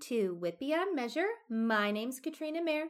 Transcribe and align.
To 0.00 0.40
Beyond 0.58 0.96
Measure. 0.96 1.26
My 1.50 1.90
name's 1.90 2.20
Katrina 2.20 2.62
Mayer. 2.62 2.86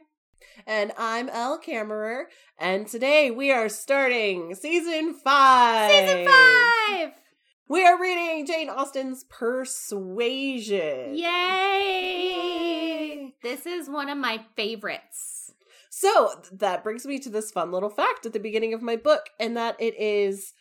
And 0.65 0.93
I'm 0.97 1.27
Elle 1.29 1.59
Kammerer, 1.59 2.27
and 2.57 2.87
today 2.87 3.29
we 3.29 3.51
are 3.51 3.67
starting 3.67 4.55
season 4.55 5.13
five. 5.13 5.91
Season 5.91 6.25
five! 6.25 7.11
We 7.67 7.85
are 7.85 7.99
reading 7.99 8.45
Jane 8.45 8.69
Austen's 8.69 9.25
Persuasion. 9.25 11.15
Yay! 11.15 12.13
This 13.43 13.65
is 13.65 13.89
one 13.89 14.07
of 14.07 14.17
my 14.17 14.45
favorites. 14.55 15.53
So 15.89 16.31
that 16.53 16.83
brings 16.83 17.05
me 17.05 17.19
to 17.19 17.29
this 17.29 17.51
fun 17.51 17.71
little 17.71 17.89
fact 17.89 18.25
at 18.25 18.31
the 18.31 18.39
beginning 18.39 18.73
of 18.73 18.81
my 18.81 18.95
book, 18.95 19.29
and 19.37 19.57
that 19.57 19.75
it 19.79 19.99
is 19.99 20.53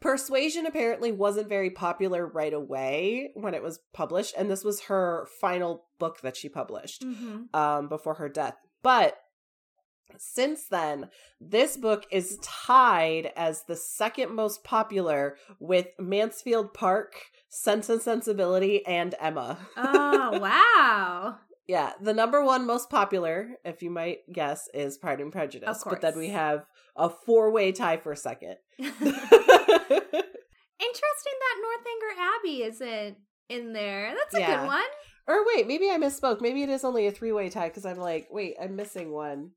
Persuasion 0.00 0.66
apparently 0.66 1.12
wasn't 1.12 1.48
very 1.48 1.70
popular 1.70 2.26
right 2.26 2.52
away 2.54 3.30
when 3.34 3.54
it 3.54 3.62
was 3.62 3.80
published, 3.92 4.34
and 4.36 4.50
this 4.50 4.64
was 4.64 4.82
her 4.82 5.26
final 5.40 5.84
book 5.98 6.20
that 6.22 6.36
she 6.36 6.48
published 6.48 7.02
Mm-hmm. 7.04 7.54
um, 7.54 7.88
before 7.88 8.14
her 8.14 8.28
death. 8.28 8.54
But 8.82 9.16
since 10.16 10.66
then, 10.66 11.08
this 11.40 11.76
book 11.76 12.06
is 12.10 12.38
tied 12.42 13.30
as 13.36 13.64
the 13.64 13.76
second 13.76 14.34
most 14.34 14.64
popular 14.64 15.36
with 15.58 15.88
Mansfield 15.98 16.72
Park, 16.74 17.14
Sense 17.48 17.88
and 17.88 18.00
Sensibility, 18.02 18.84
and 18.86 19.14
Emma. 19.20 19.58
Oh, 19.76 20.38
wow. 20.40 21.36
Yeah, 21.68 21.92
the 22.00 22.14
number 22.14 22.42
one 22.44 22.66
most 22.66 22.90
popular, 22.90 23.50
if 23.64 23.82
you 23.82 23.90
might 23.90 24.18
guess, 24.32 24.68
is 24.74 24.98
Pride 24.98 25.20
and 25.20 25.30
Prejudice. 25.30 25.84
Of 25.84 25.90
But 25.90 26.00
then 26.00 26.18
we 26.18 26.30
have 26.30 26.64
a 26.96 27.08
four 27.08 27.52
way 27.52 27.70
tie 27.70 27.98
for 27.98 28.16
second. 28.16 28.56
Interesting 29.90 31.36
that 31.40 31.56
Northanger 31.62 32.32
Abbey 32.38 32.62
isn't 32.62 33.16
in 33.48 33.72
there. 33.72 34.14
That's 34.14 34.34
a 34.34 34.40
Yeah. 34.40 34.60
good 34.60 34.66
one. 34.66 34.88
or 35.28 35.46
wait, 35.46 35.66
maybe 35.66 35.90
I 35.90 35.96
misspoke. 35.98 36.40
Maybe 36.40 36.62
it 36.62 36.70
is 36.70 36.84
only 36.84 37.06
a 37.06 37.12
three 37.12 37.32
way 37.32 37.50
tie 37.50 37.68
because 37.68 37.84
I'm 37.86 37.98
like, 37.98 38.28
wait, 38.30 38.56
I'm 38.60 38.74
missing 38.76 39.12
one. 39.12 39.50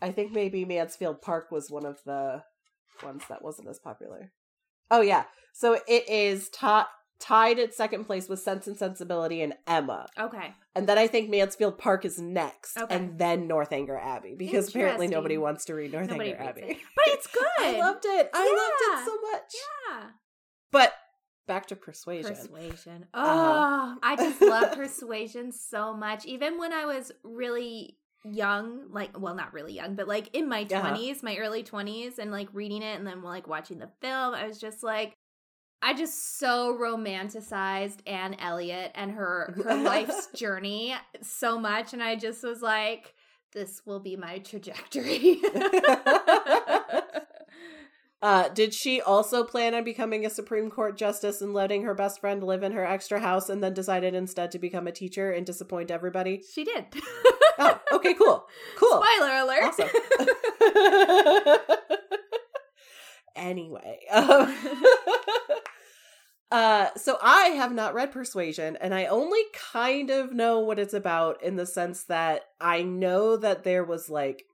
I 0.00 0.10
think 0.12 0.32
maybe 0.32 0.64
Mansfield 0.64 1.20
Park 1.22 1.50
was 1.50 1.70
one 1.70 1.84
of 1.86 1.98
the 2.04 2.42
ones 3.04 3.22
that 3.28 3.42
wasn't 3.42 3.68
as 3.68 3.78
popular. 3.78 4.32
Oh, 4.90 5.00
yeah. 5.02 5.24
So 5.52 5.78
it 5.86 6.08
is 6.08 6.48
ta- 6.48 6.88
tied 7.20 7.58
at 7.58 7.74
second 7.74 8.04
place 8.04 8.28
with 8.28 8.38
Sense 8.38 8.66
and 8.66 8.76
Sensibility 8.76 9.42
and 9.42 9.54
Emma. 9.66 10.06
Okay. 10.18 10.54
And 10.74 10.88
then 10.88 10.98
I 10.98 11.06
think 11.08 11.28
Mansfield 11.30 11.76
Park 11.78 12.04
is 12.04 12.20
next, 12.20 12.76
Okay. 12.78 12.94
and 12.94 13.18
then 13.18 13.48
Northanger 13.48 13.98
Abbey 13.98 14.34
because 14.36 14.68
apparently 14.68 15.08
nobody 15.08 15.36
wants 15.36 15.64
to 15.66 15.74
read 15.74 15.92
Northanger 15.92 16.36
Abbey. 16.38 16.62
it. 16.62 16.76
But 16.94 17.04
it's 17.08 17.26
good. 17.32 17.42
I 17.58 17.78
loved 17.78 18.04
it. 18.06 18.30
I 18.32 18.44
Yeah. 18.44 18.92
loved 18.94 19.02
it 19.02 19.10
so 19.10 19.30
much. 19.32 19.52
Yeah. 20.00 20.10
But 20.70 20.92
back 21.48 21.66
to 21.66 21.76
persuasion. 21.76 22.34
Persuasion. 22.36 23.06
Oh, 23.14 23.20
Uh-huh. 23.20 23.94
I 24.02 24.16
just 24.16 24.40
love 24.40 24.72
persuasion 24.76 25.50
so 25.50 25.94
much. 25.94 26.24
Even 26.26 26.58
when 26.58 26.72
I 26.72 26.84
was 26.84 27.10
really 27.24 27.96
young, 28.24 28.90
like, 28.92 29.18
well, 29.18 29.34
not 29.34 29.52
really 29.54 29.72
young, 29.72 29.94
but 29.94 30.06
like 30.06 30.34
in 30.36 30.48
my 30.48 30.62
Uh-huh. 30.70 30.94
20s, 30.94 31.22
my 31.22 31.36
early 31.38 31.64
20s, 31.64 32.18
and 32.18 32.30
like 32.30 32.48
reading 32.52 32.82
it 32.82 32.96
and 32.98 33.06
then 33.06 33.22
like 33.22 33.46
watching 33.48 33.78
the 33.78 33.90
film, 34.00 34.34
I 34.34 34.46
was 34.46 34.60
just 34.60 34.82
like, 34.82 35.16
I 35.80 35.94
just 35.94 36.38
so 36.38 36.76
romanticized 36.76 37.98
Anne 38.06 38.34
Elliot 38.34 38.92
and 38.94 39.12
her 39.12 39.54
her 39.64 39.76
life's 39.76 40.26
journey 40.34 40.94
so 41.22 41.58
much, 41.58 41.92
and 41.92 42.02
I 42.02 42.16
just 42.16 42.42
was 42.42 42.62
like, 42.62 43.14
this 43.52 43.82
will 43.86 44.00
be 44.00 44.16
my 44.16 44.38
trajectory. 44.38 45.40
Uh, 48.20 48.48
did 48.48 48.74
she 48.74 49.00
also 49.00 49.44
plan 49.44 49.76
on 49.76 49.84
becoming 49.84 50.26
a 50.26 50.30
Supreme 50.30 50.70
Court 50.70 50.98
justice 50.98 51.40
and 51.40 51.54
letting 51.54 51.84
her 51.84 51.94
best 51.94 52.20
friend 52.20 52.42
live 52.42 52.64
in 52.64 52.72
her 52.72 52.84
extra 52.84 53.20
house 53.20 53.48
and 53.48 53.62
then 53.62 53.74
decided 53.74 54.12
instead 54.12 54.50
to 54.50 54.58
become 54.58 54.88
a 54.88 54.92
teacher 54.92 55.30
and 55.30 55.46
disappoint 55.46 55.92
everybody? 55.92 56.42
she 56.52 56.64
did. 56.64 56.86
Oh, 57.60 57.80
okay, 57.92 58.14
cool. 58.14 58.46
Cool. 58.76 59.02
Spoiler 59.02 59.36
alert. 59.36 59.64
Awesome. 59.64 59.88
Anyway. 63.38 64.00
um, 64.12 64.54
uh, 66.50 66.88
so 66.96 67.18
I 67.22 67.46
have 67.48 67.72
not 67.72 67.94
read 67.94 68.12
Persuasion, 68.12 68.76
and 68.80 68.94
I 68.94 69.06
only 69.06 69.42
kind 69.54 70.10
of 70.10 70.32
know 70.32 70.60
what 70.60 70.78
it's 70.78 70.94
about 70.94 71.42
in 71.42 71.56
the 71.56 71.66
sense 71.66 72.04
that 72.04 72.42
I 72.60 72.82
know 72.82 73.36
that 73.36 73.64
there 73.64 73.84
was 73.84 74.08
like 74.08 74.44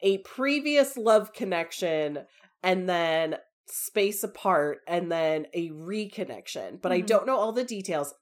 a 0.00 0.18
previous 0.18 0.96
love 0.96 1.32
connection 1.32 2.20
and 2.62 2.88
then 2.88 3.36
space 3.66 4.22
apart 4.22 4.78
and 4.86 5.10
then 5.10 5.46
a 5.52 5.70
reconnection, 5.70 6.80
but 6.80 6.92
I 6.92 7.00
Mhm. 7.02 7.06
don't 7.06 7.26
know 7.26 7.36
all 7.36 7.52
the 7.52 7.64
details. 7.64 8.14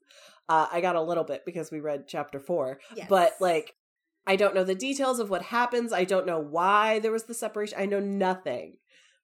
Uh, 0.48 0.66
I 0.70 0.80
got 0.80 0.96
a 0.96 1.02
little 1.02 1.24
bit 1.24 1.44
because 1.44 1.70
we 1.70 1.80
read 1.80 2.06
chapter 2.08 2.38
four, 2.40 2.80
Yes. 2.94 3.08
but 3.08 3.34
like 3.40 3.74
I 4.26 4.36
don't 4.36 4.54
know 4.54 4.64
the 4.64 4.74
details 4.74 5.18
of 5.20 5.28
what 5.28 5.42
happens. 5.42 5.92
I 5.92 6.04
don't 6.04 6.24
know 6.26 6.38
why 6.38 6.98
there 6.98 7.12
was 7.12 7.24
the 7.24 7.34
separation. 7.34 7.78
I 7.78 7.84
know 7.84 8.00
nothing. 8.00 8.78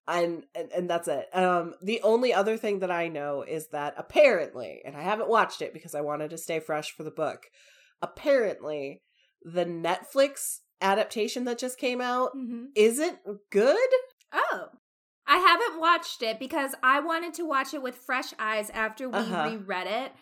And, 0.09 0.45
and 0.55 0.73
and 0.73 0.91
that's 0.91 1.07
it. 1.09 1.29
Um 1.33 1.75
the 1.83 2.01
only 2.03 2.33
other 2.35 2.57
thing 2.57 2.81
that 2.81 2.91
I 2.91 3.07
know 3.09 3.43
is 3.43 3.69
that 3.69 3.95
apparently, 3.97 4.83
and 4.85 4.97
I 4.97 5.03
haven't 5.03 5.29
watched 5.29 5.63
it 5.63 5.73
because 5.73 5.95
I 5.95 6.01
wanted 6.01 6.31
to 6.31 6.39
stay 6.39 6.59
fresh 6.59 6.91
for 6.91 7.05
the 7.05 7.11
book. 7.13 7.47
Apparently, 8.03 9.03
the 9.43 9.65
Netflix 9.65 10.59
adaptation 10.81 11.45
that 11.45 11.59
just 11.59 11.79
came 11.79 12.01
out 12.01 12.31
Mhm. 12.35 12.69
isn't 12.75 13.19
good. 13.51 13.91
Oh. 14.33 14.69
I 15.27 15.37
haven't 15.39 15.79
watched 15.81 16.23
it 16.23 16.41
because 16.41 16.75
I 16.83 16.99
wanted 17.01 17.35
to 17.35 17.45
watch 17.45 17.73
it 17.73 17.83
with 17.83 17.95
fresh 17.95 18.33
eyes 18.39 18.69
after 18.71 19.09
we 19.09 19.19
Uh-huh. 19.19 19.45
reread 19.51 19.87
it. 19.87 20.13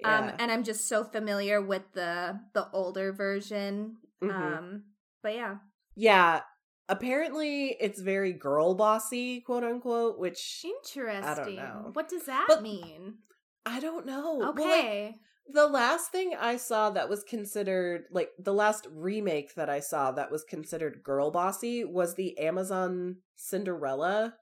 Yeah. 0.00 0.18
Um 0.18 0.32
and 0.38 0.50
I'm 0.50 0.64
just 0.64 0.86
so 0.88 1.04
familiar 1.04 1.60
with 1.60 1.82
the 1.92 2.40
the 2.54 2.68
older 2.72 3.12
version. 3.12 3.98
Mhm. 4.22 4.30
Um 4.58 4.84
but 5.22 5.34
yeah. 5.34 5.56
yeah. 5.96 6.42
Apparently 6.88 7.76
it's 7.80 8.00
very 8.00 8.32
girl 8.32 8.74
bossy, 8.74 9.40
quote 9.40 9.64
unquote, 9.64 10.18
which 10.18 10.64
Interesting. 10.64 11.24
I 11.24 11.34
don't 11.34 11.56
know. 11.56 11.90
What 11.92 12.08
does 12.08 12.26
that 12.26 12.46
But- 12.48 12.62
mean? 12.62 13.18
I 13.66 13.80
don't 13.80 14.04
know. 14.06 14.36
Well, 14.36 14.48
like, 14.54 14.60
Okay. 14.60 15.14
The 15.46 15.66
last 15.68 16.10
thing 16.10 16.34
I 16.38 16.56
saw 16.56 16.88
that 16.90 17.08
was 17.10 17.22
considered 17.22 18.04
like 18.10 18.30
the 18.38 18.54
last 18.54 18.86
remake 18.90 19.54
that 19.56 19.68
I 19.68 19.80
saw 19.80 20.10
that 20.12 20.30
was 20.30 20.42
considered 20.44 21.02
girl 21.02 21.30
bossy 21.30 21.84
was 21.84 22.14
the 22.14 22.38
Amazon 22.38 23.16
Cinderella. 23.34 24.36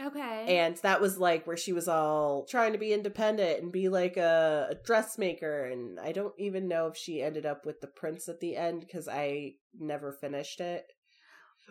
okay. 0.00 0.58
And 0.58 0.76
that 0.78 1.00
was 1.00 1.18
like 1.18 1.46
where 1.46 1.56
she 1.56 1.72
was 1.72 1.88
all 1.88 2.44
trying 2.46 2.72
to 2.72 2.78
be 2.78 2.92
independent 2.92 3.62
and 3.62 3.72
be 3.72 3.88
like 3.88 4.16
a, 4.18 4.68
a 4.70 4.74
dressmaker. 4.74 5.64
And 5.64 5.98
I 6.00 6.12
don't 6.12 6.34
even 6.38 6.68
know 6.68 6.88
if 6.88 6.96
she 6.96 7.22
ended 7.22 7.46
up 7.46 7.64
with 7.64 7.80
the 7.80 7.86
prince 7.86 8.28
at 8.28 8.40
the 8.40 8.56
end 8.56 8.80
because 8.80 9.08
I 9.08 9.52
never 9.78 10.12
finished 10.12 10.60
it. 10.60 10.84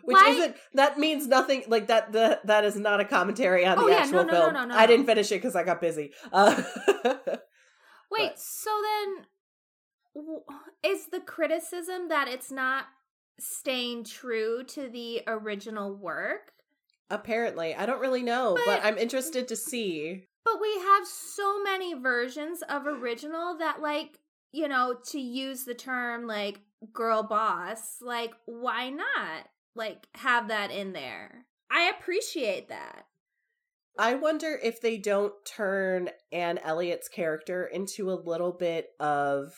Which 0.02 0.14
Why- 0.16 0.28
isn't 0.30 0.56
that 0.74 0.98
means 0.98 1.26
nothing 1.26 1.64
like 1.68 1.86
that 1.86 2.12
the, 2.12 2.40
that 2.44 2.64
is 2.64 2.76
not 2.76 3.00
a 3.00 3.04
commentary 3.04 3.64
on 3.64 3.78
Oh, 3.78 3.86
the 3.86 3.92
yeah, 3.92 3.98
actual 3.98 4.24
no, 4.24 4.24
no, 4.24 4.32
no, 4.32 4.40
film. 4.40 4.52
no, 4.54 4.64
no, 4.66 4.76
I 4.76 4.86
didn't 4.86 5.06
finish 5.06 5.30
it 5.32 5.36
because 5.36 5.56
I 5.56 5.62
got 5.62 5.80
busy. 5.80 6.12
Uh, 6.32 6.62
Wait, 8.10 8.28
but- 8.30 8.38
so 8.38 8.70
then 8.82 9.24
is 10.84 11.06
the 11.06 11.20
criticism 11.20 12.08
that 12.08 12.28
it's 12.28 12.50
not 12.52 12.84
staying 13.40 14.04
true 14.04 14.62
to 14.64 14.88
the 14.88 15.22
original 15.26 15.94
work? 15.94 16.52
Apparently, 17.10 17.74
I 17.74 17.86
don't 17.86 18.00
really 18.00 18.22
know, 18.22 18.54
but, 18.54 18.80
But- 18.80 18.84
I'm 18.84 18.98
interested 18.98 19.48
to 19.48 19.56
see. 19.56 20.24
But 20.44 20.60
we 20.60 20.74
have 20.78 21.06
so 21.06 21.62
many 21.62 21.94
versions 21.94 22.62
of 22.68 22.86
original 22.86 23.56
that, 23.58 23.80
like, 23.80 24.18
you 24.52 24.68
know, 24.68 24.96
to 25.10 25.18
use 25.18 25.64
the 25.64 25.74
term 25.74 26.26
like 26.26 26.60
girl 26.92 27.22
boss, 27.22 27.96
like, 28.02 28.32
why 28.44 28.90
not 28.90 29.46
like 29.74 30.06
have 30.14 30.48
that 30.48 30.70
in 30.70 30.92
there? 30.92 31.46
I 31.70 31.90
appreciate 31.98 32.68
that. 32.68 33.06
I 33.98 34.14
wonder 34.14 34.58
if 34.62 34.80
they 34.80 34.98
don't 34.98 35.32
turn 35.46 36.10
Anne 36.32 36.58
Elliot's 36.58 37.08
character 37.08 37.64
into 37.66 38.10
a 38.10 38.14
little 38.14 38.52
bit 38.52 38.88
of 38.98 39.52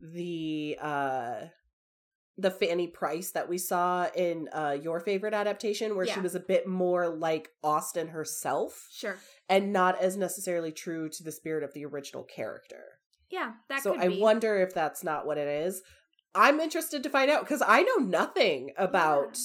the 0.00 0.76
uh 0.80 1.34
the 2.38 2.50
Fanny 2.50 2.86
Price 2.88 3.30
that 3.32 3.48
we 3.48 3.56
saw 3.58 4.08
in 4.14 4.48
uh 4.52 4.76
your 4.82 5.00
favorite 5.00 5.34
adaptation 5.34 5.96
where 5.96 6.06
she 6.06 6.20
was 6.20 6.34
a 6.34 6.40
bit 6.40 6.66
more 6.66 7.08
like 7.08 7.50
Austen 7.62 8.08
herself 8.08 8.88
Sure. 8.92 9.16
and 9.48 9.72
not 9.72 10.00
as 10.00 10.16
necessarily 10.16 10.72
true 10.72 11.08
to 11.10 11.22
the 11.22 11.32
spirit 11.32 11.62
of 11.62 11.72
the 11.74 11.84
original 11.84 12.24
character. 12.24 12.82
Yeah, 13.30 13.52
that 13.70 13.82
so 13.82 13.96
I 13.98 14.08
be. 14.08 14.20
wonder 14.20 14.58
if 14.60 14.74
that's 14.74 15.02
not 15.04 15.24
what 15.26 15.38
it 15.38 15.48
is. 15.48 15.82
I'm 16.34 16.60
interested 16.60 17.02
to 17.02 17.10
find 17.10 17.30
out 17.30 17.42
because 17.42 17.62
I 17.66 17.82
know 17.82 17.96
nothing 17.96 18.72
about 18.76 19.38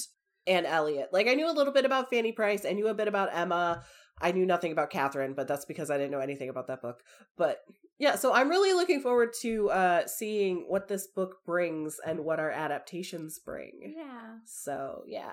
Anne 0.46 0.66
Elliot. 0.66 1.10
Like 1.12 1.28
I 1.28 1.34
knew 1.34 1.50
a 1.50 1.52
little 1.52 1.72
bit 1.72 1.84
about 1.84 2.10
Fanny 2.10 2.32
Price, 2.32 2.64
I 2.64 2.72
knew 2.72 2.88
a 2.88 2.94
bit 2.94 3.08
about 3.08 3.30
Emma. 3.32 3.82
I 4.20 4.32
knew 4.32 4.44
nothing 4.44 4.72
about 4.72 4.90
Catherine, 4.90 5.34
but 5.34 5.46
that's 5.46 5.64
because 5.64 5.90
I 5.90 5.96
didn't 5.96 6.10
know 6.10 6.18
anything 6.18 6.48
about 6.48 6.66
that 6.66 6.82
book. 6.82 7.02
But 7.36 7.58
yeah, 8.00 8.16
so 8.16 8.34
I'm 8.34 8.48
really 8.48 8.72
looking 8.72 9.00
forward 9.00 9.30
to 9.42 9.70
uh 9.70 10.06
seeing 10.06 10.64
what 10.68 10.88
this 10.88 11.06
book 11.06 11.36
brings 11.46 11.98
and 12.04 12.24
what 12.24 12.40
our 12.40 12.50
adaptations 12.50 13.38
bring. 13.38 13.94
Yeah. 13.96 14.38
So 14.44 15.02
yeah. 15.06 15.32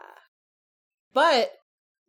But 1.14 1.52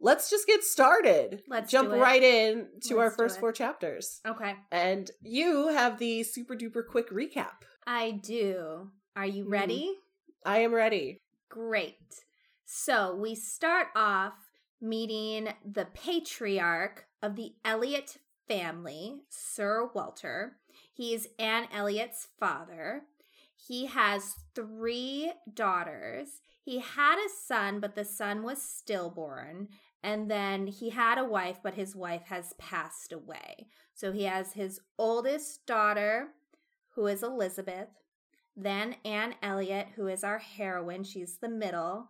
let's 0.01 0.29
just 0.29 0.47
get 0.47 0.65
started. 0.65 1.43
Let's 1.49 1.71
jump 1.71 1.93
right 1.93 2.23
in 2.23 2.67
to 2.89 2.99
our 2.99 3.05
Let's 3.05 3.17
do 3.17 3.23
first 3.23 3.41
four 3.41 3.53
chapters. 3.53 4.21
Okay. 4.27 4.55
And 4.71 5.11
you 5.23 5.69
have 5.69 5.99
the 5.99 6.25
super 6.25 6.55
duper 6.55 6.83
quick 6.87 7.11
recap. 7.11 7.63
I 7.87 8.11
do. 8.11 8.91
Are 9.17 9.27
you 9.27 9.47
Mhm. 9.47 9.51
ready? 9.51 9.99
I 10.45 10.59
am 10.59 10.75
ready. 10.75 11.23
Great. 11.49 12.25
So 12.67 13.15
we 13.17 13.35
start 13.35 13.89
off 13.97 14.51
meeting 14.81 15.55
the 15.65 15.87
patriarch 15.87 17.07
of 17.23 17.35
the 17.35 17.57
Elliot 17.65 18.19
family, 18.47 19.23
Sir 19.31 19.91
Walter. 19.95 20.59
He's 20.93 21.29
Anne 21.39 21.67
Elliot's 21.73 22.29
father. 22.39 23.07
He 23.57 23.87
has 23.87 24.37
three 24.55 25.33
daughters. 25.53 26.43
He 26.62 26.81
had 26.81 27.19
a 27.19 27.29
son, 27.31 27.81
but 27.81 27.95
the 27.95 28.05
son 28.05 28.43
was 28.43 28.61
stillborn. 28.61 29.69
And 30.03 30.31
then 30.31 30.67
he 30.67 30.91
had 30.91 31.17
a 31.17 31.25
wife, 31.25 31.61
but 31.62 31.75
his 31.75 31.97
wife 31.97 32.25
has 32.27 32.53
passed 32.55 33.12
away. 33.12 33.69
So 33.95 34.12
he 34.12 34.25
has 34.25 34.53
his 34.53 34.79
oldest 34.99 35.65
daughter, 35.67 36.35
who 36.91 37.07
is 37.07 37.23
Elizabeth, 37.23 37.89
then 38.56 38.97
Anne 39.05 39.35
Elliot, 39.43 39.88
who 39.97 40.06
is 40.06 40.25
our 40.25 40.38
heroine. 40.38 41.05
She's 41.05 41.38
the 41.38 41.49
middle. 41.49 42.08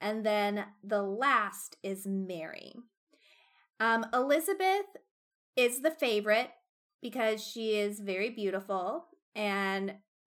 And 0.00 0.24
then 0.24 0.66
the 0.84 1.02
last 1.02 1.76
is 1.82 2.06
Mary. 2.06 2.74
Um, 3.80 4.04
Elizabeth 4.12 4.86
is 5.56 5.80
the 5.80 5.90
favorite 5.90 6.50
because 7.00 7.42
she 7.42 7.76
is 7.76 8.00
very 8.00 8.30
beautiful 8.30 9.06
and 9.34 9.94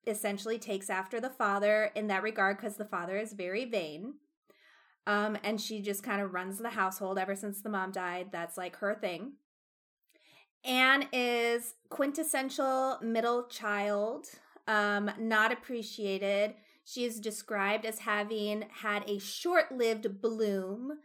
essentially 0.06 0.58
takes 0.58 0.90
after 0.90 1.20
the 1.20 1.30
father 1.30 1.90
in 1.94 2.06
that 2.06 2.22
regard 2.22 2.56
because 2.56 2.76
the 2.76 2.84
father 2.84 3.18
is 3.18 3.32
very 3.32 3.64
vain. 3.64 4.14
Um, 5.06 5.38
and 5.42 5.60
she 5.60 5.80
just 5.80 6.02
kind 6.02 6.20
of 6.20 6.34
runs 6.34 6.58
the 6.58 6.70
household 6.70 7.18
ever 7.18 7.34
since 7.34 7.60
the 7.60 7.70
mom 7.70 7.92
died. 7.92 8.28
That's 8.30 8.56
like 8.56 8.76
her 8.76 8.94
thing. 8.94 9.32
Anne 10.64 11.08
is 11.12 11.74
quintessential 11.88 12.98
middle 13.00 13.46
child, 13.46 14.26
um, 14.68 15.10
not 15.18 15.50
appreciated. 15.50 16.54
She 16.84 17.04
is 17.04 17.18
described 17.18 17.84
as 17.84 18.00
having 18.00 18.66
had 18.70 19.08
a 19.08 19.18
short 19.18 19.72
lived 19.72 20.20
bloom 20.20 20.98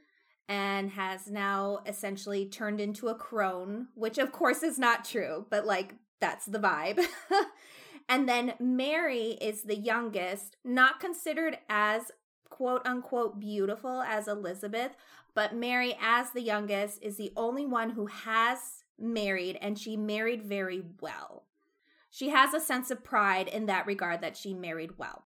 and 0.47 0.91
has 0.91 1.27
now 1.27 1.79
essentially 1.85 2.45
turned 2.45 2.79
into 2.79 3.07
a 3.07 3.15
crone, 3.15 3.87
which 3.95 4.17
of 4.17 4.31
course 4.31 4.61
is 4.61 4.77
not 4.77 5.05
true, 5.05 5.47
but 5.49 5.65
like 5.65 5.95
that's 6.19 6.45
the 6.45 6.59
vibe. 6.59 7.03
and 8.09 8.29
then 8.29 8.53
Mary 8.59 9.37
is 9.41 9.63
the 9.63 9.77
youngest, 9.77 10.57
not 10.63 10.99
considered 10.99 11.57
as 11.69 12.11
quote 12.49 12.85
unquote 12.85 13.39
beautiful 13.39 14.01
as 14.01 14.27
Elizabeth, 14.27 14.91
but 15.33 15.55
Mary, 15.55 15.97
as 15.99 16.31
the 16.31 16.41
youngest, 16.41 17.01
is 17.01 17.17
the 17.17 17.33
only 17.35 17.65
one 17.65 17.89
who 17.91 18.05
has 18.05 18.83
married 18.99 19.57
and 19.61 19.79
she 19.79 19.97
married 19.97 20.43
very 20.43 20.83
well. 21.01 21.45
She 22.13 22.29
has 22.29 22.53
a 22.53 22.59
sense 22.59 22.91
of 22.91 23.03
pride 23.03 23.47
in 23.47 23.65
that 23.65 23.87
regard 23.87 24.21
that 24.21 24.37
she 24.37 24.53
married 24.53 24.99
well. 24.99 25.25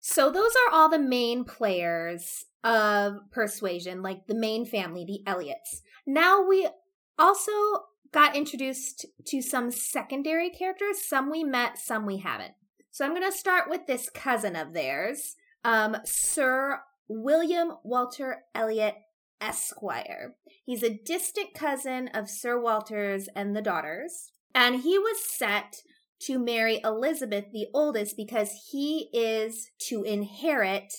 So, 0.00 0.30
those 0.30 0.52
are 0.52 0.74
all 0.74 0.90
the 0.90 0.98
main 0.98 1.44
players 1.44 2.44
of 2.62 3.30
persuasion, 3.32 4.02
like 4.02 4.26
the 4.26 4.34
main 4.34 4.66
family, 4.66 5.06
the 5.06 5.22
Elliots. 5.26 5.80
Now, 6.06 6.46
we 6.46 6.68
also 7.18 7.52
got 8.12 8.36
introduced 8.36 9.06
to 9.28 9.40
some 9.40 9.70
secondary 9.70 10.50
characters. 10.50 11.08
Some 11.08 11.30
we 11.30 11.42
met, 11.42 11.78
some 11.78 12.04
we 12.04 12.18
haven't. 12.18 12.52
So, 12.90 13.06
I'm 13.06 13.12
going 13.12 13.22
to 13.22 13.36
start 13.36 13.70
with 13.70 13.86
this 13.86 14.10
cousin 14.10 14.56
of 14.56 14.74
theirs, 14.74 15.36
um, 15.64 15.96
Sir 16.04 16.80
William 17.08 17.78
Walter 17.82 18.42
Elliot 18.54 18.96
Esquire. 19.40 20.34
He's 20.66 20.82
a 20.82 21.00
distant 21.02 21.54
cousin 21.54 22.08
of 22.08 22.28
Sir 22.28 22.60
Walter's 22.60 23.26
and 23.34 23.56
the 23.56 23.62
daughters, 23.62 24.32
and 24.54 24.82
he 24.82 24.98
was 24.98 25.24
set 25.24 25.82
to 26.20 26.38
marry 26.38 26.80
Elizabeth, 26.82 27.46
the 27.52 27.66
oldest, 27.74 28.16
because 28.16 28.68
he 28.70 29.08
is 29.12 29.70
to 29.88 30.02
inherit 30.02 30.92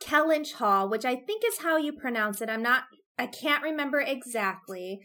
Kellynch 0.00 0.54
Hall, 0.54 0.88
which 0.88 1.04
I 1.04 1.16
think 1.16 1.42
is 1.46 1.58
how 1.58 1.76
you 1.76 1.92
pronounce 1.92 2.40
it. 2.40 2.50
I'm 2.50 2.62
not, 2.62 2.84
I 3.18 3.26
can't 3.26 3.62
remember 3.62 4.00
exactly. 4.00 5.00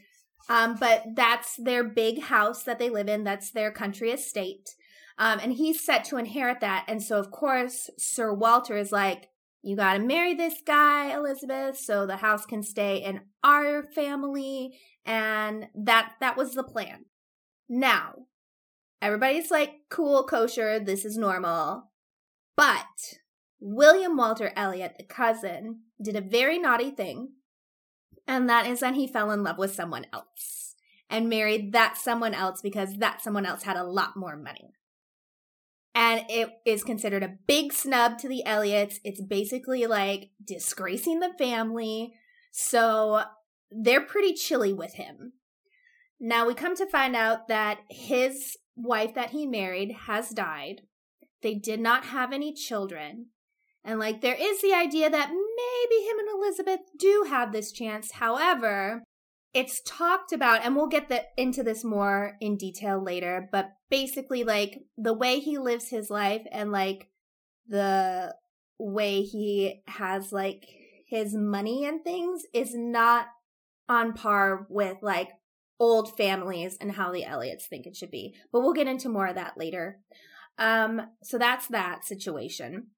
Um, 0.49 0.75
but 0.79 1.03
that's 1.15 1.55
their 1.55 1.83
big 1.83 2.23
house 2.23 2.63
that 2.63 2.79
they 2.79 2.89
live 2.89 3.07
in. 3.07 3.23
That's 3.23 3.51
their 3.51 3.71
country 3.71 4.11
estate. 4.11 4.75
Um, 5.17 5.39
and 5.39 5.53
he's 5.53 5.85
set 5.85 6.03
to 6.05 6.17
inherit 6.17 6.61
that. 6.61 6.85
And 6.87 7.01
so, 7.01 7.19
of 7.19 7.31
course, 7.31 7.89
Sir 7.97 8.33
Walter 8.33 8.75
is 8.75 8.91
like, 8.91 9.29
you 9.61 9.75
got 9.75 9.93
to 9.93 9.99
marry 9.99 10.33
this 10.33 10.55
guy, 10.65 11.15
Elizabeth, 11.15 11.77
so 11.77 12.07
the 12.07 12.17
house 12.17 12.45
can 12.45 12.63
stay 12.63 12.97
in 12.97 13.21
our 13.43 13.83
family. 13.83 14.79
And 15.05 15.67
that, 15.75 16.13
that 16.19 16.35
was 16.35 16.53
the 16.53 16.63
plan. 16.63 17.05
Now, 17.69 18.15
everybody's 19.01 19.51
like, 19.51 19.73
cool, 19.89 20.23
kosher, 20.23 20.79
this 20.79 21.05
is 21.05 21.17
normal. 21.17 21.91
But 22.55 23.19
William 23.59 24.17
Walter 24.17 24.51
Elliot, 24.55 24.95
the 24.97 25.03
cousin, 25.03 25.81
did 26.01 26.15
a 26.15 26.21
very 26.21 26.59
naughty 26.59 26.91
thing. 26.91 27.33
And 28.27 28.49
that 28.49 28.67
is 28.67 28.79
that 28.81 28.95
he 28.95 29.07
fell 29.07 29.31
in 29.31 29.43
love 29.43 29.57
with 29.57 29.73
someone 29.73 30.05
else 30.13 30.75
and 31.09 31.29
married 31.29 31.73
that 31.73 31.97
someone 31.97 32.33
else 32.33 32.61
because 32.61 32.97
that 32.97 33.21
someone 33.21 33.45
else 33.45 33.63
had 33.63 33.77
a 33.77 33.83
lot 33.83 34.15
more 34.15 34.37
money. 34.37 34.73
And 35.93 36.23
it 36.29 36.49
is 36.65 36.83
considered 36.83 37.23
a 37.23 37.35
big 37.47 37.73
snub 37.73 38.17
to 38.19 38.29
the 38.29 38.45
Elliots. 38.45 38.99
It's 39.03 39.21
basically 39.21 39.85
like 39.87 40.29
disgracing 40.43 41.19
the 41.19 41.33
family. 41.37 42.13
So 42.51 43.23
they're 43.69 44.01
pretty 44.01 44.33
chilly 44.33 44.71
with 44.71 44.93
him. 44.93 45.33
Now 46.19 46.47
we 46.47 46.53
come 46.53 46.75
to 46.77 46.85
find 46.85 47.15
out 47.15 47.47
that 47.49 47.79
his 47.89 48.57
wife 48.75 49.13
that 49.15 49.31
he 49.31 49.45
married 49.45 49.91
has 50.07 50.29
died. 50.29 50.81
They 51.41 51.55
did 51.55 51.79
not 51.79 52.05
have 52.05 52.31
any 52.31 52.53
children. 52.53 53.27
And 53.83 53.99
like 53.99 54.21
there 54.21 54.37
is 54.39 54.61
the 54.61 54.73
idea 54.73 55.09
that 55.09 55.29
maybe 55.29 56.03
him 56.05 56.19
and 56.19 56.29
Elizabeth 56.29 56.81
do 56.97 57.25
have 57.27 57.51
this 57.51 57.71
chance. 57.71 58.11
However, 58.13 59.03
it's 59.53 59.81
talked 59.85 60.31
about 60.31 60.63
and 60.63 60.75
we'll 60.75 60.87
get 60.87 61.09
the, 61.09 61.23
into 61.35 61.63
this 61.63 61.83
more 61.83 62.37
in 62.39 62.57
detail 62.57 63.03
later, 63.03 63.49
but 63.51 63.71
basically 63.89 64.43
like 64.43 64.79
the 64.97 65.13
way 65.13 65.39
he 65.39 65.57
lives 65.57 65.89
his 65.89 66.09
life 66.09 66.43
and 66.51 66.71
like 66.71 67.09
the 67.67 68.35
way 68.77 69.21
he 69.23 69.81
has 69.87 70.31
like 70.31 70.65
his 71.07 71.35
money 71.35 71.85
and 71.85 72.03
things 72.03 72.43
is 72.53 72.73
not 72.73 73.27
on 73.89 74.13
par 74.13 74.65
with 74.69 74.97
like 75.01 75.29
old 75.81 76.15
families 76.15 76.77
and 76.79 76.91
how 76.91 77.11
the 77.11 77.25
Elliots 77.25 77.65
think 77.65 77.87
it 77.87 77.95
should 77.95 78.11
be. 78.11 78.35
But 78.53 78.61
we'll 78.61 78.71
get 78.73 78.87
into 78.87 79.09
more 79.09 79.25
of 79.25 79.35
that 79.35 79.57
later. 79.57 79.97
Um, 80.59 81.01
so 81.23 81.39
that's 81.39 81.67
that 81.69 82.05
situation. 82.05 82.91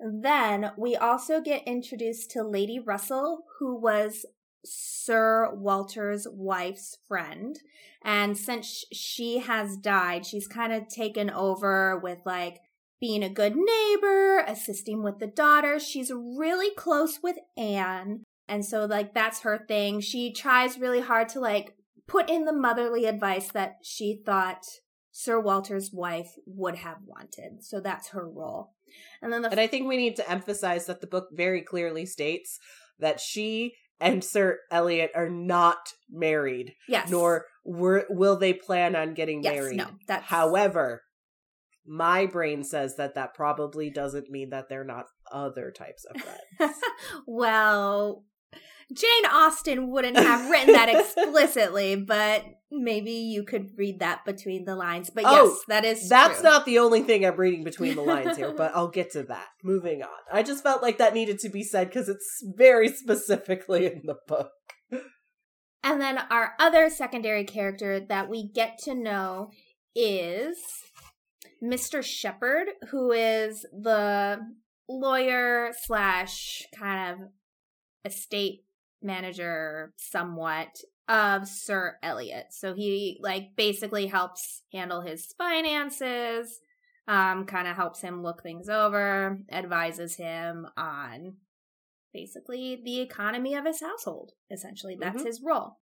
Then 0.00 0.72
we 0.78 0.96
also 0.96 1.42
get 1.42 1.62
introduced 1.66 2.30
to 2.30 2.42
Lady 2.42 2.80
Russell, 2.80 3.44
who 3.58 3.78
was 3.78 4.24
Sir 4.64 5.50
Walter's 5.52 6.26
wife's 6.32 6.96
friend. 7.06 7.60
And 8.02 8.38
since 8.38 8.86
she 8.90 9.40
has 9.40 9.76
died, 9.76 10.24
she's 10.24 10.48
kind 10.48 10.72
of 10.72 10.88
taken 10.88 11.28
over 11.28 12.00
with 12.02 12.20
like 12.24 12.60
being 13.02 13.22
a 13.22 13.28
good 13.28 13.54
neighbor, 13.54 14.38
assisting 14.38 15.02
with 15.02 15.18
the 15.18 15.26
daughter. 15.26 15.78
She's 15.78 16.10
really 16.10 16.74
close 16.74 17.18
with 17.22 17.36
Anne. 17.56 18.22
And 18.48 18.64
so, 18.64 18.84
like, 18.86 19.14
that's 19.14 19.40
her 19.40 19.64
thing. 19.68 20.00
She 20.00 20.32
tries 20.32 20.78
really 20.78 21.00
hard 21.00 21.28
to, 21.30 21.40
like, 21.40 21.74
put 22.06 22.28
in 22.28 22.44
the 22.44 22.52
motherly 22.52 23.06
advice 23.06 23.48
that 23.52 23.76
she 23.82 24.20
thought 24.24 24.64
Sir 25.12 25.38
Walter's 25.38 25.90
wife 25.92 26.32
would 26.46 26.76
have 26.76 26.98
wanted. 27.04 27.62
So 27.62 27.80
that's 27.80 28.08
her 28.08 28.28
role. 28.28 28.72
And 29.20 29.32
then 29.32 29.42
the 29.42 29.50
And 29.50 29.60
I 29.60 29.66
think 29.66 29.86
we 29.86 29.96
need 29.96 30.16
to 30.16 30.30
emphasize 30.30 30.86
that 30.86 31.00
the 31.00 31.06
book 31.06 31.28
very 31.32 31.62
clearly 31.62 32.06
states 32.06 32.58
that 32.98 33.20
she 33.20 33.74
and 34.00 34.24
Sir 34.24 34.58
Elliot 34.70 35.12
are 35.14 35.28
not 35.28 35.92
married, 36.10 36.74
yes, 36.88 37.08
nor 37.08 37.46
were, 37.64 38.04
will 38.10 38.36
they 38.36 38.52
plan 38.52 38.96
on 38.96 39.14
getting 39.14 39.42
yes, 39.42 39.54
married. 39.54 39.76
no, 39.76 39.86
that's 40.08 40.26
However, 40.26 41.02
my 41.86 42.26
brain 42.26 42.64
says 42.64 42.96
that 42.96 43.14
that 43.14 43.34
probably 43.34 43.90
doesn't 43.90 44.30
mean 44.30 44.50
that 44.50 44.68
they're 44.68 44.84
not 44.84 45.06
other 45.30 45.70
types 45.70 46.04
of 46.04 46.20
friends. 46.20 46.74
well, 47.26 48.24
Jane 48.92 49.26
Austen 49.30 49.90
wouldn't 49.90 50.16
have 50.16 50.50
written 50.50 50.72
that 50.74 50.88
explicitly, 50.88 51.96
but 52.06 52.44
maybe 52.70 53.12
you 53.12 53.44
could 53.44 53.70
read 53.76 54.00
that 54.00 54.24
between 54.24 54.64
the 54.64 54.74
lines. 54.74 55.10
But 55.10 55.24
Oh, 55.26 55.48
yes, 55.48 55.64
that 55.68 55.84
is 55.84 56.08
That's 56.08 56.40
true. 56.40 56.50
not 56.50 56.64
the 56.66 56.78
only 56.78 57.02
thing 57.02 57.24
I'm 57.24 57.36
reading 57.36 57.64
between 57.64 57.94
the 57.94 58.02
lines 58.02 58.36
here, 58.36 58.52
but 58.54 58.72
I'll 58.74 58.88
get 58.88 59.12
to 59.12 59.22
that. 59.24 59.46
Moving 59.62 60.02
on. 60.02 60.08
I 60.32 60.42
just 60.42 60.62
felt 60.62 60.82
like 60.82 60.98
that 60.98 61.14
needed 61.14 61.38
to 61.40 61.48
be 61.48 61.62
said 61.62 61.88
because 61.88 62.08
it's 62.08 62.42
very 62.56 62.88
specifically 62.88 63.86
in 63.86 64.02
the 64.04 64.16
book. 64.26 64.50
And 65.84 66.00
then 66.00 66.18
our 66.30 66.52
other 66.60 66.88
secondary 66.90 67.44
character 67.44 67.98
that 67.98 68.28
we 68.28 68.48
get 68.48 68.78
to 68.84 68.94
know 68.94 69.50
is 69.96 70.56
Mr. 71.62 72.02
Shepherd, 72.04 72.68
who 72.90 73.10
is 73.12 73.66
the 73.72 74.38
lawyer 74.88 75.72
slash 75.84 76.62
kind 76.78 77.20
of 77.20 77.28
estate 78.04 78.60
manager 79.02 79.92
somewhat 79.96 80.68
of 81.08 81.46
Sir 81.48 81.98
Elliot. 82.02 82.46
So 82.50 82.74
he 82.74 83.18
like 83.20 83.50
basically 83.56 84.06
helps 84.06 84.62
handle 84.72 85.00
his 85.00 85.26
finances, 85.36 86.60
um, 87.08 87.44
kind 87.46 87.66
of 87.66 87.76
helps 87.76 88.00
him 88.00 88.22
look 88.22 88.42
things 88.42 88.68
over, 88.68 89.38
advises 89.50 90.16
him 90.16 90.66
on 90.76 91.36
basically 92.12 92.80
the 92.84 93.00
economy 93.00 93.54
of 93.54 93.64
his 93.66 93.80
household. 93.80 94.32
Essentially, 94.50 94.96
that's 94.98 95.22
Mhm. 95.22 95.26
his 95.26 95.40
role. 95.42 95.78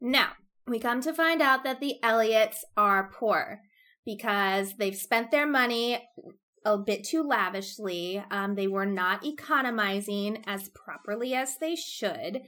Now, 0.00 0.32
we 0.66 0.78
come 0.78 1.00
to 1.02 1.12
find 1.14 1.42
out 1.42 1.64
that 1.64 1.80
the 1.80 2.02
Elliots 2.02 2.64
are 2.76 3.10
poor 3.10 3.62
because 4.04 4.76
they've 4.76 4.96
spent 4.96 5.30
their 5.30 5.46
money 5.46 6.06
a 6.64 6.78
bit 6.78 7.04
too 7.04 7.22
lavishly. 7.22 8.22
Um, 8.30 8.54
they 8.54 8.66
were 8.66 8.86
not 8.86 9.24
economizing 9.24 10.42
as 10.46 10.70
properly 10.70 11.34
as 11.34 11.58
they 11.58 11.76
should. 11.76 12.42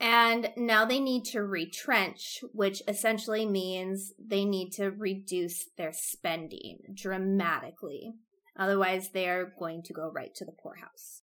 And 0.00 0.50
now 0.56 0.86
they 0.86 0.98
need 0.98 1.26
to 1.26 1.42
retrench, 1.42 2.42
which 2.54 2.82
essentially 2.88 3.44
means 3.44 4.12
they 4.18 4.46
need 4.46 4.70
to 4.72 4.90
reduce 4.90 5.66
their 5.76 5.92
spending 5.92 6.78
dramatically. 6.94 8.14
Otherwise, 8.58 9.10
they're 9.10 9.52
going 9.58 9.82
to 9.82 9.92
go 9.92 10.10
right 10.10 10.34
to 10.36 10.44
the 10.46 10.52
poorhouse. 10.52 11.22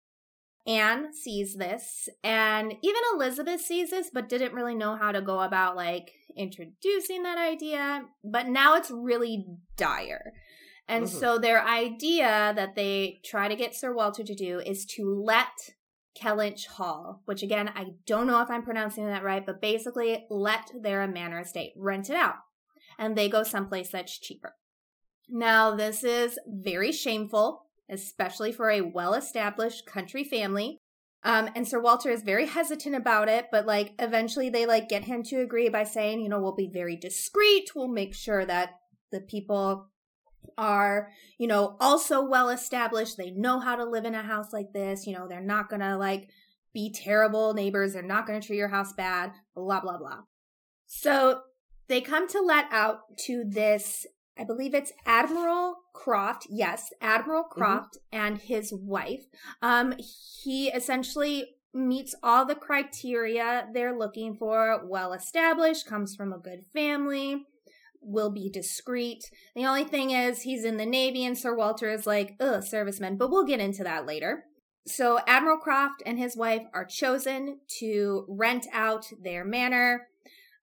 Anne 0.66 1.12
sees 1.12 1.56
this, 1.56 2.08
and 2.22 2.72
even 2.82 3.02
Elizabeth 3.14 3.60
sees 3.60 3.90
this, 3.90 4.10
but 4.12 4.28
didn't 4.28 4.54
really 4.54 4.76
know 4.76 4.96
how 4.96 5.10
to 5.10 5.20
go 5.20 5.40
about 5.40 5.76
like 5.76 6.12
introducing 6.36 7.24
that 7.24 7.36
idea. 7.36 8.04
But 8.24 8.48
now 8.48 8.76
it's 8.76 8.90
really 8.90 9.44
dire. 9.76 10.32
And 10.88 11.04
Mhm. 11.04 11.08
so 11.08 11.38
their 11.38 11.64
idea 11.64 12.52
that 12.54 12.74
they 12.74 13.20
try 13.24 13.48
to 13.48 13.56
get 13.56 13.74
Sir 13.74 13.94
Walter 13.94 14.24
to 14.24 14.34
do 14.34 14.60
is 14.60 14.84
to 14.96 15.14
let 15.14 15.74
Kellynch 16.20 16.66
Hall, 16.66 17.22
which 17.24 17.42
again, 17.42 17.68
I 17.74 17.94
don't 18.06 18.26
know 18.26 18.42
if 18.42 18.50
I'm 18.50 18.62
pronouncing 18.62 19.06
that 19.06 19.22
right, 19.22 19.44
but 19.44 19.60
basically 19.60 20.26
let 20.28 20.70
their 20.78 21.06
manor 21.06 21.40
estate 21.40 21.72
rent 21.76 22.10
it 22.10 22.16
out. 22.16 22.36
And 22.98 23.16
they 23.16 23.28
go 23.28 23.42
someplace 23.42 23.90
that's 23.90 24.18
cheaper. 24.18 24.54
Now, 25.28 25.74
this 25.74 26.04
is 26.04 26.38
very 26.46 26.92
shameful, 26.92 27.66
especially 27.88 28.52
for 28.52 28.70
a 28.70 28.82
well 28.82 29.14
established 29.14 29.86
country 29.86 30.24
family. 30.24 30.78
Um, 31.24 31.48
and 31.54 31.66
Sir 31.66 31.80
Walter 31.80 32.10
is 32.10 32.22
very 32.22 32.46
hesitant 32.46 32.96
about 32.96 33.28
it, 33.28 33.46
but 33.52 33.64
like 33.64 33.92
eventually 33.98 34.50
they 34.50 34.66
like 34.66 34.88
get 34.88 35.04
him 35.04 35.22
to 35.24 35.40
agree 35.40 35.68
by 35.68 35.84
saying, 35.84 36.20
you 36.20 36.28
know, 36.28 36.40
we'll 36.40 36.54
be 36.54 36.70
very 36.70 36.96
discreet. 36.96 37.70
We'll 37.74 37.88
make 37.88 38.14
sure 38.14 38.44
that 38.44 38.70
the 39.12 39.20
people 39.20 39.88
are, 40.58 41.10
you 41.38 41.46
know, 41.46 41.76
also 41.80 42.24
well 42.24 42.50
established. 42.50 43.16
They 43.16 43.30
know 43.30 43.60
how 43.60 43.76
to 43.76 43.84
live 43.84 44.04
in 44.04 44.14
a 44.14 44.22
house 44.22 44.52
like 44.52 44.72
this. 44.72 45.06
You 45.06 45.14
know, 45.14 45.26
they're 45.28 45.40
not 45.40 45.68
gonna 45.68 45.96
like 45.98 46.28
be 46.72 46.92
terrible 46.92 47.54
neighbors. 47.54 47.92
They're 47.92 48.02
not 48.02 48.26
gonna 48.26 48.40
treat 48.40 48.56
your 48.56 48.68
house 48.68 48.92
bad, 48.92 49.32
blah, 49.54 49.80
blah, 49.80 49.98
blah. 49.98 50.20
So 50.86 51.42
they 51.88 52.00
come 52.00 52.28
to 52.28 52.40
let 52.40 52.66
out 52.70 53.00
to 53.26 53.44
this, 53.46 54.06
I 54.38 54.44
believe 54.44 54.74
it's 54.74 54.92
Admiral 55.04 55.76
Croft. 55.94 56.46
Yes, 56.48 56.90
Admiral 57.00 57.44
Croft 57.44 57.98
and 58.10 58.38
his 58.38 58.72
wife. 58.72 59.26
Um, 59.60 59.94
he 60.42 60.68
essentially 60.68 61.56
meets 61.74 62.14
all 62.22 62.44
the 62.44 62.54
criteria 62.54 63.66
they're 63.72 63.98
looking 63.98 64.34
for, 64.34 64.82
well 64.86 65.12
established, 65.12 65.86
comes 65.86 66.14
from 66.14 66.32
a 66.32 66.38
good 66.38 66.64
family, 66.72 67.46
will 68.02 68.30
be 68.30 68.50
discreet. 68.50 69.24
The 69.54 69.66
only 69.66 69.84
thing 69.84 70.10
is 70.10 70.42
he's 70.42 70.64
in 70.64 70.76
the 70.76 70.86
Navy 70.86 71.24
and 71.24 71.36
Sir 71.36 71.54
Walter 71.54 71.90
is 71.90 72.06
like, 72.06 72.36
ugh, 72.40 72.62
servicemen, 72.62 73.16
but 73.16 73.30
we'll 73.30 73.44
get 73.44 73.60
into 73.60 73.84
that 73.84 74.06
later. 74.06 74.44
So 74.86 75.20
Admiral 75.26 75.58
Croft 75.58 76.02
and 76.04 76.18
his 76.18 76.36
wife 76.36 76.62
are 76.74 76.84
chosen 76.84 77.60
to 77.78 78.26
rent 78.28 78.66
out 78.72 79.06
their 79.22 79.44
manor. 79.44 80.08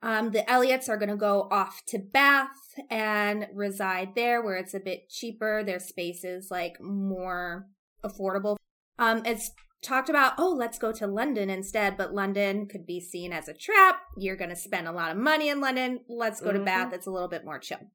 Um, 0.02 0.32
the 0.32 0.50
Elliots 0.50 0.90
are 0.90 0.98
going 0.98 1.10
to 1.10 1.18
go 1.18 1.48
off 1.52 1.82
to 1.88 2.00
Bath 2.00 2.48
and 2.90 3.48
reside 3.54 4.16
there 4.16 4.42
where 4.42 4.56
it's 4.56 4.74
a 4.74 4.80
bit 4.80 5.10
cheaper. 5.10 5.64
Their 5.64 5.80
space 5.80 6.24
is 6.24 6.50
like 6.50 6.82
more 6.82 7.68
affordable. 8.04 8.58
Um, 8.98 9.22
it's 9.26 9.52
talked 9.82 10.10
about, 10.10 10.34
oh, 10.38 10.54
let's 10.58 10.78
go 10.78 10.92
to 10.92 11.08
London 11.08 11.50
instead, 11.50 11.96
but 11.98 12.14
London 12.14 12.68
could 12.68 12.86
be 12.86 13.00
seen 13.00 13.32
as 13.32 13.48
a 13.48 13.54
trap. 13.54 14.02
You're 14.18 14.36
going 14.36 14.50
to 14.50 14.56
spend 14.56 14.88
a 14.88 14.92
lot 14.92 15.12
of 15.12 15.18
money 15.18 15.50
in 15.50 15.62
London. 15.62 16.02
Let's 16.08 16.42
go 16.42 16.52
to 16.52 16.60
Mhm. 16.60 16.66
Bath. 16.66 16.94
It's 16.94 17.08
a 17.08 17.12
little 17.12 17.30
bit 17.30 17.46
more 17.46 17.60
chill. 17.60 17.92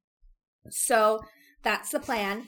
So 0.71 1.21
that's 1.63 1.91
the 1.91 2.01
plan. 2.01 2.47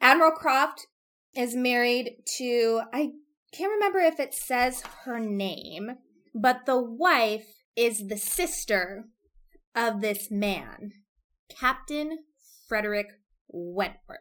Admiral 0.00 0.32
Croft 0.32 0.86
is 1.34 1.54
married 1.54 2.22
to, 2.36 2.82
I 2.92 3.12
can't 3.52 3.72
remember 3.72 4.00
if 4.00 4.20
it 4.20 4.34
says 4.34 4.82
her 5.04 5.18
name, 5.18 5.98
but 6.34 6.66
the 6.66 6.80
wife 6.80 7.46
is 7.76 8.08
the 8.08 8.16
sister 8.16 9.04
of 9.74 10.00
this 10.00 10.30
man, 10.30 10.92
Captain 11.48 12.18
Frederick 12.68 13.06
Wentworth, 13.48 14.18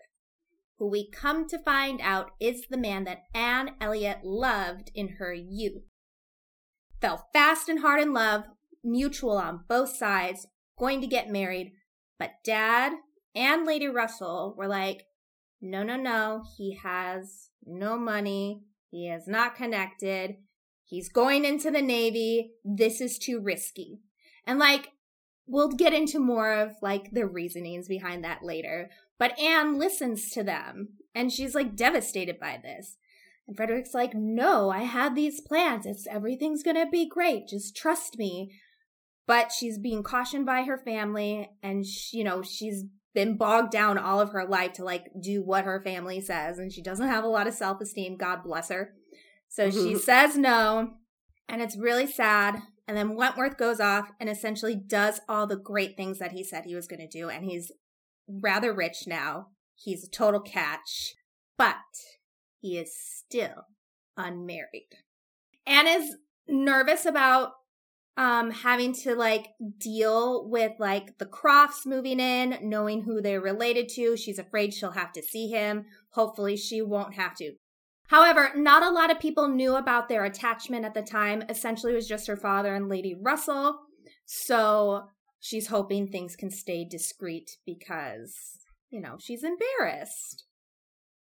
who 0.79 0.89
we 0.89 1.09
come 1.09 1.47
to 1.49 1.59
find 1.59 1.99
out 2.01 2.31
is 2.39 2.63
the 2.69 2.77
man 2.77 3.03
that 3.03 3.23
Anne 3.35 3.71
Elliot 3.81 4.19
loved 4.23 4.89
in 4.95 5.17
her 5.19 5.33
youth. 5.33 5.83
Fell 7.01 7.27
fast 7.33 7.69
and 7.69 7.81
hard 7.81 8.01
in 8.01 8.13
love, 8.13 8.43
mutual 8.83 9.37
on 9.37 9.65
both 9.67 9.95
sides, 9.95 10.47
going 10.77 11.01
to 11.01 11.07
get 11.07 11.29
married, 11.29 11.73
but 12.17 12.31
Dad 12.45 12.93
and 13.35 13.65
Lady 13.65 13.87
Russell 13.87 14.55
were 14.57 14.67
like, 14.67 15.03
no, 15.61 15.83
no, 15.83 15.97
no, 15.97 16.43
he 16.57 16.77
has 16.81 17.49
no 17.65 17.97
money, 17.97 18.63
he 18.89 19.09
is 19.09 19.27
not 19.27 19.55
connected, 19.55 20.37
he's 20.85 21.09
going 21.09 21.43
into 21.43 21.69
the 21.69 21.81
Navy, 21.81 22.51
this 22.63 23.01
is 23.01 23.17
too 23.17 23.41
risky. 23.41 23.99
And 24.47 24.57
like, 24.57 24.89
we'll 25.45 25.69
get 25.69 25.93
into 25.93 26.19
more 26.19 26.53
of 26.53 26.71
like 26.81 27.11
the 27.11 27.25
reasonings 27.25 27.87
behind 27.87 28.23
that 28.23 28.43
later. 28.43 28.89
But 29.19 29.37
Anne 29.37 29.77
listens 29.77 30.31
to 30.31 30.43
them 30.43 30.93
and 31.13 31.31
she's 31.31 31.53
like 31.53 31.75
devastated 31.75 32.39
by 32.39 32.59
this. 32.63 32.97
And 33.47 33.55
Frederick's 33.55 33.93
like, 33.93 34.13
no, 34.13 34.69
I 34.69 34.83
had 34.83 35.13
these 35.13 35.41
plans. 35.41 35.85
It's 35.85 36.07
everything's 36.07 36.63
gonna 36.63 36.89
be 36.89 37.07
great. 37.07 37.47
Just 37.47 37.75
trust 37.75 38.17
me. 38.17 38.51
But 39.27 39.51
she's 39.51 39.77
being 39.77 40.01
cautioned 40.01 40.45
by 40.45 40.63
her 40.63 40.77
family 40.77 41.49
and 41.61 41.85
she, 41.85 42.17
you 42.17 42.23
know, 42.23 42.41
she's 42.41 42.85
been 43.13 43.37
bogged 43.37 43.71
down 43.71 43.97
all 43.97 44.21
of 44.21 44.31
her 44.31 44.45
life 44.47 44.73
to 44.73 44.83
like 44.83 45.07
do 45.21 45.43
what 45.43 45.65
her 45.65 45.81
family 45.83 46.21
says 46.21 46.57
and 46.57 46.71
she 46.71 46.81
doesn't 46.81 47.07
have 47.07 47.23
a 47.23 47.27
lot 47.27 47.45
of 47.45 47.53
self-esteem. 47.53 48.17
God 48.17 48.43
bless 48.43 48.69
her. 48.69 48.93
So 49.49 49.69
she 49.69 49.95
says 49.99 50.37
no 50.37 50.93
and 51.49 51.61
it's 51.61 51.77
really 51.77 52.07
sad. 52.07 52.61
And 52.87 52.95
then 52.95 53.15
Wentworth 53.15 53.57
goes 53.57 53.79
off 53.79 54.09
and 54.19 54.29
essentially 54.29 54.75
does 54.75 55.19
all 55.27 55.45
the 55.45 55.57
great 55.57 55.97
things 55.97 56.19
that 56.19 56.31
he 56.31 56.43
said 56.43 56.63
he 56.65 56.75
was 56.75 56.87
going 56.87 57.01
to 57.01 57.07
do. 57.07 57.29
And 57.29 57.43
he's 57.43 57.71
rather 58.29 58.73
rich 58.73 59.05
now. 59.07 59.47
He's 59.75 60.03
a 60.03 60.09
total 60.09 60.41
catch, 60.41 61.15
but 61.57 61.75
he 62.59 62.77
is 62.77 62.93
still 62.95 63.65
unmarried. 64.17 64.89
Anne 65.65 65.87
is 65.87 66.15
nervous 66.47 67.05
about 67.05 67.51
um 68.17 68.51
having 68.51 68.91
to 68.91 69.15
like 69.15 69.47
deal 69.77 70.49
with 70.49 70.73
like 70.79 71.17
the 71.19 71.25
Crofts 71.25 71.85
moving 71.85 72.19
in, 72.19 72.57
knowing 72.61 73.03
who 73.03 73.21
they're 73.21 73.39
related 73.39 73.87
to. 73.89 74.17
She's 74.17 74.39
afraid 74.39 74.73
she'll 74.73 74.91
have 74.91 75.13
to 75.13 75.23
see 75.23 75.47
him. 75.47 75.85
Hopefully 76.11 76.57
she 76.57 76.81
won't 76.81 77.13
have 77.13 77.35
to. 77.35 77.53
However, 78.09 78.51
not 78.55 78.83
a 78.83 78.89
lot 78.89 79.11
of 79.11 79.19
people 79.19 79.47
knew 79.47 79.75
about 79.75 80.09
their 80.09 80.25
attachment 80.25 80.83
at 80.83 80.95
the 80.95 81.03
time. 81.03 81.43
Essentially, 81.47 81.93
it 81.93 81.95
was 81.95 82.07
just 82.07 82.27
her 82.27 82.35
father 82.35 82.73
and 82.73 82.89
Lady 82.89 83.15
Russell. 83.21 83.79
So 84.25 85.03
she's 85.39 85.67
hoping 85.67 86.07
things 86.07 86.35
can 86.35 86.51
stay 86.51 86.85
discreet 86.85 87.57
because, 87.65 88.33
you 88.89 89.01
know, 89.01 89.17
she's 89.19 89.43
embarrassed. 89.43 90.45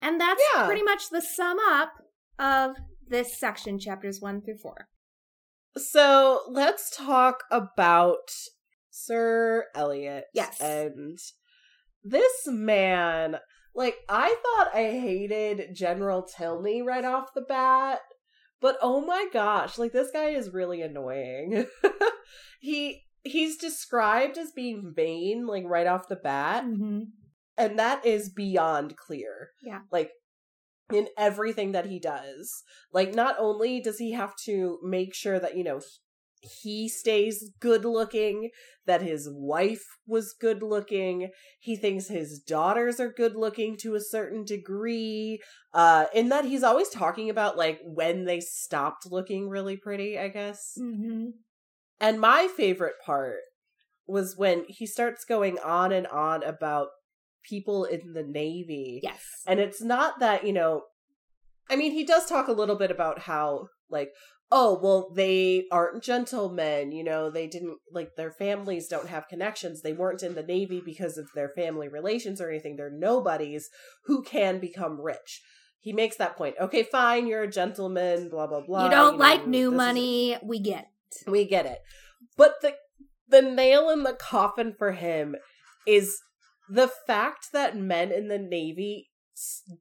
And 0.00 0.21
that's 0.21 0.42
Yeah. 0.54 0.66
pretty 0.66 0.83
much 0.83 1.11
the 1.11 1.23
sum 1.23 1.59
up 1.61 1.92
of 2.38 2.76
this 3.07 3.38
section, 3.38 3.78
chapters 3.78 4.21
one 4.21 4.42
through 4.42 4.59
four. 4.59 4.88
So 5.76 6.42
let's 6.49 6.95
talk 6.95 7.45
about 7.50 8.31
Sir 8.90 9.66
Elliot. 9.75 10.25
Yes. 10.35 10.61
And 10.61 11.19
this 12.02 12.47
man, 12.47 13.38
like, 13.75 13.97
I 14.09 14.37
thought 14.42 14.75
I 14.75 14.90
hated 14.90 15.75
General 15.75 16.23
Tilney 16.23 16.83
right 16.83 17.04
off 17.04 17.33
the 17.35 17.40
bat, 17.40 18.00
but 18.61 18.76
oh 18.83 19.00
my 19.00 19.26
gosh, 19.33 19.78
like, 19.78 19.92
this 19.92 20.11
guy 20.12 20.31
is 20.31 20.52
really 20.52 20.83
annoying. 20.83 21.66
he. 22.61 23.02
He's 23.25 23.57
described 23.57 24.37
as 24.38 24.50
being 24.52 24.93
vain, 24.95 25.47
like 25.47 25.64
right 25.67 25.87
off 25.87 26.09
the 26.09 26.17
bat, 26.17 26.64
Mm-hmm. 26.64 27.02
and 27.57 27.79
that 27.79 28.05
is 28.05 28.31
beyond 28.31 28.97
clear. 28.97 29.50
Yeah. 29.62 29.81
Like 29.91 30.11
in 30.93 31.09
everything 31.17 31.73
that 31.73 31.87
he 31.87 31.99
does. 31.99 32.62
Like 32.93 33.14
not 33.14 33.37
only 33.38 33.81
does 33.81 33.99
he 33.99 34.12
have 34.12 34.35
to 34.45 34.79
make 34.83 35.14
sure 35.14 35.38
that, 35.38 35.57
you 35.57 35.64
know, 35.64 35.81
he 36.62 36.88
stays 36.88 37.52
good 37.61 37.85
looking, 37.85 38.50
that 38.85 39.00
his 39.00 39.29
wife 39.31 39.85
was 40.09 40.35
good 40.38 40.61
looking. 40.62 41.31
He 41.61 41.76
thinks 41.76 42.09
his 42.09 42.41
daughters 42.41 42.99
are 42.99 43.12
good 43.12 43.37
looking 43.37 43.76
to 43.79 43.95
a 43.95 44.00
certain 44.00 44.45
degree. 44.45 45.41
Uh, 45.73 46.07
in 46.12 46.29
that 46.31 46.45
he's 46.45 46.64
always 46.64 46.88
talking 46.88 47.31
about 47.31 47.57
like 47.57 47.79
when 47.85 48.25
they 48.25 48.41
stopped 48.41 49.07
looking 49.11 49.49
really 49.49 49.76
pretty, 49.76 50.19
I 50.19 50.29
guess. 50.29 50.73
Mm-hmm. 50.79 51.26
And 52.02 52.21
my 52.21 52.49
favorite 52.54 52.97
part 53.04 53.37
was 54.06 54.37
when 54.37 54.64
he 54.68 54.87
starts 54.87 55.25
going 55.25 55.59
on 55.61 55.92
and 55.92 56.06
on 56.09 56.42
about 56.42 56.88
people 57.49 57.85
in 57.85 58.12
the 58.12 58.25
Navy. 58.25 59.00
Yes. 59.02 59.23
And 59.47 59.61
it's 59.61 59.80
not 59.80 60.18
that, 60.21 60.44
you 60.47 60.52
know, 60.52 60.82
I 61.71 61.76
mean, 61.76 61.92
he 61.92 62.04
does 62.04 62.26
talk 62.26 62.49
a 62.49 62.52
little 62.52 62.76
bit 62.76 62.90
about 62.90 63.21
how, 63.21 63.68
like, 63.88 64.11
oh, 64.50 64.78
well, 64.82 65.11
they 65.14 65.64
aren't 65.73 66.02
gentlemen, 66.02 66.92
you 66.92 67.02
know, 67.02 67.30
they 67.30 67.47
didn't, 67.47 67.78
like, 67.90 68.11
their 68.16 68.32
families 68.32 68.87
don't 68.88 69.09
have 69.09 69.28
connections. 69.28 69.80
They 69.80 69.94
weren't 69.94 70.23
in 70.23 70.35
the 70.35 70.42
Navy 70.42 70.82
because 70.85 71.16
of 71.16 71.28
their 71.35 71.49
family 71.56 71.88
relations 71.88 72.40
or 72.40 72.50
anything. 72.50 72.76
They're 72.76 72.90
nobodies 72.90 73.71
who 74.04 74.23
can 74.23 74.59
become 74.59 75.00
rich. 75.00 75.40
He 75.80 75.92
makes 75.92 76.16
that 76.16 76.37
point. 76.37 76.56
Okay, 76.61 76.82
fine, 76.82 77.26
you're 77.26 77.44
a 77.44 77.50
gentleman, 77.50 78.28
blah, 78.28 78.47
blah, 78.47 78.61
blah. 78.61 78.85
you 78.85 78.90
don't 78.90 79.14
know, 79.14 79.18
like 79.18 79.47
new 79.47 79.71
this 79.71 79.75
is- 79.75 79.76
money. 79.78 80.37
We 80.42 80.61
get. 80.61 80.88
We 81.26 81.45
get 81.45 81.66
it. 81.66 81.78
But 82.37 82.54
the 82.62 82.75
the 83.28 83.42
nail 83.42 83.88
in 83.88 84.02
the 84.02 84.12
coffin 84.12 84.75
for 84.76 84.92
him 84.92 85.37
is 85.87 86.21
the 86.69 86.90
fact 87.07 87.49
that 87.52 87.76
men 87.76 88.12
in 88.12 88.28
the 88.28 88.38
navy 88.38 89.09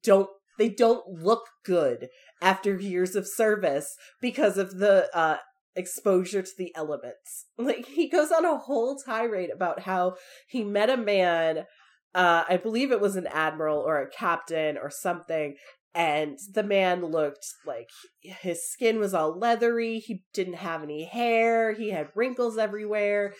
don't 0.04 0.30
they 0.58 0.70
don't 0.70 1.08
look 1.08 1.48
good 1.64 2.10
after 2.42 2.78
years 2.78 3.16
of 3.16 3.28
service 3.28 3.96
because 4.22 4.58
of 4.58 4.78
the 4.78 5.10
uh 5.16 5.38
exposure 5.76 6.42
to 6.42 6.52
the 6.58 6.74
elements. 6.76 7.46
Like 7.58 7.86
he 7.86 8.10
goes 8.10 8.32
on 8.32 8.46
a 8.46 8.58
whole 8.58 8.98
tirade 8.98 9.52
about 9.54 9.82
how 9.82 10.16
he 10.48 10.64
met 10.64 10.90
a 10.90 10.98
man 10.98 11.66
uh 12.14 12.44
I 12.48 12.58
believe 12.58 12.92
it 12.92 13.02
was 13.02 13.16
an 13.16 13.28
admiral 13.28 13.80
or 13.80 14.02
a 14.02 14.10
captain 14.10 14.78
or 14.78 14.90
something 14.90 15.56
and 15.94 16.38
the 16.54 16.64
man 16.64 17.06
looked 17.06 17.46
like 17.66 17.90
his 18.22 18.70
skin 18.70 19.00
was 19.00 19.14
all 19.14 19.38
leathery. 19.38 20.00
He 20.00 20.24
didn't 20.34 20.56
have 20.56 20.84
any 20.84 21.04
hair. 21.04 21.74
He 21.74 21.90
had 21.92 22.10
wrinkles 22.16 22.58
everywhere. 22.58 23.34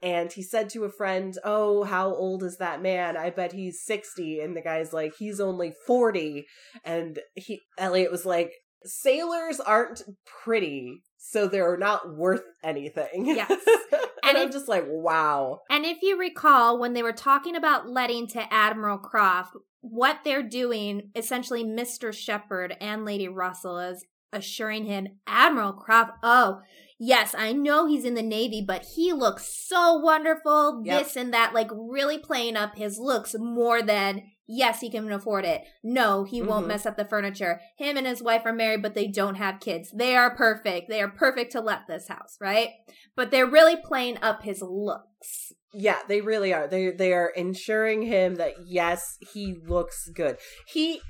And 0.00 0.32
he 0.32 0.42
said 0.42 0.70
to 0.70 0.84
a 0.84 0.92
friend 0.92 1.34
oh 1.44 1.82
how 1.84 2.14
old 2.14 2.42
is 2.44 2.58
that 2.58 2.80
man? 2.80 3.16
I 3.16 3.30
bet 3.30 3.52
he's 3.52 3.82
60 3.84 4.40
and 4.40 4.56
the 4.56 4.62
guy's 4.62 4.92
like 4.92 5.14
he's 5.18 5.40
only 5.40 5.72
40 5.86 6.46
and 6.84 7.18
he 7.34 7.60
elliot 7.76 8.12
was 8.12 8.24
like 8.24 8.52
sailors 8.84 9.58
aren't 9.60 10.02
pretty 10.44 11.02
so 11.16 11.48
they're 11.48 11.76
not 11.76 12.16
worth 12.16 12.44
anything. 12.62 13.26
Yes. 13.26 13.50
and, 13.92 14.00
And 14.22 14.38
i'm 14.38 14.46
if- 14.46 14.52
just 14.52 14.68
like 14.68 14.84
wow. 14.86 15.58
And 15.68 15.84
if 15.84 15.98
you 16.00 16.16
recall, 16.18 16.78
when 16.78 16.92
they 16.92 17.02
were 17.02 17.12
talking 17.12 17.56
about 17.56 17.88
letting 17.88 18.28
to 18.28 18.52
Admiral 18.54 18.98
Croft, 18.98 19.52
what 19.80 20.20
they're 20.24 20.42
doing, 20.42 21.10
essentially, 21.14 21.64
Mr. 21.64 22.12
Shepherd 22.12 22.76
and 22.80 23.04
Lady 23.04 23.28
Russell 23.28 23.78
is 23.78 24.04
assuring 24.32 24.84
him, 24.84 25.08
Admiral 25.26 25.72
Croft, 25.72 26.12
oh, 26.22 26.60
yes, 26.98 27.34
I 27.36 27.52
know 27.52 27.86
he's 27.86 28.04
in 28.04 28.14
the 28.14 28.22
Navy, 28.22 28.62
but 28.66 28.84
he 28.96 29.12
looks 29.12 29.46
so 29.66 29.94
wonderful, 29.94 30.82
Yep. 30.84 31.04
this 31.04 31.16
and 31.16 31.32
that, 31.32 31.54
like 31.54 31.70
really 31.72 32.18
playing 32.18 32.56
up 32.56 32.76
his 32.76 32.98
looks 32.98 33.34
more 33.38 33.80
than, 33.82 34.22
yes, 34.48 34.80
he 34.80 34.90
can 34.90 35.12
afford 35.12 35.44
it. 35.44 35.62
No, 35.84 36.24
he 36.24 36.40
won't 36.42 36.64
Mhm. 36.64 36.68
mess 36.68 36.86
up 36.86 36.96
the 36.96 37.04
furniture. 37.04 37.60
Him 37.76 37.96
and 37.96 38.06
his 38.06 38.22
wife 38.22 38.42
are 38.46 38.52
married, 38.52 38.82
but 38.82 38.94
they 38.94 39.06
don't 39.06 39.34
have 39.36 39.60
kids. 39.60 39.90
They 39.92 40.16
are 40.16 40.34
perfect. 40.34 40.88
They 40.88 41.02
are 41.02 41.10
perfect 41.10 41.52
to 41.52 41.60
let 41.60 41.86
this 41.86 42.08
house, 42.08 42.36
right? 42.40 42.70
But 43.14 43.30
they're 43.30 43.46
really 43.46 43.76
playing 43.76 44.18
up 44.22 44.42
his 44.42 44.62
looks. 44.62 45.52
Yeah, 45.74 45.98
they 46.08 46.22
really 46.22 46.52
are. 46.54 46.66
They 46.66 46.90
they 46.90 47.12
are 47.12 47.28
ensuring 47.28 48.02
him 48.02 48.36
that 48.36 48.54
yes, 48.66 49.18
he 49.32 49.54
looks 49.66 50.08
good. 50.08 50.38
He 50.66 51.00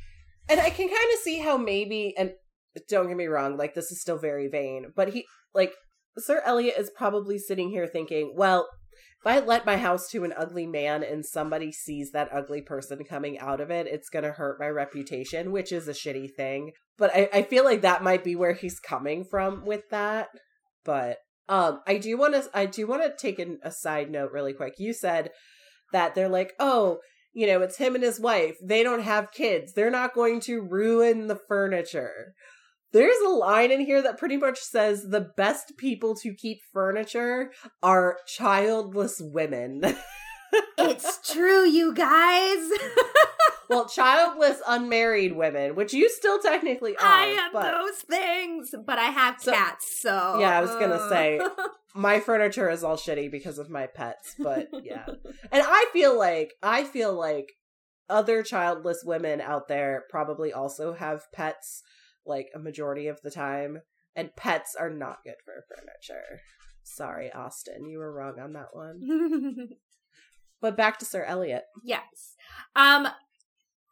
and 0.49 0.61
I 0.61 0.71
can 0.71 0.89
kind 0.89 1.13
of 1.15 1.19
see 1.21 1.39
how 1.39 1.57
maybe 1.57 2.15
and 2.19 2.33
don't 2.89 3.09
get 3.09 3.17
me 3.17 3.27
wrong, 3.27 3.57
like 3.57 3.75
this 3.75 3.91
is 3.93 4.01
still 4.01 4.19
very 4.19 4.49
vain, 4.49 4.93
but 4.97 5.11
he 5.11 5.27
like 5.55 5.73
Sir 6.17 6.43
Elliot 6.45 6.75
is 6.77 6.91
probably 6.91 7.39
sitting 7.39 7.71
here 7.71 7.87
thinking, 7.87 8.35
well, 8.37 8.69
if 9.21 9.27
I 9.27 9.41
let 9.41 9.67
my 9.67 9.77
house 9.77 10.09
to 10.11 10.25
an 10.25 10.33
ugly 10.37 10.67
man 10.67 11.03
and 11.03 11.25
somebody 11.25 11.73
sees 11.73 12.13
that 12.13 12.29
ugly 12.33 12.63
person 12.63 13.05
coming 13.05 13.39
out 13.39 13.61
of 13.61 13.71
it, 13.71 13.87
it's 13.87 14.09
gonna 14.09 14.31
hurt 14.33 14.61
my 14.61 14.69
reputation, 14.69 15.53
which 15.53 15.73
is 15.73 15.89
a 15.89 15.93
shitty 15.93 16.35
thing. 16.37 16.73
But 16.97 17.15
I, 17.15 17.29
I 17.33 17.43
feel 17.43 17.65
like 17.65 17.83
that 17.83 18.03
might 18.03 18.25
be 18.25 18.37
where 18.37 18.55
he's 18.55 18.81
coming 18.81 19.25
from 19.25 19.65
with 19.65 19.89
that. 19.91 20.29
But 20.85 21.19
um, 21.49 21.81
I 21.87 21.99
do 21.99 22.17
want 22.17 22.35
to 22.35 22.49
I 22.53 22.67
do 22.67 22.87
want 22.87 23.03
to 23.03 23.13
take 23.17 23.39
an, 23.39 23.59
a 23.63 23.71
side 23.71 24.11
note 24.11 24.33
really 24.33 24.53
quick. 24.53 24.75
You 24.79 24.93
said 24.93 25.31
that 25.93 26.15
they're 26.15 26.29
like, 26.29 26.53
oh, 26.59 26.99
you 27.33 27.47
know, 27.47 27.63
it's 27.63 27.79
him 27.79 27.95
and 27.95 28.05
his 28.05 28.21
wife. 28.21 28.57
They 28.63 28.83
don't 28.83 29.03
have 29.03 29.33
kids. 29.33 29.73
They're 29.73 29.91
not 29.91 30.15
going 30.15 30.41
to 30.41 30.61
ruin 30.61 31.29
the 31.29 31.39
furniture. 31.49 32.35
There's 32.93 33.19
a 33.25 33.29
line 33.29 33.71
in 33.71 33.81
here 33.81 34.01
that 34.03 34.19
pretty 34.19 34.37
much 34.37 34.59
says 34.61 35.09
the 35.09 35.21
best 35.37 35.77
people 35.77 36.15
to 36.17 36.33
keep 36.35 36.61
furniture 36.73 37.53
are 37.83 38.19
childless 38.27 39.21
women. 39.21 39.83
It's 40.79 41.31
true, 41.33 41.67
you 41.69 41.93
guys. 41.93 42.71
well, 43.69 43.87
childless 43.87 44.63
unmarried 44.67 45.37
women, 45.37 45.75
which 45.75 45.93
you 45.93 46.09
still 46.09 46.39
technically 46.39 46.97
are. 46.97 47.05
I 47.07 47.25
have 47.27 47.53
but 47.53 47.71
those 47.73 47.97
things, 47.99 48.75
but 48.87 48.99
I 48.99 49.11
have 49.11 49.39
So- 49.41 49.53
cats, 49.53 50.01
so 50.01 50.39
Yeah, 50.41 50.57
I 50.57 50.63
was 50.63 50.71
gonna 50.71 50.95
uh. 50.95 51.09
say, 51.11 51.41
my 51.95 52.21
furniture 52.21 52.71
is 52.71 52.83
all 52.83 52.97
shitty 52.97 53.31
because 53.31 53.59
of 53.59 53.69
my 53.69 53.87
pets, 53.89 54.35
but 54.39 54.69
yeah. 54.83 55.05
And 55.53 55.63
I 55.67 55.87
feel 55.93 56.17
like 56.19 56.55
I 56.63 56.85
feel 56.85 57.13
like 57.13 57.53
other 58.09 58.43
childless 58.43 59.03
women 59.05 59.43
out 59.43 59.69
there 59.69 60.05
probably 60.09 60.51
also 60.51 60.95
have 60.95 61.31
pets 61.35 61.83
like 62.29 62.51
a 62.55 62.59
majority 62.59 63.09
of 63.09 63.21
the 63.23 63.31
time 63.31 63.81
and 64.15 64.35
pets 64.37 64.77
are 64.79 64.91
not 64.91 65.25
good 65.25 65.37
for 65.45 65.65
furniture. 65.69 66.41
Sorry, 66.83 67.33
Austen, 67.33 67.87
you 67.87 67.99
were 67.99 68.13
wrong 68.13 68.39
on 68.41 68.53
that 68.53 68.69
one. 68.73 69.69
But 70.61 70.77
back 70.77 70.99
to 70.99 71.05
Sir 71.05 71.23
Elliot. 71.25 71.65
yes. 71.85 72.35
Um. 72.75 73.07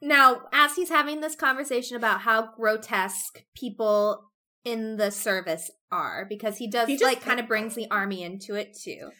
Now, 0.03 0.43
as 0.53 0.75
he's 0.75 0.89
having 0.89 1.21
this 1.21 1.37
conversation 1.37 1.97
about 1.97 2.23
how 2.23 2.53
grotesque 2.55 3.45
people 3.55 4.31
in 4.65 4.97
the 4.97 5.11
service 5.11 5.71
are, 5.93 6.27
because 6.29 6.59
he 6.59 6.69
does 6.69 6.89
He 6.89 6.99
like 6.99 7.23
kind 7.23 7.39
of 7.41 7.47
brings 7.47 7.75
the 7.77 7.89
army 7.91 8.23
into 8.25 8.57
it 8.57 8.77
too. 8.77 9.11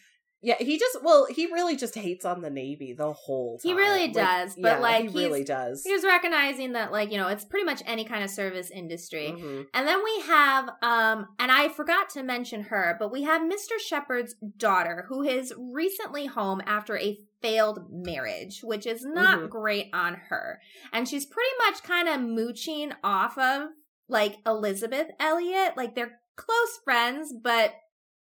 Yeah, 0.43 0.55
he 0.59 0.77
just 0.77 1.03
well, 1.03 1.25
he 1.29 1.47
really 1.47 1.75
just 1.75 1.95
hates 1.95 2.23
on 2.23 2.41
the 2.41 2.49
Navy 2.51 2.93
the 2.93 3.11
whole 3.11 3.57
time. 3.57 3.69
He 3.71 3.75
really 3.75 4.07
does, 4.09 4.55
but, 4.55 4.81
like, 4.81 5.01
he 5.05 5.09
he's- 5.09 5.15
really 5.15 5.43
does. 5.43 5.83
He 5.83 5.91
was 5.91 6.03
recognizing 6.03 6.73
that, 6.73 6.91
like 6.91 7.11
you 7.11 7.17
know, 7.17 7.27
it's 7.27 7.43
pretty 7.43 7.65
much 7.65 7.81
any 7.87 8.05
kind 8.05 8.23
of 8.23 8.29
service 8.29 8.69
industry. 8.69 9.33
Mhm. 9.35 9.65
And 9.73 9.87
then 9.87 10.03
we 10.03 10.19
have, 10.27 10.69
um, 10.83 11.27
and 11.39 11.51
I 11.51 11.69
forgot 11.69 12.09
to 12.11 12.23
mention 12.23 12.63
her, 12.63 12.95
but 12.99 13.11
we 13.11 13.23
have 13.23 13.41
Mr. 13.41 13.79
Shepherd's 13.79 14.35
daughter, 14.57 15.05
who 15.09 15.23
is 15.23 15.53
recently 15.57 16.27
home 16.27 16.61
after 16.67 16.97
a 16.97 17.17
failed 17.41 17.85
marriage, 17.89 18.61
which 18.63 18.85
is 18.85 19.03
not 19.03 19.39
Mhm. 19.39 19.49
great 19.49 19.89
on 19.93 20.13
her. 20.29 20.59
And 20.93 21.07
she's 21.09 21.25
pretty 21.25 21.51
much 21.65 21.81
kind 21.83 22.07
of 22.07 22.21
mooching 22.21 22.93
off 23.03 23.37
of 23.39 23.69
like 24.07 24.37
Elizabeth 24.45 25.07
Elliot. 25.19 25.75
Like 25.75 25.95
they're 25.95 26.19
close 26.35 26.77
friends, 26.83 27.33
but 27.33 27.73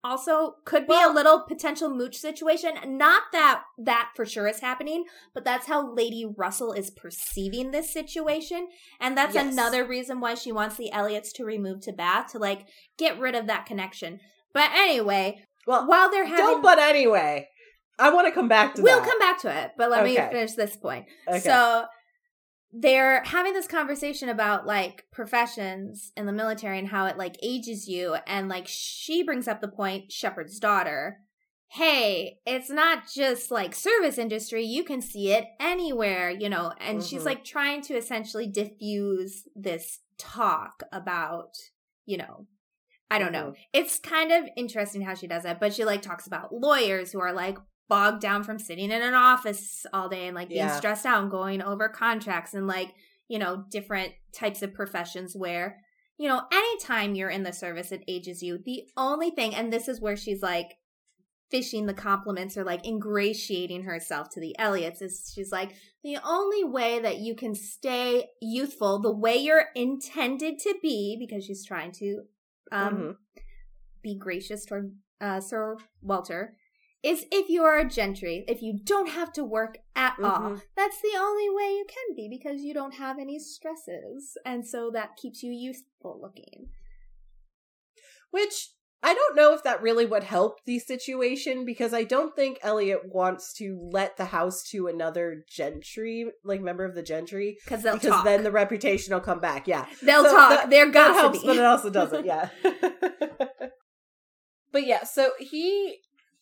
also 0.06 0.56
could 0.66 0.84
be 0.86 0.92
Well- 0.94 1.12
a 1.12 1.14
little 1.14 1.42
potential 1.42 1.90
mooch 1.90 2.16
situation. 2.18 2.98
Not 2.98 3.24
that 3.32 3.64
that 3.78 4.12
for 4.16 4.26
sure 4.26 4.48
is 4.48 4.60
happening, 4.60 5.06
but 5.34 5.44
that's 5.44 5.66
how 5.68 5.92
Lady 5.92 6.26
Russell 6.26 6.72
is 6.74 6.92
perceiving 6.92 7.72
this 7.72 7.92
situation. 7.92 8.68
And 9.00 9.18
that's 9.18 9.36
Yes. 9.36 9.52
another 9.52 9.84
reason 9.84 10.20
why 10.20 10.36
she 10.36 10.52
wants 10.52 10.76
the 10.78 10.92
Elliots 10.92 11.34
to 11.34 11.44
remove 11.46 11.82
to 11.82 11.92
Bath 11.92 12.32
to 12.34 12.40
like 12.40 12.68
get 12.98 13.20
rid 13.20 13.36
of 13.36 13.48
that 13.48 13.66
connection. 13.66 14.20
But 14.54 14.72
anyway, 14.74 15.44
Well, 15.68 15.88
while 15.88 16.10
they're 16.12 16.26
having 16.26 16.46
don't 16.46 16.62
but 16.62 16.78
anyway. 16.80 17.50
I 17.98 18.10
want 18.12 18.28
to 18.28 18.32
come 18.34 18.48
back 18.50 18.76
to 18.76 18.82
we'll 18.82 19.00
that. 19.00 19.08
come 19.10 19.20
back 19.20 19.40
to 19.42 19.64
it, 19.64 19.72
but 19.78 19.90
let 19.90 20.04
me 20.04 20.16
finish 20.16 20.52
this 20.54 20.76
point. 20.76 21.06
Okay. 21.28 21.40
So 21.40 21.86
they're 22.72 23.24
having 23.24 23.54
this 23.54 23.68
conversation 23.68 24.28
about 24.30 24.66
like 24.66 25.06
professions 25.12 26.12
in 26.18 26.26
the 26.26 26.32
military 26.34 26.78
and 26.80 26.90
how 26.90 27.06
it 27.06 27.18
like 27.18 27.38
ages 27.42 27.88
you 27.88 28.16
and 28.28 28.50
like 28.50 28.68
she 28.68 29.24
brings 29.24 29.48
up 29.48 29.62
the 29.62 29.68
point 29.68 30.12
Shepherd's 30.12 30.60
daughter 30.60 31.20
hey 31.70 32.38
it's 32.46 32.70
not 32.70 33.04
just 33.14 33.50
like 33.50 33.74
service 33.74 34.18
industry 34.18 34.64
you 34.64 34.84
can 34.84 35.02
see 35.02 35.32
it 35.32 35.46
anywhere 35.60 36.30
you 36.30 36.50
know 36.50 36.74
and 36.80 37.04
she's 37.04 37.22
Mhm. 37.24 37.26
like 37.26 37.44
trying 37.46 37.82
to 37.84 37.96
essentially 37.96 38.48
diffuse 38.48 39.48
this 39.56 40.00
talk 40.18 40.84
about 40.92 41.56
you 42.06 42.18
know 42.18 42.48
I 43.12 43.20
don't 43.20 43.32
know. 43.32 43.52
Mhm. 43.52 43.56
It's 43.72 44.00
kind 44.00 44.32
of 44.32 44.46
interesting 44.58 45.04
how 45.04 45.14
she 45.14 45.28
does 45.28 45.44
that, 45.44 45.60
but 45.60 45.76
she 45.76 45.86
like 45.86 46.02
talks 46.02 46.26
about 46.26 46.52
lawyers 46.52 47.12
who 47.12 47.20
are 47.22 47.34
like 47.34 47.56
bogged 47.88 48.22
down 48.22 48.44
from 48.44 48.60
sitting 48.60 48.92
in 48.92 49.02
an 49.02 49.14
office 49.14 49.86
all 49.94 50.10
day 50.10 50.28
and 50.28 50.36
like 50.36 50.50
being 50.50 50.60
Yeah. 50.60 50.78
stressed 50.78 51.06
out 51.06 51.22
and 51.22 51.32
going 51.32 51.62
over 51.62 51.88
contracts 51.90 52.54
and 52.54 52.68
like, 52.68 52.94
you 53.28 53.40
know, 53.40 53.66
different 53.70 54.14
types 54.32 54.62
of 54.62 54.74
professions 54.74 55.36
where 55.36 55.82
you 56.18 56.30
know, 56.30 56.44
anytime 56.52 57.14
you're 57.14 57.30
in 57.30 57.44
the 57.44 57.52
service, 57.52 57.92
it 57.92 58.04
ages 58.08 58.42
you. 58.42 58.58
The 58.58 58.84
only 58.96 59.32
thing, 59.32 59.54
and 59.54 59.72
this 59.72 59.90
is 59.90 60.00
where 60.00 60.16
she's 60.16 60.42
like 60.42 60.78
fishing 61.52 61.86
the 61.86 61.94
compliments 61.94 62.58
or 62.58 62.64
like 62.64 62.86
ingratiating 62.86 63.84
herself 63.84 64.30
to 64.30 64.40
the 64.40 64.58
Elliots, 64.58 65.02
is 65.02 65.32
she's 65.36 65.52
like, 65.52 65.74
the 66.04 66.18
only 66.26 66.64
way 66.64 67.00
that 67.00 67.18
you 67.18 67.36
can 67.36 67.54
stay 67.54 68.28
youthful 68.42 69.00
the 69.00 69.12
way 69.12 69.36
you're 69.36 69.66
intended 69.76 70.58
to 70.60 70.76
be, 70.82 71.18
because 71.20 71.44
she's 71.44 71.66
trying 71.66 71.92
to 71.92 72.22
um, 72.72 72.96
Mhm. 72.96 73.16
be 74.02 74.16
gracious 74.18 74.66
toward 74.66 74.96
uh, 75.20 75.42
Sir 75.42 75.78
Walter, 76.02 76.56
is 77.04 77.26
if 77.32 77.50
you 77.50 77.64
are 77.64 77.78
a 77.78 77.88
gentry, 77.88 78.44
if 78.48 78.62
you 78.62 78.80
don't 78.84 79.10
have 79.10 79.32
to 79.34 79.44
work 79.44 79.78
at 79.96 80.16
all. 80.24 80.40
Mhm. 80.52 80.62
That's 80.76 81.00
the 81.02 81.16
only 81.18 81.50
way 81.50 81.76
you 81.76 81.86
can 81.88 82.16
be 82.16 82.28
because 82.30 82.62
you 82.64 82.74
don't 82.74 82.96
have 82.96 83.20
any 83.20 83.38
stresses. 83.40 84.38
And 84.46 84.68
so 84.68 84.90
that 84.92 85.16
keeps 85.16 85.44
you 85.44 85.52
youthful 85.52 86.20
looking. 86.22 86.70
Which 88.32 88.72
I 89.04 89.14
don't 89.14 89.36
know 89.36 89.54
if 89.54 89.62
that 89.64 89.84
really 89.84 90.08
would 90.08 90.24
help 90.24 90.64
the 90.66 90.80
situation 90.80 91.64
because 91.64 91.94
I 91.94 92.04
don't 92.06 92.36
think 92.36 92.58
Elliot 92.64 93.02
wants 93.14 93.54
to 93.58 93.78
let 93.92 94.18
the 94.18 94.26
house 94.26 94.64
to 94.72 94.88
another 94.88 95.44
gentry, 95.48 96.26
like 96.44 96.60
member 96.62 96.86
of 96.86 96.96
the 96.96 97.04
gentry, 97.04 97.58
Because 97.64 97.84
they'll 97.84 97.94
because 97.96 98.10
talk. 98.10 98.26
then 98.26 98.42
the 98.44 98.52
reputation 98.52 99.14
will 99.14 99.22
come 99.22 99.40
back. 99.40 99.68
Yeah. 99.68 99.86
they'll 100.02 100.24
So 100.24 100.32
talk. 100.32 100.50
that- 100.50 100.70
They're 100.72 100.90
gossipy. 100.90 101.20
helps, 101.22 101.44
but 101.44 101.56
it 101.58 101.64
also 101.66 101.92
doesn't. 101.92 102.26
Yeah. 102.34 102.50
but 104.72 104.88
yeah, 104.88 105.04
so 105.04 105.32
he 105.40 106.00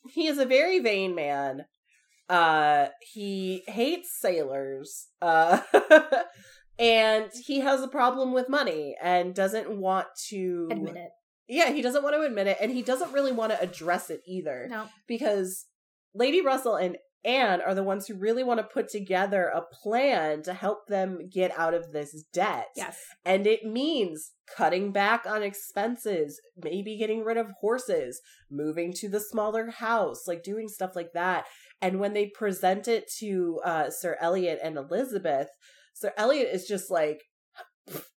he 0.09 0.27
is 0.27 0.37
a 0.37 0.45
very 0.45 0.79
vain 0.79 1.15
man. 1.15 1.65
Uh 2.29 2.87
he 3.01 3.63
hates 3.67 4.17
sailors. 4.19 5.07
Uh 5.21 5.59
and 6.79 7.29
he 7.45 7.59
has 7.59 7.81
a 7.81 7.87
problem 7.87 8.33
with 8.33 8.49
money 8.49 8.95
and 9.01 9.35
doesn't 9.35 9.69
want 9.69 10.07
to 10.29 10.67
Admit 10.71 10.95
it. 10.95 11.09
Yeah, 11.47 11.71
he 11.71 11.81
doesn't 11.81 12.03
want 12.03 12.15
to 12.15 12.21
admit 12.21 12.47
it 12.47 12.57
and 12.61 12.71
he 12.71 12.81
doesn't 12.81 13.11
really 13.13 13.31
want 13.33 13.51
to 13.51 13.61
address 13.61 14.09
it 14.09 14.21
either 14.25 14.67
No. 14.69 14.85
because 15.07 15.65
Lady 16.15 16.41
Russell 16.41 16.75
and 16.75 16.97
Anne 17.25 17.61
are 17.61 17.73
the 17.73 17.83
ones 17.83 18.07
who 18.07 18.15
really 18.15 18.43
want 18.43 18.59
to 18.59 18.65
put 18.65 18.89
together 18.89 19.45
a 19.45 19.61
plan 19.61 20.41
to 20.43 20.53
help 20.53 20.87
them 20.87 21.29
get 21.31 21.57
out 21.57 21.73
of 21.73 21.91
this 21.91 22.23
debt. 22.33 22.67
Yes. 22.75 22.99
And 23.25 23.47
it 23.47 23.63
means 23.63 24.31
cutting 24.57 24.91
back 24.91 25.25
on 25.25 25.41
expenses, 25.41 26.41
maybe 26.61 26.97
getting 26.97 27.23
rid 27.23 27.37
of 27.37 27.51
horses, 27.61 28.21
moving 28.51 28.93
to 28.97 29.09
the 29.09 29.21
smaller 29.21 29.71
house, 29.71 30.27
like 30.27 30.43
doing 30.43 30.67
stuff 30.67 30.95
like 30.95 31.13
that. 31.13 31.45
And 31.81 31.99
when 31.99 32.13
they 32.13 32.27
present 32.27 32.87
it 32.87 33.09
to 33.19 33.59
uh, 33.63 33.89
Sir 33.89 34.17
Elliot 34.19 34.59
and 34.61 34.77
Elizabeth, 34.77 35.47
Sir 35.93 36.13
Elliot 36.17 36.49
is 36.51 36.67
just 36.67 36.91
like, 36.91 37.23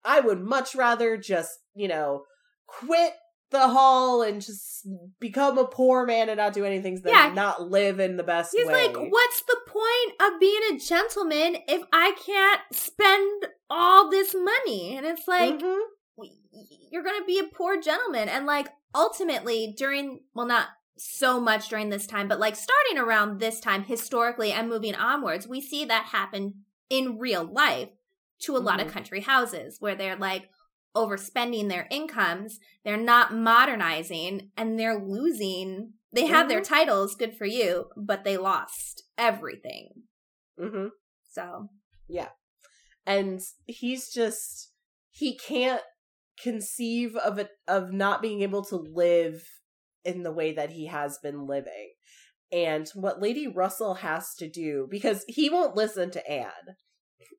I 0.04 0.20
would 0.20 0.40
much 0.40 0.74
rather 0.74 1.16
just, 1.16 1.50
you 1.74 1.88
know, 1.88 2.22
quit 2.66 3.12
the 3.50 3.68
hall 3.68 4.22
and 4.22 4.42
just 4.42 4.86
become 5.20 5.56
a 5.58 5.66
poor 5.66 6.04
man 6.04 6.28
and 6.28 6.38
not 6.38 6.52
do 6.52 6.64
anything 6.64 7.00
Yeah. 7.04 7.32
not 7.34 7.70
live 7.70 8.00
in 8.00 8.16
the 8.16 8.22
best 8.22 8.52
He's 8.56 8.66
way. 8.66 8.88
like, 8.88 8.96
what's 8.96 9.42
the 9.42 9.58
point 9.66 10.20
of 10.34 10.40
being 10.40 10.60
a 10.72 10.78
gentleman 10.78 11.58
if 11.68 11.82
I 11.92 12.12
can't 12.24 12.60
spend 12.72 13.46
all 13.70 14.10
this 14.10 14.34
money? 14.34 14.96
And 14.96 15.06
it's 15.06 15.28
like, 15.28 15.58
Mhm. 15.60 15.78
you're 16.90 17.02
going 17.04 17.20
to 17.20 17.26
be 17.26 17.38
a 17.38 17.44
poor 17.44 17.80
gentleman. 17.80 18.28
And 18.28 18.46
like 18.46 18.68
ultimately 18.94 19.74
during, 19.76 20.20
well, 20.34 20.46
not 20.46 20.68
so 20.98 21.38
much 21.38 21.68
during 21.68 21.90
this 21.90 22.06
time, 22.06 22.26
but 22.28 22.40
like 22.40 22.56
starting 22.56 22.98
around 22.98 23.38
this 23.38 23.60
time 23.60 23.84
historically 23.84 24.50
and 24.52 24.68
moving 24.68 24.94
onwards, 24.94 25.46
we 25.46 25.60
see 25.60 25.84
that 25.84 26.06
happen 26.06 26.64
in 26.88 27.18
real 27.18 27.44
life 27.44 27.90
to 28.40 28.56
a 28.56 28.58
lot 28.58 28.80
of 28.80 28.88
Mhm. 28.88 28.92
country 28.92 29.20
houses 29.20 29.76
where 29.80 29.94
they're 29.94 30.16
like 30.16 30.48
overspending 30.96 31.68
their 31.68 31.86
incomes, 31.90 32.58
they're 32.84 32.96
not 32.96 33.32
modernizing, 33.34 34.50
and 34.56 34.78
they're 34.78 34.98
losing. 34.98 35.92
They 36.12 36.26
have 36.26 36.48
their 36.48 36.62
titles, 36.62 37.14
good 37.14 37.36
for 37.36 37.46
you, 37.46 37.86
but 37.96 38.24
they 38.24 38.36
lost 38.38 39.04
everything. 39.18 40.04
Mhm. 40.58 40.90
So, 41.30 41.68
yeah. 42.08 42.30
and 43.04 43.40
he's 43.66 44.10
just 44.12 44.72
he 45.10 45.36
can't 45.38 45.82
conceive 46.42 47.14
of 47.16 47.38
it 47.38 47.50
of 47.68 47.92
not 47.92 48.20
being 48.22 48.42
able 48.42 48.64
to 48.64 48.76
live 48.76 49.42
in 50.04 50.22
the 50.22 50.32
way 50.32 50.52
that 50.52 50.70
he 50.72 50.86
has 50.86 51.18
been 51.22 51.46
living 51.46 51.92
and 52.52 52.88
what 52.94 53.20
lady 53.22 53.46
russell 53.46 53.94
has 53.94 54.34
to 54.34 54.48
do 54.48 54.86
because 54.90 55.24
he 55.28 55.48
won't 55.50 55.76
listen 55.76 56.10
to 56.10 56.30
anne 56.30 56.76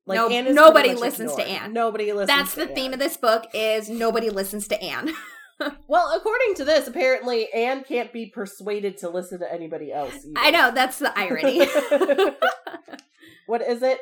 No- 0.06 0.28
Anne 0.28 0.46
is 0.46 0.54
nobody 0.54 0.94
listens 0.94 1.34
to 1.34 1.42
ignored. 1.42 1.62
Anne. 1.62 1.72
nobody 1.72 2.12
listens 2.12 2.28
that's 2.28 2.54
to 2.54 2.60
the 2.66 2.74
theme 2.74 2.92
of 2.94 2.98
this 2.98 3.16
book 3.16 3.44
is 3.52 3.88
nobody 3.90 4.30
listens 4.30 4.66
to 4.68 4.82
Anne. 4.82 5.12
well 5.88 6.12
according 6.16 6.54
to 6.54 6.64
this 6.64 6.86
apparently 6.88 7.52
anne 7.52 7.82
can't 7.84 8.12
be 8.12 8.26
persuaded 8.26 8.96
to 8.96 9.08
listen 9.10 9.40
to 9.40 9.52
anybody 9.52 9.92
else 9.92 10.14
either. 10.14 10.32
I 10.36 10.50
know, 10.50 10.70
that's 10.70 10.98
the 10.98 11.12
irony. 11.18 11.58
what 13.46 13.60
is 13.62 13.82
it 13.82 13.98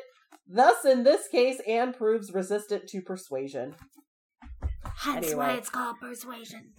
thus 0.47 0.85
in 0.85 1.03
this 1.03 1.27
case 1.27 1.59
anne 1.67 1.93
proves 1.93 2.31
resistant 2.33 2.87
to 2.87 3.01
persuasion 3.01 3.73
Hence 4.99 5.27
Anyway. 5.27 5.35
why 5.35 5.53
it's 5.53 5.69
called 5.69 5.97
persuasion. 5.99 6.73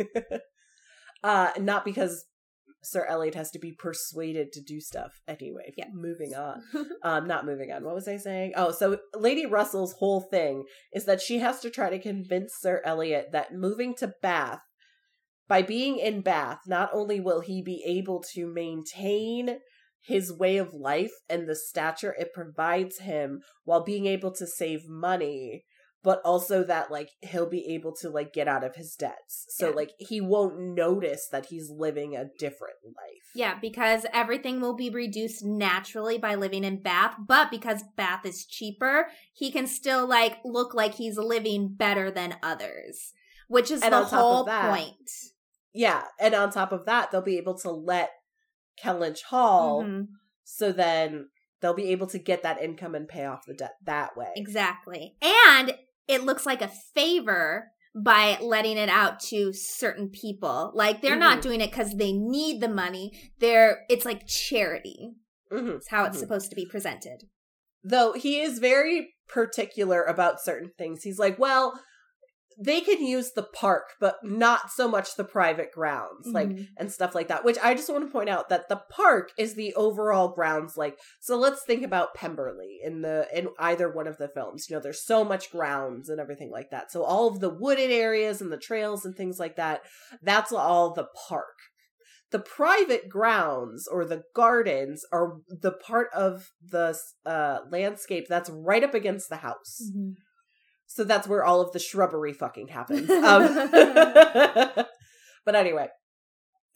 Uh, 1.23 1.51
not 1.59 1.85
because 1.85 2.25
Sir 2.91 3.05
Elliot 3.09 3.35
has 3.35 3.51
to 3.53 3.59
be 3.59 3.73
persuaded 3.73 4.53
to 4.53 4.61
do 4.61 4.81
stuff. 4.81 5.13
Anyway, 5.27 5.73
Yeah. 5.77 5.89
moving 5.93 6.35
on. 6.35 6.63
um, 7.03 7.27
not 7.27 7.47
moving 7.47 7.71
on. 7.73 7.85
What 7.85 7.95
was 7.95 8.09
I 8.09 8.17
saying? 8.17 8.53
Oh, 8.57 8.71
so 8.71 8.99
Lady 9.15 9.47
Russell's 9.47 9.95
whole 9.99 10.21
thing 10.21 10.65
is 10.93 11.05
that 11.05 11.21
she 11.21 11.39
has 11.39 11.61
to 11.61 11.71
try 11.71 11.91
to 11.91 11.99
convince 11.99 12.55
Sir 12.59 12.81
Elliot 12.85 13.29
that 13.33 13.53
moving 13.55 13.95
to 13.97 14.13
Bath, 14.23 14.61
by 15.49 15.63
being 15.63 15.99
in 15.99 16.21
Bath, 16.21 16.61
not 16.67 16.91
only 16.93 17.21
will 17.21 17.41
he 17.41 17.63
be 17.63 17.83
able 17.87 18.23
to 18.35 18.47
maintain 18.47 19.59
his 20.03 20.33
way 20.33 20.57
of 20.59 20.73
life 20.75 21.13
and 21.29 21.49
the 21.49 21.57
stature 21.57 22.15
it 22.19 22.33
provides 22.35 22.99
him 22.99 23.41
while 23.65 23.83
being 23.83 24.07
able 24.07 24.31
to 24.33 24.47
save 24.47 24.89
money 24.89 25.65
but 26.09 26.21
also 26.25 26.65
that 26.65 26.91
like 26.91 27.11
he'll 27.21 27.51
be 27.59 27.65
able 27.75 27.93
to 28.01 28.09
like 28.09 28.33
get 28.33 28.49
out 28.49 28.65
of 28.65 28.75
his 28.77 28.95
debts 28.97 29.45
so 29.51 29.69
Yeah. 29.69 29.75
like 29.81 29.93
he 29.99 30.19
won't 30.23 30.59
notice 30.59 31.29
that 31.33 31.47
he's 31.47 31.69
living 31.87 32.17
a 32.17 32.25
different 32.39 32.79
life 32.85 33.27
yeah, 33.35 33.55
because 33.61 34.07
everything 34.23 34.61
will 34.63 34.75
be 34.75 34.89
reduced 34.91 35.45
naturally 35.45 36.17
by 36.19 36.35
living 36.35 36.65
in 36.65 36.81
Bath, 36.83 37.15
but 37.35 37.51
because 37.51 37.81
Bath 37.95 38.25
is 38.25 38.47
cheaper, 38.47 39.09
he 39.35 39.53
can 39.53 39.67
still 39.67 40.09
like 40.09 40.39
look 40.45 40.73
like 40.75 40.95
he's 40.95 41.19
living 41.19 41.75
better 41.85 42.11
than 42.11 42.37
others, 42.43 43.13
which 43.49 43.71
is 43.71 43.83
And 43.83 43.93
the 43.93 43.99
on 43.99 44.03
top 44.05 44.13
of 44.15 44.21
whole 44.21 44.45
that, 44.45 44.71
point. 44.71 45.11
yeah 45.75 46.05
and 46.19 46.35
on 46.35 46.51
top 46.51 46.73
of 46.73 46.87
that 46.87 47.11
they'll 47.11 47.21
be 47.35 47.37
able 47.37 47.59
to 47.59 47.71
let 47.71 48.11
kellynch 48.83 49.23
hall 49.25 49.83
Mhm. 49.85 50.07
so 50.45 50.73
then 50.73 51.29
they'll 51.61 51.75
be 51.75 51.91
able 51.93 52.07
to 52.15 52.19
get 52.19 52.43
that 52.43 52.63
income 52.63 52.95
and 52.95 53.07
pay 53.09 53.25
off 53.27 53.45
the 53.47 53.55
debt 53.55 53.75
that 53.85 54.17
way 54.17 54.33
Exactly. 54.37 55.17
And 55.21 55.77
it 56.09 56.25
looks 56.25 56.47
like 56.47 56.63
a 56.63 56.71
favor 56.95 57.71
by 57.95 58.39
letting 58.41 58.77
it 58.77 58.89
out 58.89 59.19
to 59.21 59.53
certain 59.53 60.09
people. 60.09 60.71
Like 60.75 61.03
they're 61.03 61.17
not 61.17 61.39
Mhm. 61.39 61.43
doing 61.43 61.61
it 61.61 61.71
because 61.71 61.95
they 61.95 62.13
need 62.13 62.61
the 62.61 62.69
money. 62.69 63.13
They're 63.39 63.85
it's 63.89 64.05
like 64.05 64.27
charity. 64.27 65.15
Mhm. 65.51 65.77
It's 65.77 65.89
how 65.89 66.05
it's 66.05 66.17
Mhm. 66.17 66.21
supposed 66.21 66.51
to 66.51 66.57
be 66.57 66.67
presented. 66.67 67.25
though 67.85 68.13
he 68.13 68.41
is 68.41 68.59
very 68.59 69.15
particular 69.29 70.03
about 70.03 70.41
certain 70.43 70.73
things 70.77 71.05
he's 71.05 71.19
like 71.19 71.39
well 71.39 71.81
they 72.61 72.81
can 72.81 73.05
use 73.05 73.33
the 73.33 73.43
park 73.43 73.85
but 74.01 74.17
not 74.25 74.71
so 74.71 74.89
much 74.89 75.15
the 75.17 75.25
private 75.25 75.71
grounds 75.73 76.27
like 76.27 76.49
Mhm. 76.49 76.67
and 76.77 76.91
stuff 76.93 77.15
like 77.15 77.29
that 77.29 77.45
which 77.45 77.57
i 77.63 77.73
just 77.75 77.89
want 77.89 78.05
to 78.05 78.11
point 78.11 78.29
out 78.29 78.49
that 78.49 78.69
the 78.69 78.83
park 78.91 79.31
is 79.39 79.55
the 79.55 79.73
overall 79.75 80.29
grounds 80.29 80.77
like 80.77 80.99
so 81.21 81.37
let's 81.37 81.63
think 81.65 81.85
about 81.85 82.15
pemberley 82.15 82.81
in 82.83 83.03
the 83.03 83.29
in 83.33 83.49
either 83.61 83.89
one 83.91 84.07
of 84.09 84.19
the 84.19 84.29
films 84.29 84.69
you 84.69 84.75
know 84.77 84.81
there's 84.83 85.05
so 85.05 85.25
much 85.25 85.51
grounds 85.53 86.09
and 86.09 86.19
everything 86.21 86.51
like 86.51 86.71
that 86.71 86.91
so 86.91 87.03
all 87.05 87.29
of 87.29 87.39
the 87.41 87.51
wooded 87.51 87.91
areas 87.93 88.41
and 88.41 88.51
the 88.51 88.57
trails 88.59 89.05
and 89.05 89.15
things 89.17 89.39
like 89.39 89.57
that 89.57 89.83
that's 90.23 90.53
all 90.53 90.93
the 90.93 91.07
park 91.29 91.55
the 92.31 92.39
private 92.39 93.09
grounds 93.09 93.89
or 93.89 94.05
the 94.05 94.23
gardens 94.35 95.03
are 95.13 95.39
the 95.49 95.73
part 95.73 96.09
of 96.13 96.51
the 96.63 96.99
uh, 97.25 97.61
landscape 97.71 98.27
that's 98.29 98.51
right 98.51 98.85
up 98.85 98.93
against 98.95 99.29
the 99.31 99.37
house 99.37 99.81
Mhm. 99.95 100.15
So 100.89 101.05
that's 101.05 101.29
where 101.29 101.45
all 101.45 101.61
of 101.61 101.73
the 101.73 101.79
shrubbery 101.79 102.33
fucking 102.33 102.69
happens. 102.69 103.09
Um, 103.19 103.71
but 105.45 105.55
anyway, 105.55 105.89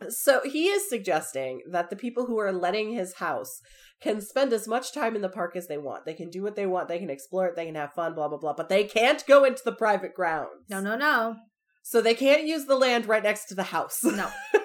so 0.08 0.40
he 0.44 0.66
is 0.66 0.88
suggesting 0.88 1.62
that 1.70 1.90
the 1.90 1.96
people 1.96 2.26
who 2.26 2.38
are 2.38 2.52
letting 2.52 2.92
his 2.92 3.14
house 3.14 3.60
can 4.00 4.20
spend 4.20 4.52
as 4.52 4.68
much 4.68 4.92
time 4.92 5.16
in 5.16 5.22
the 5.22 5.28
park 5.28 5.56
as 5.56 5.66
they 5.66 5.78
want. 5.78 6.04
They 6.04 6.14
can 6.14 6.28
do 6.28 6.42
what 6.42 6.56
they 6.56 6.66
want. 6.66 6.88
They 6.88 6.98
can 6.98 7.10
explore 7.10 7.46
it. 7.46 7.56
They 7.56 7.66
can 7.66 7.74
have 7.74 7.94
fun, 7.94 8.14
blah, 8.14 8.28
blah, 8.28 8.38
blah. 8.38 8.54
But 8.54 8.68
they 8.68 8.84
can't 8.84 9.24
go 9.26 9.44
into 9.44 9.62
the 9.64 9.72
private 9.72 10.14
grounds. 10.14 10.68
No, 10.68 10.80
no, 10.80 10.96
no. 10.96 11.36
So 11.82 12.00
they 12.00 12.14
can't 12.14 12.44
use 12.44 12.66
the 12.66 12.76
land 12.76 13.06
right 13.06 13.22
next 13.22 13.46
to 13.46 13.54
the 13.54 13.64
house. 13.64 14.02
No. 14.04 14.28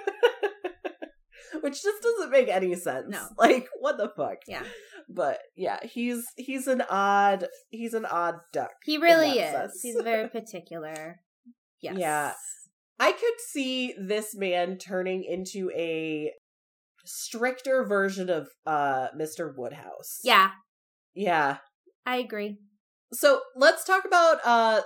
Which 1.62 1.82
just 1.84 2.02
doesn't 2.04 2.32
make 2.32 2.48
any 2.50 2.76
sense. 2.76 3.08
No. 3.10 3.28
Like, 3.38 3.68
what 3.80 3.98
the 3.98 4.10
fuck? 4.16 4.38
Yeah. 4.48 4.64
But 5.10 5.40
yeah, 5.56 5.80
he's 5.84 6.26
he's 6.36 6.68
an 6.68 6.84
odd 6.90 7.48
he's 7.70 7.94
an 7.94 8.06
odd 8.06 8.36
duck. 8.52 8.72
He 8.84 8.98
really 8.98 9.40
is. 9.40 9.52
sense. 9.52 9.80
He's 9.82 9.96
very 10.02 10.28
particular. 10.30 11.20
Yes. 11.82 11.96
Yeah. 11.98 12.34
I 13.00 13.12
could 13.12 13.40
see 13.52 13.94
this 14.00 14.36
man 14.36 14.78
turning 14.78 15.24
into 15.24 15.70
a 15.76 16.32
stricter 17.06 17.86
version 17.86 18.30
of 18.30 18.50
uh 18.66 19.08
Mr. 19.18 19.54
Woodhouse. 19.56 20.20
Yeah, 20.24 20.52
Yeah. 21.14 21.58
I 22.06 22.18
agree. 22.18 22.58
So 23.14 23.42
let's 23.56 23.84
talk 23.86 24.04
about 24.06 24.40
uh 24.46 24.82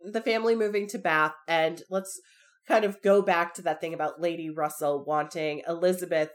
the 0.00 0.20
family 0.20 0.54
moving 0.54 0.86
to 0.88 0.98
Bath 0.98 1.34
and 1.48 1.82
let's 1.90 2.20
kind 2.68 2.84
of 2.84 3.02
go 3.02 3.22
back 3.22 3.54
to 3.54 3.62
that 3.62 3.80
thing 3.80 3.94
about 3.94 4.20
Lady 4.20 4.50
Russell 4.50 5.04
wanting 5.06 5.62
Elizabeth 5.66 6.30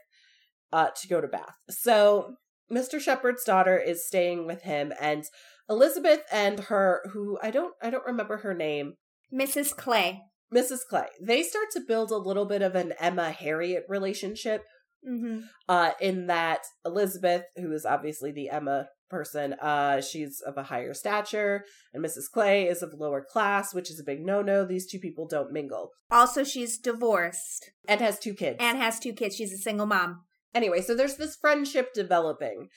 uh 0.74 0.90
to 1.02 1.08
go 1.08 1.22
to 1.22 1.28
Bath. 1.28 1.56
So 1.70 2.36
Mr. 2.72 3.00
Shepherd's 3.00 3.44
daughter 3.44 3.78
is 3.78 4.08
staying 4.08 4.48
with 4.48 4.64
him 4.64 4.92
and 5.00 5.24
Elizabeth 5.70 6.22
and 6.32 6.60
her 6.62 7.02
who 7.14 7.38
I 7.42 7.52
don't 7.52 7.74
I 7.82 7.90
don't 7.90 8.06
remember 8.06 8.38
her 8.38 8.54
name, 8.54 8.94
Mrs. 9.34 9.76
Clay. 9.76 10.22
Mrs. 10.54 10.80
Clay. 10.90 11.08
They 11.22 11.42
start 11.44 11.68
to 11.74 11.82
build 11.88 12.12
a 12.12 12.18
little 12.18 12.46
bit 12.46 12.62
of 12.62 12.76
an 12.76 12.94
Emma 13.00 13.32
Harriet 13.32 13.84
relationship 13.88 14.64
Mm-hmm. 15.06 15.40
uh 15.68 15.92
in 16.00 16.28
that 16.28 16.62
Elizabeth, 16.86 17.44
who 17.58 17.74
is 17.74 17.86
obviously 17.86 18.32
the 18.32 18.50
Emma 18.50 18.88
person, 19.18 19.54
uh 19.72 20.02
she's 20.02 20.42
of 20.50 20.58
a 20.58 20.64
higher 20.72 20.94
stature 20.94 21.64
and 21.94 22.04
Mrs. 22.04 22.26
Clay 22.34 22.68
is 22.68 22.82
of 22.82 22.94
lower 22.94 23.24
class, 23.34 23.74
which 23.74 23.90
is 23.92 24.00
a 24.00 24.04
big 24.12 24.22
no-no. 24.26 24.66
These 24.66 24.88
two 24.92 25.00
people 25.00 25.28
don't 25.28 25.52
mingle. 25.54 25.86
Also, 26.12 26.44
she's 26.44 26.78
divorced 26.90 27.72
And 27.88 28.02
has 28.02 28.18
two 28.20 28.34
kids. 28.34 28.58
and 28.60 28.78
has 28.78 29.00
two 29.00 29.14
kids. 29.14 29.36
She's 29.36 29.54
a 29.54 29.58
single 29.68 29.86
mom. 29.96 30.12
anyway, 30.54 30.82
so 30.82 30.96
there's 30.96 31.18
this 31.18 31.36
friendship 31.44 31.94
developing. 31.94 32.70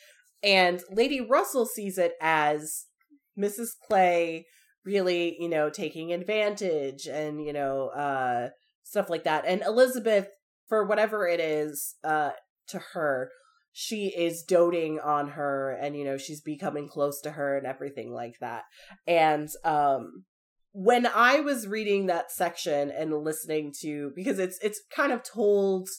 And 0.43 0.77
Lady 0.91 1.21
Russell 1.21 1.67
sees 1.67 1.97
it 1.99 2.13
as 2.21 2.85
Mrs. 3.39 3.71
Clay 3.87 4.47
really, 4.85 5.37
you 5.41 5.49
know, 5.49 5.69
taking 5.71 6.13
advantage 6.13 7.07
and, 7.07 7.45
you 7.47 7.53
know, 7.53 7.89
uh 7.89 8.51
stuff 8.85 9.09
like 9.11 9.25
that. 9.25 9.45
And 9.47 9.63
Elizabeth, 9.63 10.29
for 10.69 10.85
whatever 10.87 11.27
it 11.27 11.41
is, 11.41 11.97
uh, 12.05 12.31
to 12.73 12.79
her, 12.93 13.31
she 13.79 14.07
is 14.07 14.43
doting 14.43 14.99
on 15.01 15.29
her 15.29 15.71
and, 15.71 15.95
you 15.95 16.03
know, 16.03 16.17
she's 16.17 16.41
becoming 16.41 16.89
close 16.89 17.21
to 17.21 17.33
her 17.33 17.59
and 17.59 17.67
everything 17.67 18.11
like 18.11 18.39
that. 18.41 18.63
And 19.07 19.51
um 19.65 20.25
when 20.73 21.07
I 21.07 21.41
was 21.41 21.67
reading 21.67 22.07
that 22.07 22.33
section 22.33 22.91
and 22.91 23.13
listening 23.13 23.75
to 23.83 24.13
because 24.17 24.39
it's 24.39 24.59
it's 24.63 24.81
kind 24.91 25.13
of 25.13 25.23
told 25.23 25.91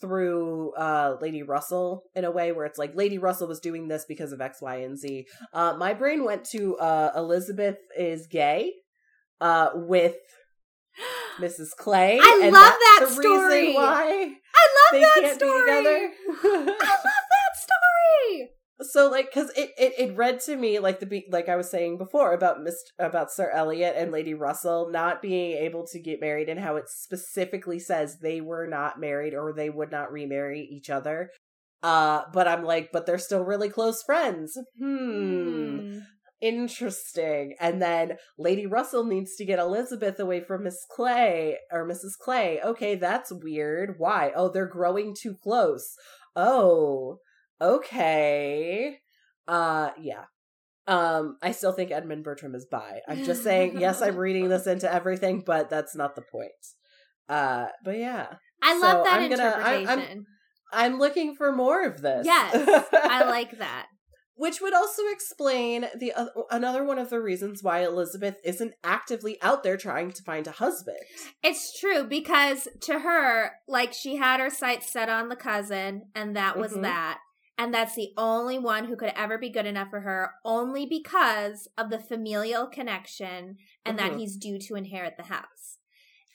through 0.00 0.72
uh 0.74 1.14
Lady 1.20 1.44
Russell 1.44 2.02
in 2.16 2.24
a 2.24 2.32
way 2.32 2.50
where 2.50 2.66
it's 2.66 2.78
like 2.78 2.96
Lady 2.96 3.18
Russell 3.18 3.46
was 3.46 3.60
doing 3.60 3.86
this 3.86 4.04
because 4.08 4.32
of 4.32 4.40
X, 4.40 4.60
Y, 4.60 4.74
and 4.78 4.98
Z. 4.98 5.26
Uh 5.52 5.76
my 5.78 5.94
brain 5.94 6.24
went 6.24 6.42
to 6.50 6.76
uh 6.78 7.12
Elizabeth 7.14 7.78
is 7.96 8.26
gay 8.26 8.72
uh 9.40 9.68
with 9.74 10.16
Mrs. 11.40 11.70
Clay. 11.78 12.18
I 12.20 12.48
love 12.50 12.52
that 12.52 13.06
story. 13.10 13.74
Why 13.74 14.32
I 14.54 14.68
love 14.92 15.02
that 15.02 15.34
story. 15.36 15.52
be 15.52 15.60
together. 15.60 16.10
I 16.44 16.56
love 16.58 17.26
that 17.30 17.52
story. 17.56 18.48
so 18.82 19.10
like 19.10 19.26
because 19.32 19.50
it, 19.56 19.70
it 19.78 19.92
it 19.98 20.16
read 20.16 20.38
to 20.40 20.54
me 20.56 20.78
like 20.78 21.00
the 21.00 21.06
be- 21.06 21.26
like 21.30 21.48
i 21.48 21.56
was 21.56 21.70
saying 21.70 21.96
before 21.96 22.34
about 22.34 22.58
mr 22.58 22.90
about 22.98 23.32
sir 23.32 23.50
elliot 23.54 23.94
and 23.96 24.12
lady 24.12 24.34
russell 24.34 24.90
not 24.90 25.22
being 25.22 25.52
able 25.56 25.86
to 25.86 25.98
get 25.98 26.20
married 26.20 26.50
and 26.50 26.60
how 26.60 26.76
it 26.76 26.84
specifically 26.88 27.78
says 27.78 28.18
they 28.20 28.42
were 28.42 28.66
not 28.66 29.00
married 29.00 29.32
or 29.32 29.54
they 29.54 29.70
would 29.70 29.90
not 29.90 30.12
remarry 30.12 30.60
each 30.70 30.90
other 30.90 31.30
uh 31.82 32.20
but 32.34 32.46
i'm 32.46 32.64
like 32.64 32.90
but 32.92 33.06
they're 33.06 33.16
still 33.16 33.42
really 33.42 33.70
close 33.70 34.02
friends 34.02 34.58
hmm 34.78 35.78
Hmm. 35.78 35.98
Interesting. 36.40 37.54
And 37.60 37.80
then 37.80 38.16
lady 38.38 38.66
russell 38.66 39.04
needs 39.04 39.36
to 39.36 39.44
get 39.44 39.58
elizabeth 39.58 40.18
away 40.20 40.40
from 40.40 40.64
miss 40.64 40.84
clay 40.94 41.56
or 41.72 41.88
mrs 41.88 42.16
clay. 42.20 42.60
Okay 42.64 42.94
that's 42.94 43.32
weird. 43.32 43.94
Why? 43.98 44.32
Oh 44.36 44.48
they're 44.48 44.66
growing 44.66 45.14
too 45.20 45.34
close. 45.42 45.94
Oh 46.34 47.18
okay. 47.60 48.98
Uh 49.48 49.90
yeah. 50.00 50.24
Um 50.86 51.36
i 51.42 51.50
still 51.52 51.72
think 51.72 51.90
edmund 51.90 52.24
bertram 52.24 52.54
is 52.54 52.66
bi. 52.70 53.00
I'm 53.08 53.24
just 53.24 53.42
saying 53.42 53.80
yes 53.80 54.02
i'm 54.02 54.16
reading 54.16 54.48
this 54.48 54.66
into 54.66 54.92
everything 54.92 55.42
but 55.44 55.70
that's 55.70 55.96
not 55.96 56.14
the 56.16 56.22
point. 56.22 56.52
Uh 57.28 57.66
but 57.84 57.98
yeah. 57.98 58.26
I 58.62 58.78
love 58.78 59.04
So 59.06 59.10
that 59.10 59.20
I'm 59.20 59.30
gonna- 59.30 59.42
I'm- 59.42 59.54
interpretation. 59.80 59.88
I'm- 60.10 60.26
i'm 60.72 60.98
looking 60.98 61.36
for 61.36 61.52
more 61.52 61.86
of 61.86 62.02
this. 62.02 62.26
Yes, 62.26 62.52
I 62.92 63.24
like 63.24 63.56
that. 63.58 63.86
Which 64.36 64.60
would 64.60 64.74
also 64.74 65.02
explain 65.10 65.86
the 65.98 66.12
uh, 66.12 66.26
another 66.50 66.84
one 66.84 66.98
of 66.98 67.10
the 67.10 67.20
reasons 67.20 67.62
why 67.62 67.82
Elizabeth 67.82 68.36
isn't 68.44 68.74
actively 68.84 69.38
out 69.42 69.62
there 69.62 69.76
trying 69.76 70.12
to 70.12 70.22
find 70.22 70.46
a 70.46 70.52
husband. 70.52 70.98
It's 71.42 71.78
true 71.78 72.04
because 72.04 72.68
to 72.82 73.00
her, 73.00 73.52
like 73.66 73.92
she 73.92 74.16
had 74.16 74.40
her 74.40 74.50
sights 74.50 74.90
set 74.92 75.08
on 75.08 75.28
the 75.28 75.36
cousin, 75.36 76.10
and 76.14 76.36
that 76.36 76.58
was 76.58 76.72
Mhm. 76.72 76.82
that. 76.82 77.18
And 77.58 77.72
that's 77.72 77.94
the 77.94 78.12
only 78.18 78.58
one 78.58 78.84
who 78.84 78.96
could 78.96 79.12
ever 79.16 79.38
be 79.38 79.48
good 79.48 79.64
enough 79.64 79.88
for 79.88 80.00
her, 80.00 80.32
only 80.44 80.84
because 80.84 81.68
of 81.78 81.88
the 81.88 81.98
familial 81.98 82.66
connection 82.66 83.56
and 83.84 83.98
that 83.98 84.12
Mhm. 84.12 84.18
he's 84.18 84.36
due 84.36 84.58
to 84.58 84.74
inherit 84.74 85.16
the 85.16 85.24
house. 85.24 85.75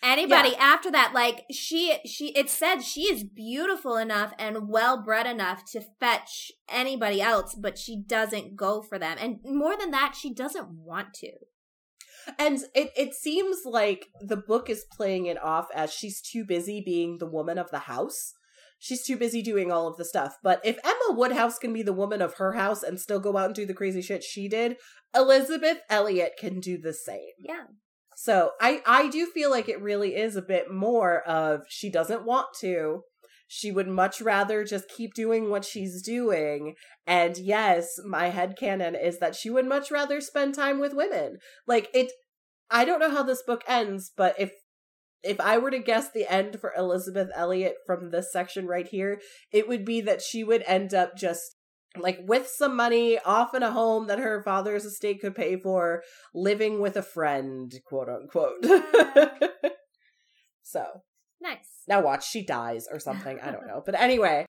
Anybody 0.04 0.56
after 0.56 0.90
that, 0.92 1.14
like 1.14 1.46
she, 1.52 2.00
she, 2.06 2.30
it 2.36 2.50
said 2.50 2.80
she 2.82 3.02
is 3.02 3.24
beautiful 3.24 3.98
enough 3.98 4.34
and 4.40 4.68
well 4.68 5.04
bred 5.04 5.28
enough 5.28 5.64
to 5.74 5.82
fetch 6.00 6.52
anybody 6.68 7.22
else, 7.22 7.54
but 7.54 7.78
she 7.78 8.02
doesn't 8.02 8.56
go 8.56 8.82
for 8.82 8.98
them. 8.98 9.18
And 9.20 9.38
more 9.44 9.78
than 9.78 9.92
that, 9.92 10.16
she 10.20 10.34
doesn't 10.34 10.70
want 10.70 11.14
to. 11.16 11.32
And 12.38 12.60
it 12.76 12.92
it 12.96 13.14
seems 13.14 13.60
like 13.66 14.08
the 14.20 14.38
book 14.38 14.70
is 14.70 14.86
playing 14.92 15.26
it 15.26 15.42
off 15.42 15.68
as 15.74 15.94
she's 15.94 16.22
too 16.22 16.46
busy 16.46 16.82
being 16.84 17.18
the 17.18 17.30
woman 17.30 17.58
of 17.58 17.72
the 17.72 17.80
house. 17.80 18.34
She's 18.80 19.06
too 19.06 19.18
busy 19.18 19.44
doing 19.44 19.72
all 19.72 19.88
of 19.88 19.98
the 19.98 20.06
stuff. 20.06 20.38
But 20.42 20.60
if 20.64 20.80
Emma 20.84 21.16
Woodhouse 21.16 21.60
can 21.60 21.72
be 21.72 21.84
the 21.84 21.94
woman 21.94 22.22
of 22.22 22.36
her 22.36 22.54
house 22.54 22.82
and 22.82 23.00
still 23.00 23.20
go 23.20 23.38
out 23.38 23.46
and 23.46 23.56
do 23.56 23.66
the 23.66 23.76
crazy 23.76 24.02
shit 24.02 24.24
she 24.24 24.48
did, 24.48 24.78
Elizabeth 25.14 25.82
Elliot 25.90 26.34
can 26.40 26.60
do 26.60 26.80
the 26.80 26.94
same. 26.94 27.34
Yeah. 27.38 27.66
So 28.23 28.51
I 28.62 28.84
I 28.86 29.10
do 29.10 29.25
feel 29.25 29.49
like 29.49 29.67
it 29.67 29.81
really 29.81 30.15
is 30.15 30.36
a 30.36 30.43
bit 30.43 30.71
more 30.71 31.21
of 31.27 31.62
she 31.69 31.89
doesn't 31.89 32.23
want 32.23 32.49
to. 32.60 33.01
She 33.47 33.71
would 33.71 33.88
much 33.88 34.21
rather 34.21 34.63
just 34.63 34.88
keep 34.95 35.15
doing 35.15 35.49
what 35.49 35.65
she's 35.65 36.03
doing. 36.03 36.75
And 37.07 37.36
yes, 37.36 37.88
my 38.05 38.27
head 38.27 38.57
headcanon 38.60 39.03
is 39.03 39.17
that 39.17 39.34
she 39.34 39.49
would 39.49 39.65
much 39.65 39.89
rather 39.89 40.21
spend 40.21 40.53
time 40.53 40.79
with 40.79 40.93
women. 40.93 41.38
Like 41.65 41.89
it 41.95 42.12
I 42.69 42.86
don't 42.86 42.99
know 42.99 43.10
how 43.10 43.23
this 43.23 43.41
book 43.41 43.63
ends, 43.67 44.12
but 44.15 44.36
if 44.38 44.51
if 45.23 45.39
I 45.39 45.57
were 45.57 45.71
to 45.71 45.79
guess 45.79 46.12
the 46.12 46.31
end 46.31 46.60
for 46.62 46.75
Elizabeth 46.77 47.29
Elliot 47.34 47.77
from 47.88 48.12
this 48.12 48.31
section 48.31 48.67
right 48.67 48.88
here, 48.88 49.19
it 49.51 49.67
would 49.67 49.84
be 49.84 49.99
that 50.01 50.21
she 50.21 50.43
would 50.43 50.63
end 50.67 50.93
up 50.93 51.17
just 51.17 51.55
like 51.97 52.19
with 52.23 52.47
some 52.47 52.75
money 52.75 53.19
off 53.19 53.54
in 53.54 53.63
a 53.63 53.71
home 53.71 54.08
that 54.08 54.19
her 54.19 54.41
father's 54.43 54.86
estate 54.86 55.19
could 55.21 55.36
pay 55.36 55.58
for, 55.58 56.04
living 56.34 56.80
with 56.80 56.95
a 56.95 57.01
friend, 57.01 57.73
quote 57.86 58.08
unquote. 58.10 58.63
so 60.62 60.86
Nice. 61.41 61.84
now 61.88 62.01
watch, 62.01 62.30
she 62.30 62.45
dies 62.45 62.88
or 62.91 62.99
something. 62.99 63.39
I 63.41 63.51
don't 63.51 63.67
know. 63.67 63.82
But 63.86 63.99
anyway, 63.99 64.45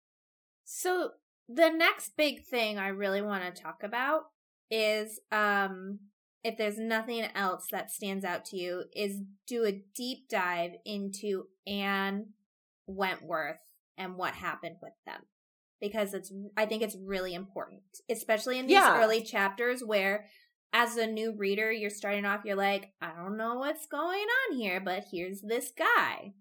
So 0.66 1.12
the 1.48 1.70
next 1.70 2.16
big 2.18 2.46
thing 2.46 2.78
I 2.78 2.90
really 2.90 3.22
want 3.22 3.44
to 3.56 3.62
talk 3.62 3.84
about 3.84 4.24
is 4.72 5.20
um 5.32 6.00
if 6.44 6.58
there's 6.58 6.78
nothing 6.78 7.26
else 7.36 7.68
that 7.72 7.92
stands 7.92 8.24
out 8.24 8.46
to 8.46 8.58
you 8.58 8.84
is 8.96 9.20
do 9.48 9.66
a 9.66 9.84
deep 9.96 10.30
dive 10.30 10.72
into 10.86 11.46
Anne 11.68 12.28
Wentworth 12.88 13.60
and 13.98 14.16
what 14.16 14.36
happened 14.36 14.78
with 14.82 14.94
them. 15.06 15.22
Because 15.82 16.14
it's 16.14 16.32
I 16.58 16.66
think 16.66 16.84
it's 16.84 16.98
really 17.02 17.34
important, 17.34 17.82
especially 18.10 18.60
in 18.60 18.68
these 18.68 18.74
Yeah. 18.74 19.02
early 19.02 19.22
chapters 19.22 19.82
where 19.84 20.26
as 20.74 20.98
a 20.98 21.08
new 21.08 21.34
reader 21.36 21.72
you're 21.72 21.90
starting 21.90 22.26
off 22.26 22.42
you're 22.46 22.56
like 22.56 22.92
I 23.02 23.12
don't 23.16 23.38
know 23.38 23.56
what's 23.56 23.88
going 23.88 24.26
on 24.50 24.58
here, 24.58 24.80
but 24.80 25.06
here's 25.12 25.42
this 25.42 25.72
guy. 25.78 26.34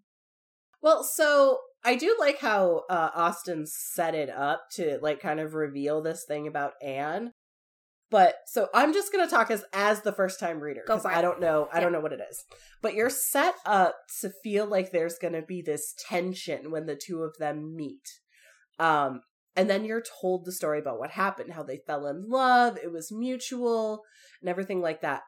Well, 0.83 1.03
so 1.05 1.59
I 1.85 1.95
do 1.97 2.17
like 2.19 2.39
how 2.41 2.83
uh, 2.91 3.11
Austen 3.15 3.65
set 3.67 4.15
it 4.15 4.29
up 4.31 4.63
to 4.73 4.99
like 5.01 5.21
kind 5.21 5.41
of 5.41 5.55
reveal 5.55 6.03
this 6.03 6.25
thing 6.27 6.47
about 6.47 6.73
Anne. 6.83 7.33
But 8.11 8.37
so 8.47 8.69
I'm 8.75 8.93
just 8.93 9.13
gonna 9.13 9.29
talk 9.29 9.51
as 9.51 9.65
as 9.73 10.01
the 10.03 10.13
first 10.13 10.41
time 10.41 10.61
reader 10.61 10.83
because. 10.87 11.05
I 11.05 11.21
don't 11.23 11.41
know 11.41 11.69
I 11.73 11.77
Yeah. 11.77 11.85
don't 11.85 11.93
know 11.93 12.01
what 12.01 12.13
it 12.13 12.21
is. 12.29 12.45
But 12.83 12.95
you're 12.95 13.11
set 13.11 13.55
up 13.67 13.97
to 14.21 14.31
feel 14.43 14.67
like 14.67 14.91
there's 14.91 15.19
gonna 15.19 15.43
be 15.43 15.63
this 15.63 15.95
tension 16.09 16.71
when 16.71 16.87
the 16.87 16.97
two 16.97 17.23
of 17.23 17.37
them 17.39 17.77
meet. 17.77 18.09
Um 18.79 19.23
and 19.57 19.69
then 19.69 19.85
you're 19.85 20.05
told 20.21 20.45
the 20.45 20.53
story 20.53 20.79
about 20.79 21.01
what 21.01 21.11
happened, 21.11 21.53
how 21.53 21.65
they 21.65 21.81
fell 21.85 22.07
in 22.07 22.29
love, 22.29 22.79
it 22.79 22.93
was 22.93 23.11
mutual, 23.11 24.05
and 24.41 24.49
everything 24.49 24.81
like 24.81 25.01
that. 25.01 25.23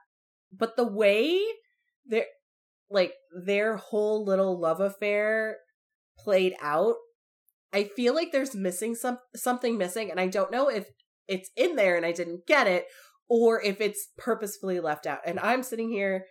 But 0.52 0.76
the 0.76 0.86
way 0.86 1.40
their 2.06 2.26
like 2.88 3.14
their 3.44 3.76
whole 3.76 4.24
little 4.24 4.60
love 4.60 4.80
affair 4.80 5.56
played 6.16 6.54
out, 6.60 6.94
I 7.72 7.84
feel 7.84 8.14
like 8.14 8.30
there's 8.30 8.54
missing 8.54 8.94
some 8.94 9.18
something 9.34 9.76
missing, 9.76 10.10
and 10.10 10.20
I 10.20 10.28
don't 10.28 10.52
know 10.52 10.68
if 10.68 10.88
it's 11.26 11.50
in 11.56 11.76
there 11.76 11.96
and 11.96 12.06
I 12.06 12.12
didn't 12.12 12.46
get 12.46 12.68
it, 12.68 12.84
or 13.28 13.60
if 13.62 13.80
it's 13.80 14.08
purposefully 14.16 14.78
left 14.78 15.06
out. 15.06 15.20
And 15.26 15.40
I'm 15.40 15.62
sitting 15.62 15.90
here 15.90 16.26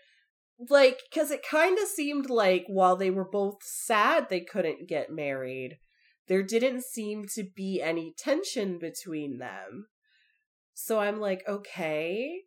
like 0.69 0.99
because 1.09 1.31
it 1.31 1.41
kind 1.49 1.77
of 1.79 1.87
seemed 1.87 2.29
like 2.29 2.65
while 2.67 2.95
they 2.95 3.09
were 3.09 3.27
both 3.29 3.57
sad 3.61 4.27
they 4.29 4.41
couldn't 4.41 4.89
get 4.89 5.09
married 5.09 5.77
there 6.29 6.43
didn't 6.43 6.83
seem 6.83 7.25
to 7.35 7.43
be 7.43 7.81
any 7.81 8.13
tension 8.17 8.79
between 8.79 9.39
them. 9.39 9.87
So 10.73 10.99
i'm 10.99 11.19
like 11.19 11.43
okay. 11.47 12.43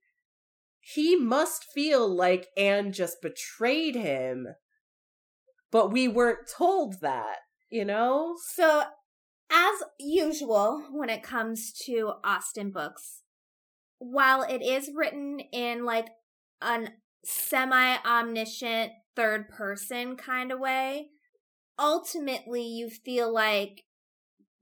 He 0.81 1.15
must 1.15 1.65
feel 1.65 2.09
like 2.09 2.49
anne 2.57 2.93
just 2.93 3.23
betrayed 3.23 3.95
him. 3.95 4.49
But 5.71 5.93
we 5.93 6.09
weren't 6.09 6.49
told 6.49 7.01
that 7.03 7.39
you 7.73 7.87
know? 7.87 8.37
So, 8.39 8.85
as 9.51 9.83
usual, 9.99 10.85
when 10.93 11.09
it 11.09 11.23
comes 11.23 11.73
to 11.87 12.13
Austen 12.23 12.71
books, 12.71 13.23
while 13.99 14.43
it 14.43 14.63
is 14.63 14.91
written 14.95 15.41
in 15.53 15.85
like 15.85 16.09
an 16.61 16.91
semi 17.25 17.97
omniscient 18.05 18.93
third 19.17 19.49
person 19.49 20.17
kind 20.17 20.53
of 20.53 20.61
way, 20.61 21.09
ultimately 21.79 22.63
you 22.63 22.91
feel 22.91 23.33
like 23.33 23.85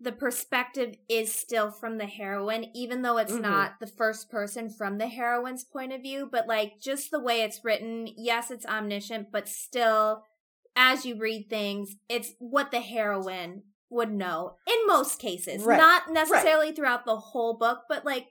the 0.02 0.12
perspective 0.12 0.94
is 1.10 1.32
still 1.34 1.70
from 1.70 1.98
the 1.98 2.06
heroine, 2.06 2.64
even 2.74 3.02
though 3.02 3.18
it's 3.18 3.32
Mhm. 3.34 3.42
not 3.42 3.80
the 3.80 3.86
first 3.86 4.30
person 4.30 4.70
from 4.70 4.96
the 4.96 5.08
heroine's 5.08 5.62
point 5.64 5.92
of 5.92 6.00
view. 6.00 6.26
But 6.30 6.46
like 6.46 6.80
just 6.80 7.10
the 7.10 7.20
way 7.20 7.42
it's 7.42 7.62
written, 7.64 8.06
yes, 8.16 8.50
it's 8.50 8.64
omniscient, 8.64 9.30
but 9.30 9.46
still, 9.48 10.24
as 10.74 11.04
you 11.04 11.16
read 11.16 11.50
things, 11.50 11.96
it's 12.08 12.32
what 12.38 12.70
the 12.70 12.80
heroine 12.80 13.64
would 13.90 14.10
know 14.12 14.56
in 14.66 14.86
most 14.86 15.18
cases. 15.18 15.64
Right. 15.64 15.76
Not 15.76 16.10
necessarily 16.10 16.72
throughout 16.72 17.04
the 17.04 17.18
whole 17.18 17.54
book, 17.58 17.80
but 17.88 18.04
like 18.06 18.28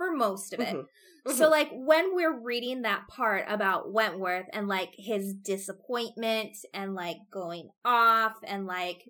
for 0.00 0.16
most 0.16 0.54
of 0.54 0.60
it. 0.60 0.78
Mhm. 0.78 0.86
So 1.26 1.44
Mhm. 1.44 1.50
like 1.50 1.68
when 1.72 2.14
we're 2.14 2.40
reading 2.40 2.82
that 2.82 3.06
part 3.08 3.44
about 3.48 3.92
Wentworth 3.92 4.46
and 4.54 4.66
like 4.66 4.94
his 4.96 5.34
disappointment 5.34 6.56
and 6.72 6.94
like 6.94 7.18
going 7.30 7.68
off 7.84 8.36
and 8.42 8.66
like 8.66 9.04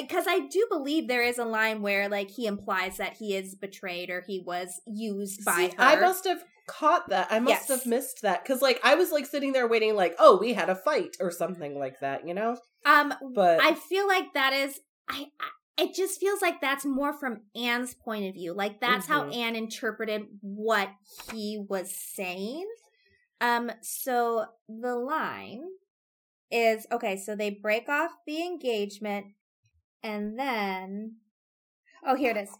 because 0.00 0.26
I 0.28 0.46
do 0.46 0.66
believe 0.70 1.08
there 1.08 1.22
is 1.24 1.38
a 1.38 1.44
line 1.44 1.82
where 1.82 2.08
like 2.08 2.30
he 2.30 2.46
implies 2.46 2.96
that 2.98 3.16
he 3.16 3.34
is 3.34 3.56
betrayed 3.56 4.10
or 4.10 4.20
he 4.20 4.40
was 4.40 4.80
used 4.86 5.44
by 5.44 5.52
See, 5.54 5.68
her. 5.76 5.82
I 5.82 5.96
must 5.96 6.24
have 6.24 6.44
caught 6.68 7.08
that. 7.10 7.28
I 7.30 7.38
must 7.38 7.68
Yes. 7.68 7.68
have 7.68 7.86
missed 7.86 8.22
that 8.22 8.42
because, 8.42 8.62
like, 8.62 8.80
I 8.82 8.94
was 8.94 9.12
like 9.12 9.26
sitting 9.26 9.52
there 9.52 9.68
waiting, 9.68 9.94
like, 9.94 10.14
oh, 10.18 10.38
we 10.38 10.52
had 10.54 10.68
a 10.68 10.74
fight 10.74 11.16
or 11.20 11.30
something 11.30 11.78
like 11.78 12.00
that, 12.00 12.26
you 12.26 12.34
know. 12.34 12.58
um 12.84 13.14
But 13.34 13.60
I 13.60 13.74
feel 13.74 14.06
like 14.06 14.32
that 14.34 14.52
is 14.52 14.80
I 15.08 15.26
it 15.78 15.94
just 15.94 16.20
feels 16.20 16.40
like 16.40 16.60
that's 16.60 16.84
more 16.84 17.12
from 17.12 17.42
Anne's 17.54 17.94
point 17.94 18.26
of 18.26 18.34
view. 18.34 18.54
Like 18.54 18.80
that's 18.80 19.06
how 19.06 19.24
Mhm. 19.24 19.36
Anne 19.36 19.56
interpreted 19.56 20.26
what 20.40 20.90
he 21.32 21.58
was 21.68 21.94
saying. 21.94 22.66
Um 23.40 23.70
so 23.82 24.46
the 24.68 24.94
line 24.94 25.64
is 26.50 26.86
okay, 26.90 27.16
so 27.16 27.36
they 27.36 27.50
break 27.50 27.88
off 27.88 28.12
the 28.26 28.42
engagement 28.42 29.26
and 30.02 30.38
then 30.38 31.16
Oh, 32.02 32.14
here 32.14 32.30
it 32.30 32.36
is. 32.36 32.50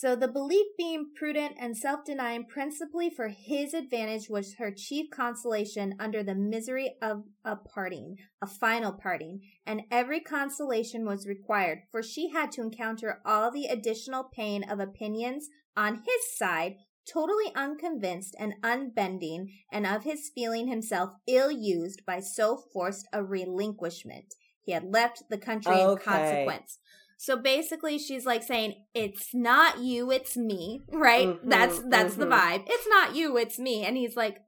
So 0.00 0.16
the 0.16 0.28
belief 0.28 0.64
being 0.78 1.10
prudent 1.14 1.56
and 1.58 1.76
self-denying 1.76 2.46
principally 2.46 3.10
for 3.10 3.28
his 3.28 3.74
advantage 3.74 4.30
was 4.30 4.54
her 4.54 4.72
chief 4.74 5.10
consolation 5.10 5.94
under 6.00 6.22
the 6.22 6.34
misery 6.34 6.94
of 7.02 7.24
a 7.44 7.56
parting, 7.56 8.16
a 8.40 8.46
final 8.46 8.92
parting, 8.92 9.42
and 9.66 9.82
every 9.90 10.20
consolation 10.20 11.04
was 11.04 11.26
required, 11.26 11.80
for 11.90 12.02
she 12.02 12.30
had 12.30 12.50
to 12.52 12.62
encounter 12.62 13.20
all 13.26 13.50
the 13.50 13.66
additional 13.66 14.24
pain 14.24 14.64
of 14.64 14.80
opinions 14.80 15.50
on 15.76 15.96
his 15.96 16.34
side, 16.34 16.76
totally 17.06 17.52
unconvinced 17.54 18.34
and 18.38 18.54
unbending, 18.62 19.50
and 19.70 19.86
of 19.86 20.04
his 20.04 20.30
feeling 20.34 20.68
himself 20.68 21.10
ill-used 21.26 22.06
by 22.06 22.20
so 22.20 22.56
forced 22.72 23.06
a 23.12 23.22
relinquishment. 23.22 24.32
He 24.62 24.72
had 24.72 24.90
left 24.90 25.24
the 25.28 25.36
country 25.36 25.78
in 25.78 25.98
consequence. 25.98 26.78
So 27.22 27.36
basically 27.36 27.98
she's 27.98 28.24
like 28.24 28.42
saying 28.42 28.76
it's 28.94 29.34
not 29.34 29.78
you, 29.78 30.10
it's 30.10 30.38
me, 30.38 30.80
right? 30.90 31.28
Mhm, 31.28 31.50
that's 31.50 31.78
that's 31.90 32.14
the 32.14 32.24
mhm. 32.24 32.32
vibe. 32.32 32.64
It's 32.66 32.88
not 32.88 33.14
you, 33.14 33.36
it's 33.36 33.58
me. 33.58 33.84
And 33.84 33.94
he's 33.94 34.16
like 34.16 34.38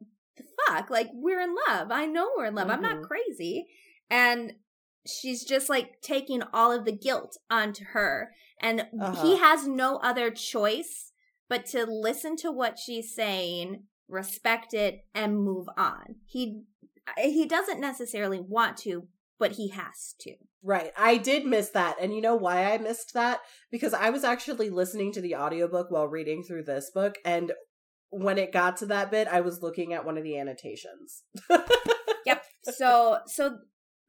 fuck? 0.67 0.89
Like 0.89 1.11
we're 1.13 1.41
in 1.41 1.55
love. 1.69 1.89
I 1.91 2.07
know 2.07 2.31
we're 2.35 2.47
in 2.47 2.55
love. 2.55 2.71
I'm 2.71 2.81
not 2.81 2.97
Mhm. 2.97 3.03
crazy. 3.03 3.67
And 4.09 4.55
she's 5.07 5.45
just 5.45 5.69
like 5.69 6.01
taking 6.01 6.43
all 6.55 6.73
of 6.73 6.87
the 6.87 6.93
guilt 6.97 7.37
onto 7.51 7.85
her 7.93 8.33
and 8.59 8.89
Uh-huh. 8.99 9.23
he 9.23 9.37
has 9.37 9.67
no 9.67 9.97
other 9.99 10.31
choice 10.31 11.13
but 11.51 11.67
to 11.67 11.85
listen 11.85 12.37
to 12.37 12.51
what 12.51 12.79
she's 12.79 13.15
saying, 13.15 13.87
respect 14.09 14.73
it 14.73 15.05
and 15.15 15.37
move 15.45 15.69
on. 15.77 16.17
He 16.25 16.63
he 17.19 17.45
doesn't 17.45 17.81
necessarily 17.81 18.41
want 18.41 18.79
to, 18.79 19.09
but 19.43 19.53
he 19.53 19.71
has 19.71 20.15
to. 20.21 20.37
right, 20.63 20.93
I 20.97 21.17
did 21.17 21.45
miss 21.45 21.71
that, 21.71 21.97
and 22.01 22.15
you 22.15 22.21
know 22.21 22.37
why 22.37 22.73
I 22.73 22.79
missed 22.79 23.13
that? 23.15 23.41
Because 23.73 23.93
I 23.93 24.11
was 24.11 24.23
actually 24.23 24.71
listening 24.71 25.11
to 25.15 25.21
the 25.21 25.35
audiobook 25.35 25.91
while 25.91 26.07
reading 26.07 26.45
through 26.45 26.63
this 26.63 26.93
book, 26.95 27.17
and 27.25 27.51
when 28.11 28.39
it 28.39 28.53
got 28.53 28.77
to 28.77 28.87
that 28.87 29.11
bit, 29.11 29.27
I 29.27 29.41
was 29.41 29.61
looking 29.61 29.95
at 29.95 30.05
one 30.05 30.17
of 30.17 30.23
the 30.23 30.39
annotations. 30.39 31.25
yep. 32.25 32.45
So 32.63 33.19
so 33.27 33.59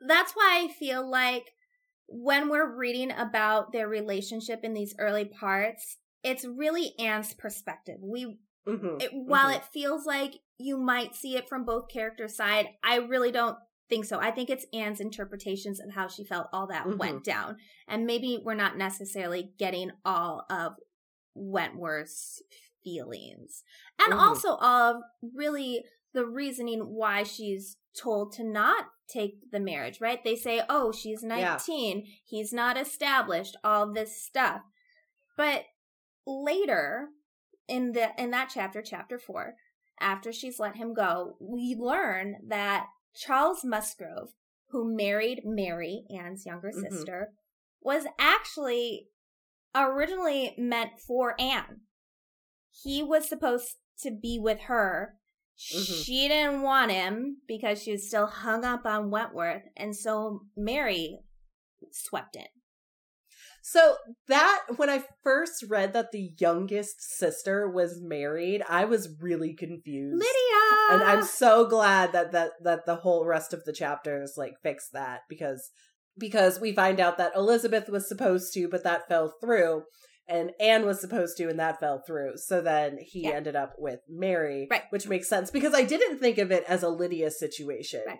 that's 0.07 0.33
why 0.33 0.67
I 0.69 0.71
feel 0.71 1.09
like 1.09 1.45
when 2.07 2.47
we're 2.47 2.77
reading 2.77 3.11
about 3.11 3.71
their 3.71 3.87
relationship 3.87 4.59
in 4.61 4.75
these 4.75 4.93
early 4.99 5.25
parts, 5.25 5.97
it's 6.21 6.45
really 6.45 6.93
Anne's 6.99 7.33
perspective. 7.33 7.97
We 8.03 8.37
Mhm, 8.67 9.01
it, 9.01 9.09
while 9.13 9.49
mhm. 9.49 9.55
it 9.55 9.65
feels 9.73 10.05
like 10.05 10.35
you 10.59 10.77
might 10.77 11.15
see 11.15 11.35
it 11.35 11.49
from 11.49 11.65
both 11.65 11.89
characters' 11.89 12.35
side, 12.35 12.67
I 12.83 12.97
really 12.97 13.31
don't 13.31 13.57
think 13.93 14.05
so. 14.05 14.19
I 14.19 14.31
think 14.31 14.49
it's 14.49 14.65
Anne's 14.73 14.99
interpretations 14.99 15.79
of 15.79 15.91
how 15.91 16.07
she 16.07 16.23
felt 16.23 16.47
all 16.51 16.67
that 16.67 16.85
Mhm. 16.85 16.97
went 16.97 17.23
down. 17.23 17.57
And 17.87 18.05
maybe 18.05 18.41
we're 18.43 18.55
not 18.55 18.77
necessarily 18.77 19.53
getting 19.57 19.91
all 20.03 20.45
of 20.49 20.73
Wentworth's 21.35 22.41
feelings. 22.83 23.63
And 23.99 24.13
Mhm. 24.13 24.19
also 24.19 24.55
all 24.55 24.95
of 24.95 25.03
really 25.21 25.85
the 26.13 26.25
reasoning 26.25 26.93
why 26.93 27.23
she's 27.23 27.77
told 27.95 28.33
to 28.33 28.43
not 28.43 28.87
take 29.07 29.51
the 29.51 29.59
marriage, 29.59 30.01
right? 30.01 30.23
They 30.23 30.35
say, 30.35 30.61
oh, 30.69 30.91
she's 30.91 31.23
19, 31.23 32.05
he's 32.25 32.51
not 32.51 32.77
established, 32.77 33.55
all 33.63 33.91
this 33.91 34.21
stuff. 34.21 34.61
But 35.37 35.65
later 36.25 37.09
in 37.67 37.91
the 37.91 38.11
in 38.21 38.31
that 38.31 38.49
chapter, 38.53 38.81
chapter 38.81 39.17
four, 39.19 39.55
after 39.99 40.31
she's 40.33 40.59
let 40.59 40.75
him 40.75 40.93
go, 40.93 41.37
we 41.39 41.75
learn 41.75 42.37
that 42.47 42.87
Charles 43.15 43.63
Musgrove, 43.63 44.33
who 44.69 44.95
married 44.95 45.41
Mary, 45.45 46.05
Anne's 46.09 46.45
younger 46.45 46.71
Mhm. 46.71 46.89
sister, 46.89 47.33
was 47.81 48.05
actually 48.17 49.09
originally 49.75 50.55
meant 50.57 50.99
for 50.99 51.39
Anne. 51.39 51.81
He 52.71 53.03
was 53.03 53.27
supposed 53.27 53.77
to 53.99 54.11
be 54.11 54.39
with 54.39 54.61
her. 54.61 55.19
Mhm. 55.57 56.03
She 56.03 56.27
didn't 56.27 56.61
want 56.63 56.91
him 56.91 57.41
because 57.47 57.81
she 57.83 57.91
was 57.91 58.07
still 58.07 58.25
hung 58.25 58.65
up 58.65 58.85
on 58.85 59.11
Wentworth, 59.11 59.67
and 59.75 59.95
so 59.95 60.47
Mary 60.55 61.19
swept 61.91 62.35
in. 62.35 62.47
So 63.65 63.95
that 64.27 64.59
when 64.75 64.89
I 64.89 65.05
first 65.23 65.63
read 65.69 65.93
that 65.93 66.11
the 66.11 66.31
youngest 66.37 67.01
sister 67.17 67.69
was 67.69 68.01
married, 68.01 68.61
I 68.67 68.83
was 68.83 69.15
really 69.21 69.53
confused. 69.53 70.15
Lydia, 70.21 70.79
And 70.91 71.01
I'm 71.01 71.23
so 71.23 71.65
glad 71.65 72.11
that 72.11 72.33
that 72.33 72.51
that 72.61 72.85
the 72.85 72.97
whole 72.97 73.25
rest 73.25 73.53
of 73.53 73.63
the 73.63 73.71
chapters 73.71 74.33
like 74.35 74.55
fixed 74.61 74.91
that 74.91 75.21
because 75.29 75.71
because 76.17 76.59
we 76.59 76.73
find 76.73 76.99
out 76.99 77.17
that 77.17 77.31
Elizabeth 77.37 77.87
was 77.87 78.07
supposed 78.07 78.53
to, 78.53 78.67
but 78.67 78.83
that 78.83 79.07
fell 79.07 79.33
through, 79.41 79.83
and 80.27 80.51
Anne 80.59 80.85
was 80.85 80.99
supposed 80.99 81.37
to, 81.37 81.47
and 81.47 81.57
that 81.57 81.79
fell 81.79 82.03
through. 82.05 82.33
So 82.35 82.59
then 82.61 82.97
he 82.99 83.21
Yeah. 83.23 83.31
ended 83.31 83.55
up 83.55 83.75
with 83.77 84.01
Mary, 84.09 84.67
Right. 84.69 84.83
which 84.89 85.07
makes 85.07 85.29
sense 85.29 85.51
because 85.51 85.73
I 85.73 85.83
didn't 85.83 86.19
think 86.19 86.37
of 86.37 86.51
it 86.51 86.65
as 86.67 86.83
a 86.83 86.89
Lydia 86.89 87.31
situation. 87.31 88.03
Right. 88.05 88.19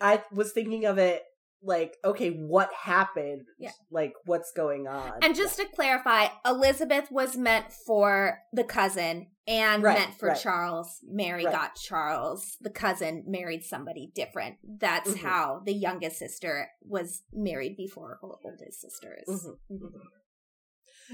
I 0.00 0.24
was 0.32 0.52
thinking 0.52 0.84
of 0.84 0.98
it 0.98 1.22
like, 1.64 1.96
okay, 2.04 2.30
what 2.30 2.72
happened? 2.72 3.42
Yeah. 3.58 3.70
Like, 3.90 4.12
what's 4.26 4.52
going 4.52 4.86
on? 4.86 5.12
And 5.22 5.34
just 5.34 5.56
to 5.58 5.64
clarify, 5.66 6.26
Elizabeth 6.44 7.10
was 7.10 7.36
meant 7.36 7.72
for 7.72 8.38
the 8.52 8.64
cousin 8.64 9.28
and 9.46 9.82
Right, 9.82 9.98
meant 9.98 10.14
for 10.14 10.28
right. 10.28 10.38
Charles. 10.40 11.00
Mary 11.02 11.44
Right. 11.44 11.52
got 11.52 11.74
Charles. 11.76 12.56
The 12.60 12.70
cousin 12.70 13.24
married 13.26 13.64
somebody 13.64 14.10
different. 14.14 14.56
That's 14.62 15.10
Mhm. 15.12 15.18
how 15.18 15.60
the 15.64 15.74
youngest 15.74 16.18
sister 16.18 16.70
was 16.82 17.22
married 17.32 17.76
before 17.76 18.18
her 18.22 18.28
oldest 18.44 18.80
sisters. 18.80 19.24
Mhm, 19.28 19.58
mhm. 19.70 19.90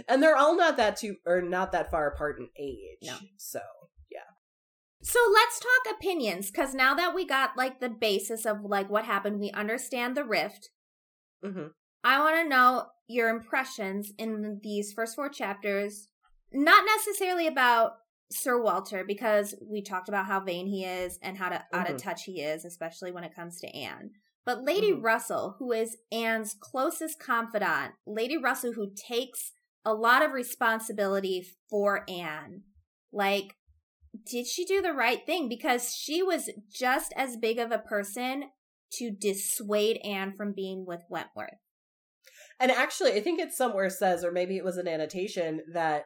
And 0.09 0.23
they're 0.23 0.37
all 0.37 0.55
not 0.57 0.77
that 0.77 0.97
too, 0.97 1.17
or 1.27 1.43
not 1.43 1.73
that 1.73 1.91
far 1.91 2.07
apart 2.09 2.39
in 2.39 2.49
age. 2.57 2.99
No. 3.03 3.17
So 3.37 3.61
So 5.03 5.19
let's 5.33 5.59
talk 5.61 5.95
opinions 5.97 6.51
because 6.51 6.75
now 6.75 6.95
that 6.95 7.15
we 7.15 7.27
got 7.27 7.57
like 7.57 7.81
the 7.81 7.89
basis 7.89 8.45
of 8.45 8.63
like 8.63 8.91
what 8.91 9.05
happened, 9.05 9.41
we 9.41 9.51
understand 9.51 10.17
the 10.17 10.25
rift. 10.25 10.71
hmm 11.43 11.69
I 12.03 12.19
want 12.19 12.37
to 12.37 12.49
know 12.49 12.87
your 13.09 13.29
impressions 13.29 14.13
in 14.19 14.61
these 14.63 14.93
first 14.93 15.15
four 15.17 15.29
chapters, 15.29 16.09
not 16.53 16.85
necessarily 16.87 17.47
about 17.47 17.93
Sir 18.33 18.63
Walter 18.63 19.05
because 19.07 19.55
we 19.61 19.83
talked 19.83 20.09
about 20.09 20.27
how 20.27 20.41
vain 20.41 20.67
he 20.67 20.85
is 20.85 21.19
and 21.23 21.37
how 21.37 21.51
to, 21.51 21.63
out 21.75 21.91
of 21.91 21.97
Mhm. 21.97 22.03
touch 22.03 22.25
he 22.25 22.41
is, 22.41 22.65
especially 22.65 23.13
when 23.13 23.25
it 23.25 23.35
comes 23.35 23.61
to 23.61 23.69
Anne. 23.77 24.13
But 24.47 24.63
Lady 24.63 24.93
Mhm. 24.93 25.03
Russell, 25.03 25.57
who 25.59 25.73
is 25.73 25.99
Anne's 26.11 26.55
closest 26.55 27.19
confidant, 27.19 27.95
Lady 28.07 28.37
Russell, 28.39 28.73
who 28.73 28.93
takes 28.95 29.53
a 29.85 29.93
lot 29.93 30.23
of 30.23 30.33
responsibility 30.33 31.47
for 31.69 32.05
Anne, 32.09 32.63
like, 33.13 33.57
did 34.27 34.47
she 34.47 34.65
do 34.65 34.83
the 34.83 34.93
right 34.93 35.25
thing? 35.25 35.49
Because 35.49 35.95
she 35.95 36.23
was 36.23 36.51
just 36.73 37.13
as 37.17 37.37
big 37.37 37.59
of 37.59 37.71
a 37.71 37.79
person 37.79 38.45
to 38.95 39.11
dissuade 39.11 39.99
Anne 39.99 40.33
from 40.37 40.53
being 40.53 40.85
with 40.87 41.01
Wentworth. 41.09 41.59
And 42.59 42.71
actually, 42.71 43.13
I 43.13 43.21
think 43.21 43.41
it 43.41 43.53
somewhere 43.53 43.89
says, 43.89 44.25
or 44.25 44.33
maybe 44.33 44.57
it 44.57 44.65
was 44.65 44.77
an 44.77 44.89
annotation, 44.89 45.61
that 45.73 46.05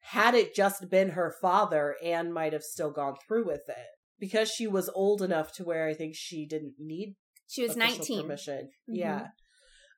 had 0.00 0.34
it 0.34 0.54
just 0.54 0.90
been 0.90 1.10
her 1.10 1.34
father, 1.40 1.96
Anne 2.04 2.32
might 2.32 2.52
have 2.52 2.62
still 2.62 2.90
gone 2.90 3.14
through 3.26 3.46
with 3.46 3.62
it. 3.68 3.86
Because 4.20 4.48
she 4.50 4.66
was 4.66 4.90
old 4.94 5.22
enough 5.22 5.52
to 5.52 5.64
where 5.64 5.88
I 5.88 5.94
think 5.94 6.14
she 6.14 6.46
didn't 6.46 6.74
need 6.78 7.16
She 7.48 7.62
was 7.62 7.76
19. 7.76 8.22
permission. 8.22 8.70
Mhm. 8.88 8.96
Yeah. 8.96 9.26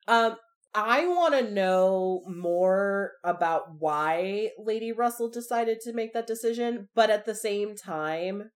Um, 0.07 0.37
I 0.77 1.07
want 1.07 1.33
to 1.33 1.51
know 1.51 2.21
more 2.27 3.13
about 3.23 3.79
why 3.79 4.51
Lady 4.59 4.91
Russell 4.91 5.27
decided 5.27 5.81
to 5.81 5.93
make 5.93 6.13
that 6.13 6.27
decision, 6.27 6.87
but 6.93 7.09
at 7.09 7.25
the 7.25 7.33
same 7.33 7.75
time, 7.75 8.51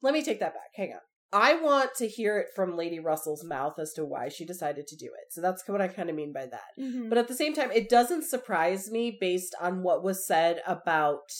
let 0.00 0.14
me 0.14 0.22
take 0.22 0.38
that 0.38 0.54
back. 0.54 0.70
Hang 0.76 0.92
on. 0.92 1.00
I 1.32 1.54
want 1.54 1.90
to 1.96 2.06
hear 2.06 2.38
it 2.38 2.50
from 2.54 2.76
Lady 2.76 3.00
Russell's 3.00 3.42
mouth 3.42 3.80
as 3.80 3.92
to 3.94 4.04
why 4.04 4.28
she 4.28 4.44
decided 4.44 4.86
to 4.86 4.96
do 4.96 5.06
it. 5.06 5.32
So 5.32 5.40
that's 5.40 5.66
what 5.66 5.80
I 5.80 5.88
kind 5.88 6.08
of 6.08 6.14
mean 6.14 6.32
by 6.32 6.46
that. 6.46 6.70
Mhm. 6.78 7.08
But 7.08 7.18
at 7.18 7.26
the 7.26 7.34
same 7.34 7.52
time, 7.52 7.72
it 7.72 7.88
doesn't 7.88 8.22
surprise 8.22 8.88
me 8.88 9.18
based 9.20 9.54
on 9.60 9.82
what 9.82 10.04
was 10.04 10.24
said 10.24 10.62
about 10.68 11.32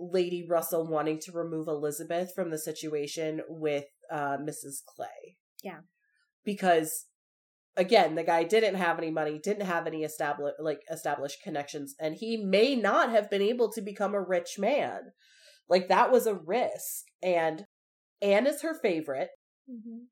Lady 0.00 0.46
Russell 0.48 0.86
wanting 0.86 1.18
to 1.20 1.32
remove 1.32 1.68
Elizabeth 1.68 2.32
from 2.34 2.50
the 2.50 2.58
situation 2.58 3.42
with 3.48 3.84
uh, 4.10 4.38
Mrs. 4.38 4.82
Clay. 4.86 5.36
Yeah. 5.62 5.80
Because 6.42 7.04
again, 7.78 8.16
the 8.16 8.24
guy 8.24 8.44
didn't 8.44 8.76
have 8.76 8.98
any 8.98 9.10
money, 9.10 9.40
didn't 9.42 9.66
have 9.66 9.86
any 9.86 10.04
established 10.04 10.56
like 10.60 10.80
established 10.90 11.42
connections, 11.42 11.94
and 12.00 12.16
he 12.16 12.36
may 12.36 12.76
not 12.76 13.10
have 13.10 13.30
been 13.30 13.42
able 13.42 13.72
to 13.72 13.82
become 13.82 14.14
a 14.14 14.22
rich 14.22 14.58
man. 14.58 15.12
Like 15.68 15.88
that 15.88 16.12
was 16.12 16.26
a 16.26 16.34
risk. 16.34 17.04
And 17.22 17.66
Anne 18.22 18.46
is 18.46 18.62
her 18.62 18.74
favorite 18.74 19.30
Mhm. 19.70 20.08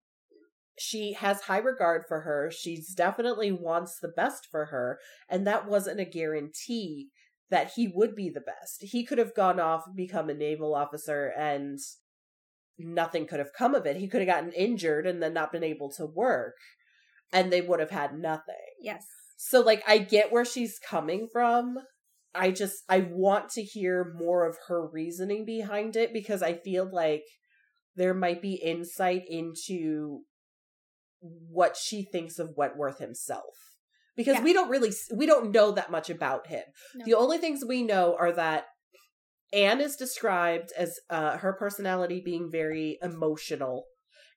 she 0.78 1.14
has 1.14 1.42
high 1.42 1.58
regard 1.58 2.04
for 2.06 2.20
her. 2.20 2.50
She's 2.50 2.94
definitely 2.94 3.50
wants 3.52 3.98
the 3.98 4.08
best 4.08 4.46
for 4.50 4.66
her. 4.66 4.98
And 5.28 5.46
that 5.46 5.66
wasn't 5.66 6.00
a 6.00 6.04
guarantee 6.04 7.10
that 7.50 7.72
he 7.76 7.88
would 7.88 8.14
be 8.14 8.28
the 8.30 8.40
best. 8.42 8.82
He 8.82 9.04
could 9.04 9.18
have 9.18 9.34
gone 9.34 9.60
off, 9.60 9.84
become 9.94 10.28
a 10.28 10.34
naval 10.34 10.74
officer, 10.74 11.32
and 11.36 11.78
nothing 12.78 13.26
could 13.26 13.38
have 13.38 13.52
come 13.56 13.74
of 13.74 13.86
it. 13.86 13.96
He 13.96 14.08
could 14.08 14.20
have 14.20 14.28
gotten 14.28 14.52
injured 14.52 15.06
and 15.06 15.22
then 15.22 15.32
not 15.32 15.52
been 15.52 15.64
able 15.64 15.90
to 15.92 16.06
work, 16.06 16.56
and 17.32 17.52
they 17.52 17.60
would 17.60 17.80
have 17.80 17.90
had 17.90 18.18
nothing. 18.18 18.54
Yes. 18.80 19.04
So, 19.36 19.60
like, 19.60 19.82
I 19.86 19.98
get 19.98 20.32
where 20.32 20.44
she's 20.44 20.78
coming 20.78 21.28
from. 21.32 21.76
I 22.34 22.50
just, 22.50 22.82
I 22.88 23.06
want 23.10 23.50
to 23.50 23.62
hear 23.62 24.14
more 24.18 24.46
of 24.46 24.56
her 24.68 24.86
reasoning 24.86 25.44
behind 25.44 25.96
it 25.96 26.12
because 26.12 26.42
I 26.42 26.54
feel 26.54 26.88
like 26.90 27.22
there 27.94 28.14
might 28.14 28.42
be 28.42 28.54
insight 28.54 29.22
into 29.28 30.20
what 31.20 31.76
she 31.76 32.04
thinks 32.04 32.38
of 32.38 32.54
Wentworth 32.56 32.98
himself. 32.98 33.54
Because 34.16 34.36
Yeah. 34.36 34.44
we 34.44 34.52
don't 34.52 34.70
really, 34.70 34.92
we 35.14 35.26
don't 35.26 35.50
know 35.50 35.72
that 35.72 35.90
much 35.90 36.08
about 36.08 36.46
him. 36.46 36.62
No. 36.94 37.04
The 37.04 37.14
only 37.14 37.38
things 37.38 37.64
we 37.66 37.82
know 37.82 38.16
are 38.18 38.32
that 38.32 38.66
Anne 39.52 39.80
is 39.80 39.96
described 39.96 40.72
as 40.76 40.98
uh, 41.10 41.38
her 41.38 41.52
personality 41.52 42.20
being 42.24 42.50
very 42.50 42.98
emotional 43.02 43.84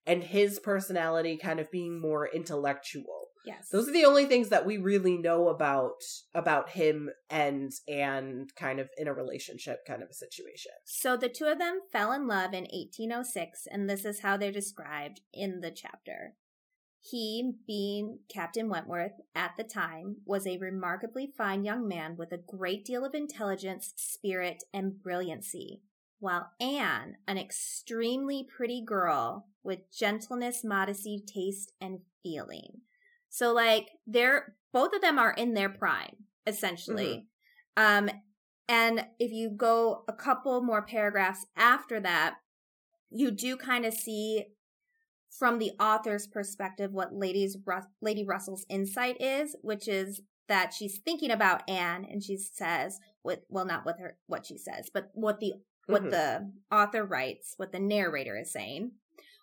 and 0.10 0.24
his 0.24 0.58
personality 0.60 1.38
kind 1.38 1.60
of 1.60 1.70
being 1.70 2.02
more 2.02 2.28
intellectual. 2.28 3.28
Yes. 3.46 3.70
Those 3.72 3.88
are 3.88 3.94
the 3.94 4.06
only 4.06 4.26
things 4.26 4.50
that 4.50 4.66
we 4.66 4.78
really 4.78 5.18
know 5.18 5.50
about 5.50 6.02
about 6.34 6.72
him 6.72 7.10
and 7.30 7.72
and 7.88 8.54
kind 8.56 8.80
of 8.80 8.90
in 8.98 9.08
a 9.08 9.14
relationship 9.14 9.86
kind 9.88 10.02
of 10.02 10.10
a 10.10 10.14
situation. 10.14 10.72
So 10.84 11.16
the 11.16 11.30
two 11.30 11.46
of 11.46 11.60
them 11.60 11.80
fell 11.92 12.12
in 12.12 12.28
love 12.28 12.54
in 12.54 12.64
1806, 12.64 13.68
and 13.72 13.90
this 13.90 14.04
is 14.04 14.22
how 14.22 14.36
they're 14.36 14.52
described 14.52 15.22
in 15.32 15.62
the 15.62 15.72
chapter. 15.72 16.34
He, 17.02 17.54
being 17.66 18.20
Captain 18.30 18.68
Wentworth 18.68 19.22
at 19.34 19.52
the 19.58 19.64
time, 19.64 20.18
was 20.26 20.46
a 20.46 20.58
remarkably 20.58 21.32
fine 21.38 21.64
young 21.64 21.88
man 21.88 22.18
with 22.18 22.34
a 22.34 22.38
great 22.38 22.84
deal 22.84 23.06
of 23.06 23.14
intelligence, 23.14 23.94
spirit, 23.96 24.64
and 24.74 25.02
brilliancy, 25.02 25.82
while 26.20 26.52
Anne, 26.60 27.16
an 27.28 27.38
extremely 27.38 28.46
pretty 28.56 28.84
girl 28.86 29.48
with 29.64 29.80
gentleness, 29.92 30.64
modesty, 30.64 31.24
taste, 31.26 31.74
and 31.80 32.00
feeling. 32.24 32.82
So, 33.30 33.54
like, 33.54 33.90
they're 34.06 34.56
both 34.72 34.94
of 34.94 35.02
them 35.02 35.18
are 35.18 35.34
in 35.34 35.54
their 35.54 35.70
prime, 35.70 36.16
essentially. 36.46 37.26
Um, 37.78 38.10
and 38.68 39.08
if 39.20 39.32
you 39.32 39.50
go 39.50 40.04
a 40.08 40.14
couple 40.14 40.62
more 40.62 40.84
paragraphs 40.84 41.46
after 41.56 42.00
that, 42.02 42.36
you 43.10 43.32
do 43.32 43.58
kind 43.58 43.86
of 43.86 43.94
see 43.94 44.46
from 45.32 45.58
the 45.58 45.72
author's 45.80 46.28
perspective 46.28 46.92
what 46.92 47.14
Lady's 47.14 47.58
Rus- 47.66 47.86
Lady 48.02 48.24
Russell's 48.24 48.66
insight 48.70 49.20
is, 49.20 49.56
which 49.62 49.88
is 49.88 50.22
that 50.48 50.74
she's 50.74 51.00
thinking 51.00 51.32
about 51.32 51.68
Anne 51.70 52.06
and 52.10 52.24
she 52.24 52.36
says 52.36 53.00
with 53.24 53.40
well 53.50 53.66
not 53.66 53.86
with 53.86 54.00
her 54.00 54.18
what 54.28 54.46
she 54.46 54.58
says, 54.58 54.90
but 54.94 55.10
what 55.14 55.40
the 55.40 55.54
what 55.90 56.04
Mhm. 56.04 56.12
the 56.12 56.54
author 56.72 57.04
writes, 57.06 57.54
what 57.58 57.72
the 57.72 57.80
narrator 57.80 58.38
is 58.38 58.52
saying. 58.52 58.94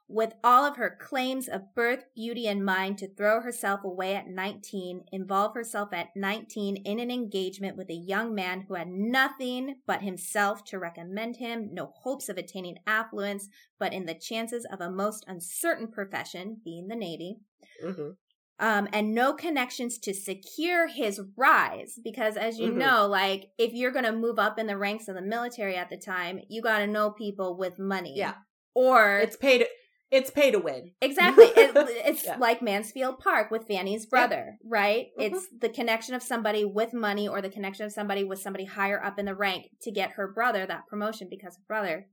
With 0.09 0.35
all 0.45 0.65
of 0.65 0.77
her 0.77 0.97
claims 1.01 1.49
of 1.49 1.75
birth, 1.75 2.05
beauty, 2.15 2.47
and 2.47 2.65
mind 2.65 2.99
to 2.99 3.09
throw 3.09 3.41
herself 3.41 3.83
away 3.83 4.15
at 4.15 4.29
19, 4.29 5.05
involve 5.11 5.55
herself 5.55 5.93
at 5.93 6.15
19 6.15 6.77
in 6.77 7.01
an 7.01 7.11
engagement 7.11 7.77
with 7.77 7.91
a 7.91 7.95
young 7.95 8.33
man 8.35 8.61
who 8.63 8.75
had 8.75 8.89
nothing 8.89 9.83
but 9.85 10.03
himself 10.03 10.63
to 10.67 10.79
recommend 10.79 11.39
him, 11.39 11.75
no 11.75 11.87
hopes 11.87 12.29
of 12.29 12.39
attaining 12.39 12.79
affluence, 12.87 13.49
but 13.79 13.93
in 13.93 14.07
the 14.07 14.15
chances 14.15 14.65
of 14.65 14.81
a 14.81 14.91
most 14.91 15.25
uncertain 15.27 15.89
profession, 15.91 16.61
being 16.65 16.87
the 16.87 16.97
Navy, 16.97 17.41
hmm 17.81 18.11
um, 18.59 18.89
and 18.93 19.15
no 19.15 19.33
connections 19.35 19.99
to 19.99 20.15
secure 20.15 20.87
his 20.89 21.21
rise. 21.37 21.99
Because 22.03 22.37
as 22.37 22.59
you 22.59 22.73
Mhm. 22.73 22.77
know, 22.77 23.07
like 23.07 23.51
if 23.59 23.73
you're 23.75 23.91
going 23.93 24.05
to 24.05 24.13
move 24.13 24.39
up 24.39 24.59
in 24.59 24.67
the 24.67 24.79
ranks 24.79 25.09
of 25.09 25.15
the 25.15 25.23
military 25.23 25.77
at 25.77 25.91
the 25.91 25.97
time, 25.99 26.41
you 26.49 26.63
got 26.63 26.79
to 26.79 26.87
know 26.87 27.11
people 27.11 27.57
with 27.57 27.79
money. 27.79 28.15
Yeah. 28.17 28.35
Or 28.75 29.19
It's 29.19 29.37
paid. 29.37 29.59
to 29.59 29.69
it's 30.11 30.31
pay 30.31 30.53
to 30.53 30.59
win. 30.61 30.93
exactly, 31.03 31.45
it, 31.57 31.73
it's 32.07 32.25
Yeah. 32.25 32.37
like 32.39 32.63
Mansfield 32.63 33.19
Park 33.19 33.51
with 33.51 33.67
Fanny's 33.67 34.07
brother, 34.07 34.57
right? 34.65 35.07
Mhm. 35.19 35.23
It's 35.33 35.49
the 35.61 35.69
connection 35.69 36.15
of 36.15 36.23
somebody 36.23 36.65
with 36.65 36.93
money 36.95 37.27
or 37.27 37.43
the 37.43 37.51
connection 37.51 37.85
of 37.87 37.93
somebody 37.93 38.23
with 38.23 38.39
somebody 38.39 38.65
higher 38.67 39.03
up 39.03 39.19
in 39.19 39.27
the 39.27 39.35
rank 39.35 39.67
to 39.83 39.91
get 39.91 40.13
her 40.13 40.33
brother 40.33 40.65
that 40.65 40.87
promotion 40.87 41.27
because 41.29 41.57
her 41.57 41.63
brother, 41.67 42.07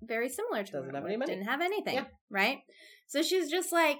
very 0.00 0.28
similar 0.28 0.62
to 0.62 0.72
Doesn't 0.72 0.90
her, 0.90 0.96
have 0.96 1.04
any 1.04 1.16
money. 1.16 1.32
didn't 1.34 1.48
have 1.48 1.60
anything, 1.60 1.94
Yeah. 1.96 2.04
right? 2.30 2.60
So 3.08 3.22
she's 3.22 3.50
just 3.50 3.72
like 3.72 3.98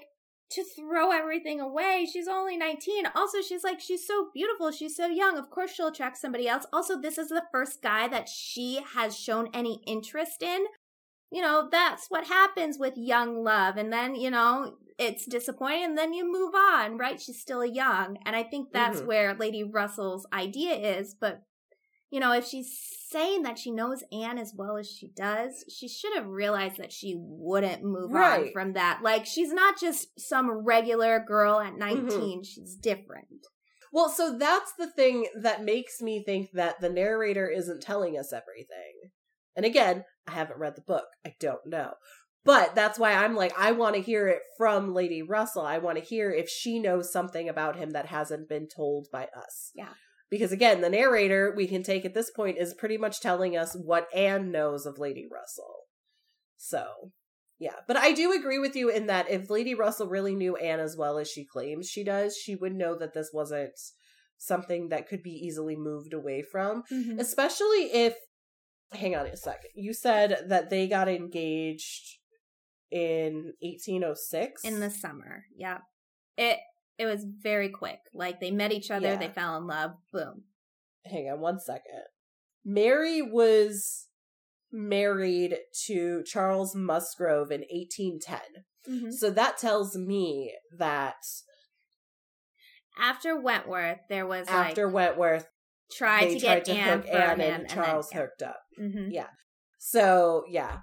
to 0.53 0.63
throw 0.63 1.11
everything 1.11 1.59
away. 1.59 2.07
She's 2.11 2.27
only 2.27 2.57
19. 2.57 3.05
Also, 3.15 3.41
she's 3.41 3.63
like, 3.63 3.79
she's 3.79 4.05
so 4.07 4.29
beautiful. 4.33 4.71
She's 4.71 4.95
so 4.95 5.07
young. 5.07 5.37
Of 5.37 5.49
course, 5.49 5.71
she'll 5.73 5.87
attract 5.87 6.17
somebody 6.17 6.47
else. 6.47 6.65
Also, 6.73 6.99
this 6.99 7.17
is 7.17 7.29
the 7.29 7.43
first 7.51 7.81
guy 7.81 8.07
that 8.07 8.29
she 8.29 8.81
has 8.95 9.17
shown 9.17 9.49
any 9.53 9.81
interest 9.85 10.41
in. 10.41 10.65
You 11.31 11.41
know, 11.41 11.67
that's 11.71 12.07
what 12.09 12.27
happens 12.27 12.77
with 12.77 12.93
young 12.95 13.43
love. 13.43 13.77
And 13.77 13.91
then, 13.91 14.15
you 14.15 14.29
know, 14.29 14.75
it's 14.99 15.25
disappointing 15.25 15.83
and 15.83 15.97
then 15.97 16.13
you 16.13 16.31
move 16.31 16.53
on, 16.53 16.97
right? 16.97 17.19
She's 17.19 17.41
still 17.41 17.65
young. 17.65 18.17
And 18.25 18.35
I 18.35 18.43
think 18.43 18.71
that's 18.71 19.01
Mhm. 19.01 19.07
where 19.07 19.33
Lady 19.33 19.63
Russell's 19.63 20.27
idea 20.31 20.73
is. 20.99 21.15
But, 21.15 21.41
you 22.11 22.19
know, 22.19 22.31
if 22.33 22.45
she's 22.45 22.79
saying 23.13 23.43
that 23.43 23.57
she 23.57 23.71
knows 23.71 24.03
Anne 24.11 24.37
as 24.37 24.53
well 24.53 24.75
as 24.75 24.89
she 24.91 25.07
does, 25.15 25.63
she 25.69 25.87
should 25.87 26.13
have 26.15 26.27
realized 26.27 26.77
that 26.77 26.91
she 26.91 27.15
wouldn't 27.17 27.83
move 27.83 28.13
on 28.13 28.51
from 28.51 28.73
that. 28.73 28.99
Like, 29.01 29.25
she's 29.25 29.53
not 29.53 29.79
just 29.79 30.19
some 30.19 30.51
regular 30.65 31.23
girl 31.25 31.59
at 31.61 31.77
19, 31.77 32.09
Mm-hmm. 32.09 32.41
she's 32.43 32.75
different. 32.75 33.27
Well, 33.93 34.09
so 34.09 34.37
that's 34.37 34.73
the 34.77 34.89
thing 34.91 35.27
that 35.39 35.63
makes 35.63 36.01
me 36.01 36.23
think 36.25 36.49
that 36.53 36.81
the 36.81 36.89
narrator 36.89 37.47
isn't 37.47 37.81
telling 37.83 38.17
us 38.17 38.33
everything. 38.33 39.11
And 39.55 39.65
again, 39.65 40.03
I 40.27 40.31
haven't 40.31 40.59
read 40.59 40.75
the 40.75 40.81
book. 40.81 41.05
I 41.25 41.35
don't 41.39 41.65
know. 41.65 41.93
But 42.45 42.75
that's 42.75 42.99
why 42.99 43.13
I'm 43.13 43.35
like, 43.35 43.53
I 43.57 43.71
want 43.71 43.95
to 43.95 44.01
hear 44.01 44.27
it 44.27 44.41
from 44.57 44.93
Lady 44.93 45.21
Russell. 45.21 45.61
I 45.65 45.77
want 45.77 45.97
to 45.97 46.03
hear 46.03 46.31
if 46.31 46.49
she 46.49 46.79
knows 46.79 47.13
something 47.13 47.47
about 47.47 47.77
him 47.77 47.91
that 47.91 48.07
hasn't 48.07 48.49
been 48.49 48.67
told 48.67 49.07
by 49.13 49.25
us. 49.37 49.71
Yeah. 49.75 49.93
Because 50.33 50.51
again, 50.51 50.81
the 50.81 50.89
narrator, 50.89 51.53
we 51.55 51.67
can 51.67 51.83
take 51.83 52.05
at 52.05 52.15
this 52.15 52.31
point, 52.31 52.57
is 52.57 52.73
pretty 52.73 52.97
much 52.97 53.21
telling 53.21 53.55
us 53.55 53.75
what 53.75 54.07
Anne 54.15 54.49
knows 54.51 54.87
of 54.87 54.97
Lady 54.97 55.27
Russell. 55.31 55.81
So, 56.57 57.11
yeah. 57.59 57.75
But 57.87 57.97
I 57.97 58.13
do 58.13 58.33
agree 58.33 58.57
with 58.57 58.75
you 58.75 58.89
in 58.89 59.05
that 59.05 59.29
if 59.29 59.51
Lady 59.51 59.75
Russell 59.75 60.07
really 60.07 60.33
knew 60.33 60.55
Anne 60.55 60.79
as 60.79 60.97
well 60.97 61.19
as 61.19 61.29
she 61.29 61.45
claims 61.45 61.87
she 61.87 62.03
does, 62.03 62.35
she 62.35 62.55
would 62.55 62.73
know 62.73 62.97
that 62.97 63.13
this 63.13 63.29
wasn't 63.31 63.79
something 64.39 64.89
that 64.89 65.07
could 65.07 65.21
be 65.21 65.29
easily 65.29 65.75
moved 65.75 66.15
away 66.15 66.41
from. 66.41 66.81
Mm-hmm. 66.91 67.19
Especially 67.19 67.93
if 67.93 68.15
hang 68.91 69.15
on 69.15 69.27
a 69.27 69.37
second. 69.37 69.69
You 69.75 69.93
said 69.93 70.45
that 70.47 70.71
they 70.71 70.87
got 70.87 71.07
engaged 71.09 72.17
in 72.89 73.53
1806 73.61 74.63
in 74.63 74.79
the 74.79 74.89
summer. 74.89 75.43
Yeah. 75.55 75.81
It 76.37 76.57
it 76.97 77.05
was 77.05 77.25
very 77.25 77.69
quick. 77.69 77.99
Like 78.13 78.39
they 78.39 78.51
met 78.51 78.71
each 78.71 78.91
other, 78.91 79.07
Yeah. 79.07 79.15
they 79.17 79.29
fell 79.29 79.57
in 79.57 79.67
love, 79.67 79.91
boom. 80.11 80.43
hang 81.05 81.29
on 81.29 81.39
one 81.39 81.59
second. 81.59 82.03
Mary 82.65 83.21
was 83.21 84.07
married 84.71 85.57
to 85.85 86.23
Charles 86.23 86.75
Musgrove 86.75 87.51
in 87.51 87.61
1810. 87.69 88.39
Mm-hmm. 88.89 89.11
So 89.11 89.29
that 89.31 89.57
tells 89.57 89.95
me 89.97 90.53
that 90.77 91.15
After 92.99 93.39
Wentworth, 93.39 93.99
there 94.09 94.25
was 94.25 94.47
after 94.47 94.85
like 94.85 94.93
Wentworth, 94.93 95.47
tried 95.91 96.29
to 96.29 96.39
tried 96.39 96.63
get 96.63 96.65
to 96.65 96.71
Anne 96.73 97.03
Anne 97.07 97.41
and 97.41 97.69
Charles 97.69 98.09
then, 98.11 98.21
hooked 98.21 98.41
up. 98.43 98.59
Mhm. 98.79 99.27
So 99.79 100.43
yeah. 100.47 100.79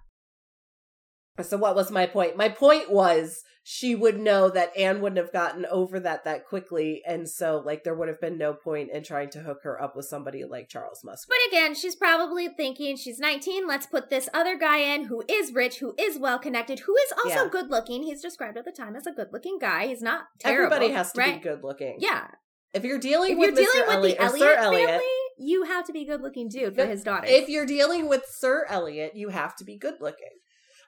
So 1.44 1.56
what 1.56 1.74
was 1.74 1.90
my 1.90 2.06
point? 2.06 2.36
My 2.36 2.48
point 2.48 2.90
was 2.90 3.42
she 3.62 3.94
would 3.94 4.18
know 4.18 4.48
that 4.48 4.76
Anne 4.76 5.00
wouldn't 5.00 5.18
have 5.18 5.32
gotten 5.32 5.66
over 5.66 6.00
that 6.00 6.24
that 6.24 6.46
quickly, 6.46 7.02
and 7.06 7.28
so 7.28 7.62
like 7.64 7.84
there 7.84 7.94
would 7.94 8.08
have 8.08 8.20
been 8.20 8.38
no 8.38 8.54
point 8.54 8.90
in 8.90 9.02
trying 9.04 9.30
to 9.30 9.40
hook 9.40 9.58
her 9.64 9.80
up 9.80 9.94
with 9.94 10.06
somebody 10.06 10.44
like 10.44 10.68
Charles 10.68 11.02
Musk. 11.04 11.28
But 11.28 11.36
again, 11.48 11.74
she's 11.74 11.94
probably 11.94 12.48
thinking 12.48 12.96
she's 12.96 13.18
19. 13.18 13.68
Let's 13.68 13.86
put 13.86 14.08
this 14.10 14.28
other 14.32 14.56
guy 14.58 14.78
in 14.78 15.04
who 15.04 15.22
is 15.28 15.52
rich, 15.52 15.78
who 15.78 15.94
is 15.98 16.18
well 16.18 16.38
connected, 16.38 16.80
who 16.80 16.96
is 16.96 17.12
also 17.12 17.44
Yeah. 17.44 17.48
good 17.50 17.70
looking. 17.70 18.02
He's 18.02 18.22
described 18.22 18.56
at 18.56 18.64
the 18.64 18.72
time 18.72 18.96
as 18.96 19.06
a 19.06 19.12
good 19.12 19.28
looking 19.32 19.58
guy. 19.58 19.86
He's 19.88 20.02
not 20.02 20.24
terrible. 20.38 20.74
Everybody 20.74 20.92
has 20.94 21.12
to 21.12 21.20
right? 21.20 21.34
be 21.34 21.48
good 21.48 21.62
looking. 21.62 21.96
Yeah. 21.98 22.28
If 22.72 22.84
you're 22.84 22.98
dealing 22.98 23.32
If 23.32 23.38
with 23.38 23.58
you're 23.58 23.68
Mr. 23.68 23.72
dealing 23.86 24.00
with 24.00 24.10
the 24.16 24.22
Elliot 24.22 24.56
family, 24.56 24.82
Elliot, 24.82 25.02
you 25.38 25.64
have 25.64 25.84
to 25.86 25.92
be 25.92 26.04
good 26.04 26.22
looking 26.22 26.48
dude 26.48 26.74
for 26.76 26.86
his 26.86 27.02
daughter. 27.02 27.26
if 27.28 27.48
you're 27.48 27.66
dealing 27.66 28.08
with 28.08 28.24
Sir 28.26 28.64
Elliot, 28.68 29.12
you 29.16 29.28
have 29.30 29.54
to 29.56 29.64
be 29.64 29.76
good 29.76 29.94
looking. 30.00 30.28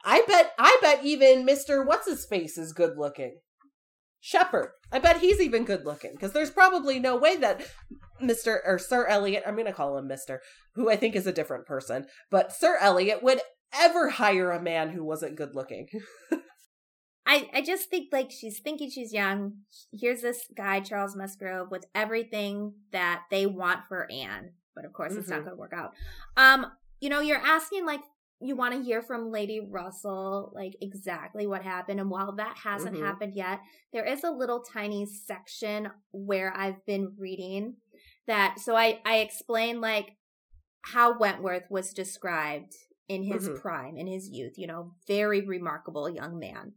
I 0.05 0.23
bet 0.27 0.53
I 0.59 0.79
bet 0.83 1.05
even 1.05 1.47
Mr. 1.47 1.87
What's 1.87 2.07
his 2.09 2.25
face 2.27 2.59
is 2.59 2.73
good 2.73 2.97
looking. 2.97 3.39
Shepherd. 4.21 4.71
I 4.93 4.99
bet 5.01 5.19
he's 5.21 5.41
even 5.41 5.65
good 5.65 5.85
looking 5.85 6.13
because 6.13 6.33
there's 6.33 6.51
probably 6.51 7.01
no 7.01 7.17
way 7.17 7.37
that 7.39 7.63
Mr. 8.23 8.59
or 8.65 8.79
Sir 8.79 9.07
Elliot, 9.07 9.43
I'm 9.47 9.55
going 9.55 9.67
to 9.67 9.73
call 9.73 9.99
him 9.99 10.09
Mr., 10.09 10.39
who 10.77 10.89
I 10.89 10.95
think 10.97 11.17
is 11.17 11.27
a 11.27 11.33
different 11.33 11.67
person, 11.67 12.07
but 12.31 12.53
Sir 12.53 12.77
Elliot 12.81 13.23
would 13.23 13.41
ever 13.75 14.11
hire 14.11 14.53
a 14.53 14.63
man 14.63 14.91
who 14.91 15.03
wasn't 15.05 15.35
good 15.37 15.57
looking. 15.57 15.89
I, 17.27 17.49
I 17.55 17.63
just 17.63 17.89
think 17.89 18.09
like 18.13 18.31
she's 18.31 18.61
thinking 18.61 18.91
she's 18.91 19.13
young. 19.13 19.55
Here's 19.93 20.23
this 20.23 20.47
guy, 20.57 20.81
Charles 20.81 21.17
Musgrove, 21.17 21.71
with 21.71 21.85
everything 21.95 22.75
that 22.93 23.23
they 23.31 23.47
want 23.47 23.81
for 23.89 24.11
Anne. 24.11 24.51
But 24.75 24.85
of 24.85 24.93
course 24.93 25.15
it's 25.15 25.29
not 25.29 25.41
Mhm. 25.41 25.45
gonna 25.45 25.57
work 25.57 25.73
out. 25.75 25.93
Um, 26.37 26.67
you 27.01 27.09
know, 27.09 27.21
you're 27.21 27.39
asking 27.39 27.87
like 27.87 28.01
you 28.43 28.57
want 28.57 28.75
to 28.75 28.83
hear 28.83 29.03
from 29.03 29.31
Lady 29.31 29.61
Russell, 29.61 30.53
like 30.55 30.77
exactly 30.81 31.47
what 31.47 31.63
happened. 31.63 32.01
And 32.01 32.11
while 32.11 32.33
that 32.33 32.57
hasn't 32.57 32.97
Mhm. 32.97 33.01
happened 33.01 33.35
yet, 33.37 33.61
there 33.93 34.05
is 34.05 34.25
a 34.25 34.31
little 34.31 34.63
tiny 34.63 35.07
section 35.07 35.91
where 36.11 36.53
I've 36.57 36.85
been 36.85 37.15
reading 37.19 37.77
that 38.27 38.59
so 38.59 38.77
I, 38.77 39.01
I 39.05 39.19
explain 39.19 39.81
like 39.81 40.17
how 40.83 41.19
Wentworth 41.19 41.71
was 41.71 41.93
described 41.93 42.75
in 43.09 43.23
his 43.23 43.49
Mhm. 43.49 43.61
prime, 43.61 43.97
in 43.97 44.07
his 44.07 44.29
youth, 44.29 44.59
you 44.59 44.67
know, 44.67 44.95
very 45.07 45.41
remarkable 45.43 46.09
young 46.09 46.39
man. 46.39 46.75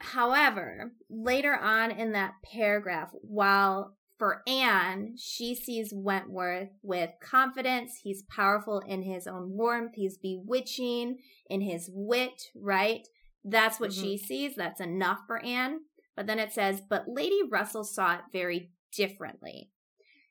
However, 0.00 0.92
later 1.08 1.54
on 1.54 1.90
in 1.90 2.12
that 2.12 2.34
paragraph, 2.42 3.10
while 3.22 3.96
for 4.20 4.42
Anne, 4.46 5.14
she 5.16 5.54
sees 5.54 5.94
Wentworth 5.94 6.68
with 6.82 7.10
confidence. 7.22 8.00
He's 8.02 8.22
powerful 8.24 8.80
in 8.86 9.02
his 9.02 9.26
own 9.26 9.56
warmth. 9.56 9.92
He's 9.94 10.18
bewitching 10.18 11.16
in 11.48 11.62
his 11.62 11.88
wit, 11.90 12.50
right? 12.54 13.08
That's 13.42 13.80
what 13.80 13.94
she 13.94 14.18
sees. 14.18 14.56
That's 14.56 14.78
enough 14.78 15.20
for 15.26 15.42
Anne. 15.42 15.80
But 16.14 16.26
then 16.26 16.38
it 16.38 16.52
says, 16.52 16.82
but 16.86 17.08
Lady 17.08 17.40
Russell 17.50 17.82
saw 17.82 18.16
it 18.16 18.20
very 18.30 18.72
differently. 18.94 19.70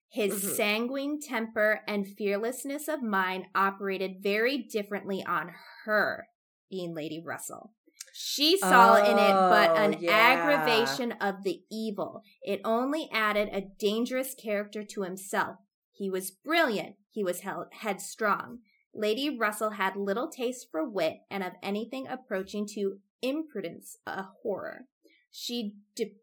His 0.07 0.35
Mhm. 0.35 0.55
sanguine 0.55 1.19
temper 1.19 1.81
and 1.87 2.07
fearlessness 2.07 2.87
of 2.87 3.01
mind 3.01 3.47
operated 3.55 4.21
very 4.21 4.59
differently 4.59 5.23
on 5.25 5.55
her, 5.85 6.27
being 6.69 6.93
Lady 6.93 7.19
Russell. 7.19 7.73
She 8.21 8.57
saw 8.57 8.95
in 8.97 9.17
it 9.17 9.31
but 9.31 9.69
Oh, 9.69 9.75
an 9.75 9.95
yeah. 10.01 10.11
aggravation 10.11 11.13
of 11.21 11.43
the 11.43 11.63
evil. 11.71 12.21
It 12.41 12.59
only 12.65 13.09
added 13.13 13.47
a 13.53 13.61
dangerous 13.61 14.35
character 14.35 14.83
to 14.83 15.03
himself. 15.03 15.55
He 15.93 16.09
was 16.09 16.29
brilliant. 16.29 16.97
He 17.09 17.23
was 17.23 17.43
headstrong. 17.71 18.59
Lady 18.93 19.29
Russell 19.37 19.71
had 19.71 19.95
little 19.95 20.27
taste 20.27 20.67
for 20.69 20.83
wit 20.87 21.19
and 21.31 21.43
of 21.43 21.53
anything 21.63 22.07
approaching 22.07 22.67
to 22.73 22.99
imprudence, 23.21 23.95
a 24.05 24.25
horror. 24.43 24.87
She 25.31 25.75
de- 25.95 26.17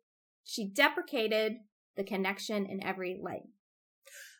she 0.44 0.68
deprecated 0.68 1.54
the 1.96 2.04
connection 2.04 2.66
in 2.66 2.84
every 2.84 3.18
light. 3.18 3.48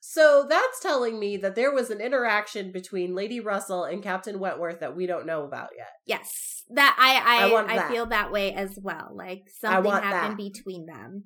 So 0.09 0.47
that's 0.49 0.79
telling 0.81 1.19
me 1.19 1.37
that 1.39 1.57
there 1.57 1.73
was 1.75 1.91
an 1.91 2.01
interaction 2.01 2.71
between 2.71 3.17
Lady 3.17 3.41
Russell 3.41 3.83
and 3.83 4.05
Captain 4.05 4.39
Wentworth 4.39 4.79
that 4.79 4.95
we 4.95 5.05
don't 5.07 5.27
know 5.27 5.43
about 5.43 5.71
yet. 5.77 5.89
Yes, 6.07 6.63
that 6.71 6.97
I 6.97 7.43
I 7.43 7.49
I 7.49 7.53
want 7.53 7.69
I, 7.69 7.77
that. 7.77 7.91
feel 7.91 8.07
that 8.07 8.31
way 8.31 8.53
as 8.55 8.79
well. 8.81 9.11
Like 9.13 9.49
something 9.61 9.83
want 9.83 10.05
happened 10.05 10.39
that. 10.39 10.53
between 10.55 10.87
them. 10.87 11.25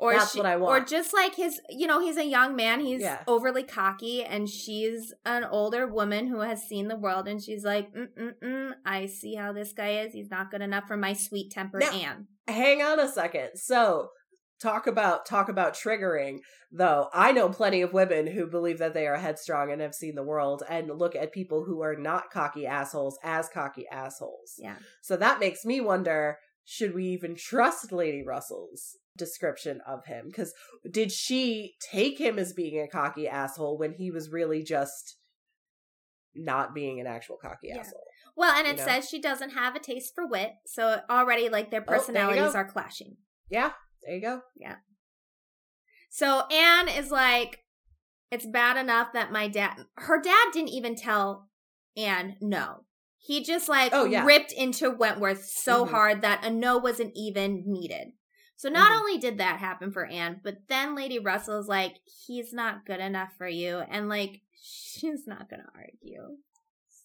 Or 0.00 0.12
That's 0.14 0.32
she- 0.32 0.38
what 0.40 0.46
I 0.46 0.56
Or 0.56 0.80
just 0.80 1.14
like 1.14 1.36
his, 1.36 1.60
you 1.70 1.86
know, 1.86 2.00
he's 2.00 2.16
a 2.16 2.26
young 2.26 2.56
man. 2.56 2.80
He's 2.80 3.00
Yeah. 3.00 3.22
overly 3.28 3.62
cocky, 3.62 4.24
and 4.24 4.48
she's 4.50 5.14
an 5.24 5.44
older 5.44 5.86
woman 5.86 6.26
who 6.26 6.40
has 6.40 6.64
seen 6.64 6.88
the 6.88 6.96
world, 6.96 7.28
and 7.28 7.40
she's 7.40 7.64
like, 7.64 7.94
mm 7.94 8.08
mm 8.18 8.32
mm. 8.42 8.72
I 8.84 9.06
see 9.06 9.36
how 9.36 9.52
this 9.52 9.72
guy 9.72 10.00
is. 10.00 10.12
He's 10.12 10.30
not 10.32 10.50
good 10.50 10.62
enough 10.62 10.88
for 10.88 10.96
my 10.96 11.12
sweet 11.12 11.52
tempered 11.52 11.82
Now- 11.82 11.92
Anne. 11.92 12.26
Hang 12.48 12.82
on 12.82 12.98
a 12.98 13.08
second. 13.08 13.50
So 13.54 14.08
talk 14.60 14.86
about 14.86 15.26
talk 15.26 15.48
about 15.48 15.74
triggering 15.74 16.38
though 16.70 17.08
i 17.12 17.32
know 17.32 17.48
plenty 17.48 17.82
of 17.82 17.92
women 17.92 18.26
who 18.26 18.46
believe 18.46 18.78
that 18.78 18.94
they 18.94 19.06
are 19.06 19.16
headstrong 19.16 19.70
and 19.72 19.80
have 19.82 19.94
seen 19.94 20.14
the 20.14 20.22
world 20.22 20.62
and 20.68 20.88
look 20.88 21.14
at 21.16 21.32
people 21.32 21.64
who 21.64 21.82
are 21.82 21.96
not 21.96 22.30
cocky 22.30 22.66
assholes 22.66 23.18
as 23.22 23.48
cocky 23.48 23.84
assholes 23.90 24.54
Yeah. 24.58 24.76
so 25.02 25.16
that 25.16 25.40
makes 25.40 25.64
me 25.64 25.80
wonder 25.80 26.38
should 26.64 26.94
we 26.94 27.04
even 27.08 27.34
trust 27.34 27.92
lady 27.92 28.22
russell's 28.26 28.96
description 29.16 29.80
of 29.86 30.06
him 30.06 30.26
because 30.26 30.54
did 30.90 31.10
she 31.12 31.74
take 31.80 32.18
him 32.18 32.38
as 32.38 32.52
being 32.52 32.80
a 32.80 32.88
cocky 32.88 33.28
asshole 33.28 33.76
when 33.78 33.92
he 33.92 34.10
was 34.10 34.30
really 34.30 34.62
just 34.62 35.16
not 36.34 36.74
being 36.74 37.00
an 37.00 37.06
actual 37.06 37.36
cocky 37.40 37.68
Yeah. 37.68 37.78
asshole 37.80 38.02
Well, 38.36 38.52
and 38.56 38.66
You 38.66 38.72
it 38.74 38.76
know? 38.78 38.84
says 38.84 39.08
she 39.08 39.20
doesn't 39.20 39.50
have 39.50 39.76
a 39.76 39.78
taste 39.78 40.12
for 40.14 40.26
wit, 40.26 40.54
so 40.66 41.00
already 41.08 41.48
like 41.48 41.70
their 41.70 41.84
Oh, 41.86 41.92
you 41.92 41.98
personalities 41.98 42.52
go. 42.52 42.58
are 42.58 42.64
clashing. 42.64 43.16
yeah 43.48 43.72
there 44.04 44.14
you 44.16 44.20
go 44.20 44.40
Yeah. 44.56 44.76
So 46.10 46.46
Anne 46.48 46.88
is 46.88 47.10
like, 47.10 47.60
it's 48.30 48.46
bad 48.46 48.76
enough 48.76 49.08
that 49.14 49.32
my 49.32 49.48
dad, 49.48 49.76
her 49.96 50.20
dad 50.20 50.46
didn't 50.52 50.68
even 50.70 50.94
tell 50.94 51.48
Anne 51.96 52.36
no. 52.40 52.84
He 53.18 53.42
just 53.42 53.68
like 53.68 53.92
Oh, 53.92 54.04
yeah. 54.04 54.24
ripped 54.24 54.52
into 54.52 54.90
Wentworth 54.90 55.44
so 55.44 55.84
Mhm. 55.84 55.90
hard 55.90 56.22
that 56.22 56.44
a 56.44 56.50
no 56.50 56.76
wasn't 56.78 57.12
even 57.16 57.64
needed. 57.66 58.12
So 58.56 58.68
not 58.68 58.92
Mhm. 58.92 58.98
only 58.98 59.18
did 59.18 59.38
that 59.38 59.58
happen 59.58 59.90
for 59.90 60.06
Anne, 60.06 60.40
but 60.44 60.68
then 60.68 60.94
Lady 60.94 61.18
Russell's 61.18 61.68
like, 61.68 61.98
he's 62.04 62.52
not 62.52 62.86
good 62.86 63.00
enough 63.00 63.32
for 63.36 63.48
you. 63.48 63.78
And 63.78 64.08
like, 64.08 64.42
she's 64.52 65.26
not 65.26 65.48
going 65.50 65.62
to 65.62 65.72
argue. 65.74 66.38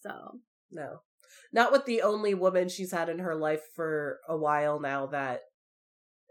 So, 0.02 0.42
No. 0.72 1.02
Not 1.52 1.72
with 1.72 1.86
the 1.86 2.04
only 2.04 2.36
woman 2.36 2.70
she's 2.70 2.92
had 2.92 3.10
in 3.10 3.20
her 3.20 3.36
life 3.36 3.64
for 3.76 4.20
a 4.28 4.38
while 4.38 4.80
now 4.80 5.08
that 5.08 5.42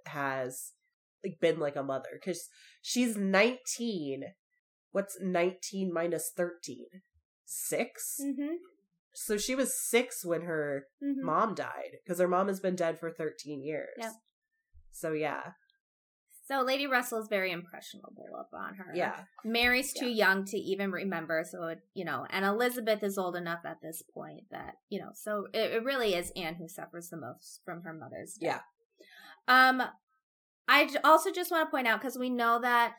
has 0.09 0.73
like 1.25 1.39
been 1.41 1.59
like 1.59 1.77
a 1.77 1.83
mother 1.83 2.21
cuz 2.23 2.49
she's 2.83 3.17
19. 3.17 4.25
What's 4.91 5.19
19 5.21 5.93
minus 5.93 6.31
13? 6.37 6.87
6? 7.45 8.17
mm-hmm, 8.23 8.55
So 9.13 9.37
she 9.37 9.55
was 9.55 9.79
6 9.89 10.25
when 10.25 10.43
her 10.43 10.87
mm-hmm. 11.03 11.25
mom 11.25 11.55
died 11.55 11.99
cuz 12.07 12.19
her 12.19 12.29
mom 12.29 12.49
has 12.49 12.61
been 12.61 12.77
dead 12.77 12.99
for 12.99 13.11
13 13.11 13.63
years. 13.63 13.97
Yep. 13.99 14.13
So 14.91 15.13
yeah. 15.13 15.53
So 16.47 16.63
Lady 16.63 16.87
russell 16.87 17.21
is 17.21 17.29
very 17.29 17.53
impressionable 17.53 18.29
upon 18.41 18.77
her. 18.77 18.93
Yeah. 18.95 19.25
Mary's 19.45 19.93
too 19.93 20.09
Yeah. 20.09 20.29
young 20.29 20.45
to 20.47 20.57
even 20.57 20.91
remember, 20.91 21.45
so 21.47 21.65
it, 21.69 21.81
you 21.93 22.07
know, 22.07 22.27
and 22.31 22.43
Elizabeth 22.45 23.03
is 23.03 23.19
old 23.19 23.37
enough 23.37 23.61
at 23.67 23.83
this 23.83 24.03
point 24.15 24.45
that 24.51 24.77
you 24.89 24.99
know, 24.99 25.11
so 25.15 25.47
it, 25.53 25.73
it 25.73 25.85
really 25.85 26.15
is 26.15 26.33
Anne 26.37 26.55
who 26.55 26.67
suffers 26.67 27.11
the 27.11 27.19
most 27.19 27.61
from 27.67 27.83
her 27.83 27.93
mother's 27.93 28.35
death. 28.41 28.65
Um, 29.49 29.83
I 30.69 30.89
also 31.03 31.33
just 31.33 31.51
want 31.51 31.67
to 31.67 31.71
point 31.71 31.87
out 31.89 32.01
because 32.01 32.19
we 32.19 32.31
know 32.31 32.61
that 32.61 32.95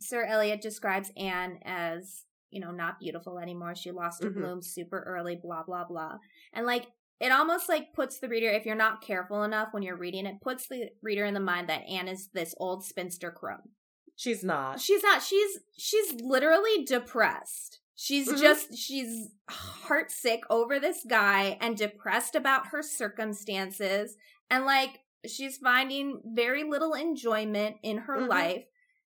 Sir 0.00 0.24
Elliot 0.24 0.60
describes 0.60 1.12
Anne 1.16 1.58
as 1.64 2.24
you 2.50 2.60
know 2.60 2.70
not 2.70 2.98
beautiful 2.98 3.38
anymore. 3.38 3.74
She 3.74 3.90
lost 3.90 4.22
her 4.24 4.30
Mhm. 4.30 4.34
bloom 4.34 4.62
super 4.62 5.00
early. 5.06 5.36
Blah 5.36 5.62
blah 5.64 5.84
blah, 5.84 6.18
and 6.52 6.66
like. 6.66 6.86
It 7.18 7.32
almost 7.32 7.66
like 7.70 7.94
puts 7.94 8.18
the 8.18 8.28
reader, 8.28 8.50
if 8.50 8.66
you're 8.66 8.74
not 8.74 9.00
careful 9.00 9.42
enough 9.42 9.68
when 9.72 9.82
you're 9.82 9.96
reading 9.96 10.26
it, 10.26 10.42
puts 10.42 10.68
the 10.68 10.90
reader 11.00 11.24
in 11.24 11.32
the 11.32 11.40
mind 11.40 11.66
that 11.70 11.80
Anne 11.88 12.08
is 12.08 12.28
this 12.34 12.54
old 12.58 12.84
spinster 12.84 13.30
crone. 13.30 13.70
She's 14.16 14.44
not. 14.44 14.80
She's 14.80 15.02
not. 15.02 15.22
She's 15.22 15.60
she's 15.78 16.12
literally 16.20 16.84
depressed. 16.84 17.80
She's 17.94 18.28
Mhm. 18.30 18.38
just 18.38 18.76
she's 18.76 19.30
heartsick 19.48 20.40
over 20.50 20.78
this 20.78 21.06
guy 21.08 21.56
and 21.58 21.74
depressed 21.74 22.34
about 22.34 22.66
her 22.66 22.82
circumstances 22.82 24.18
and 24.50 24.66
like 24.66 25.00
she's 25.30 25.56
finding 25.58 26.20
very 26.24 26.64
little 26.64 26.94
enjoyment 26.94 27.76
in 27.82 27.98
her 27.98 28.18
Mhm. 28.18 28.28
life 28.28 28.64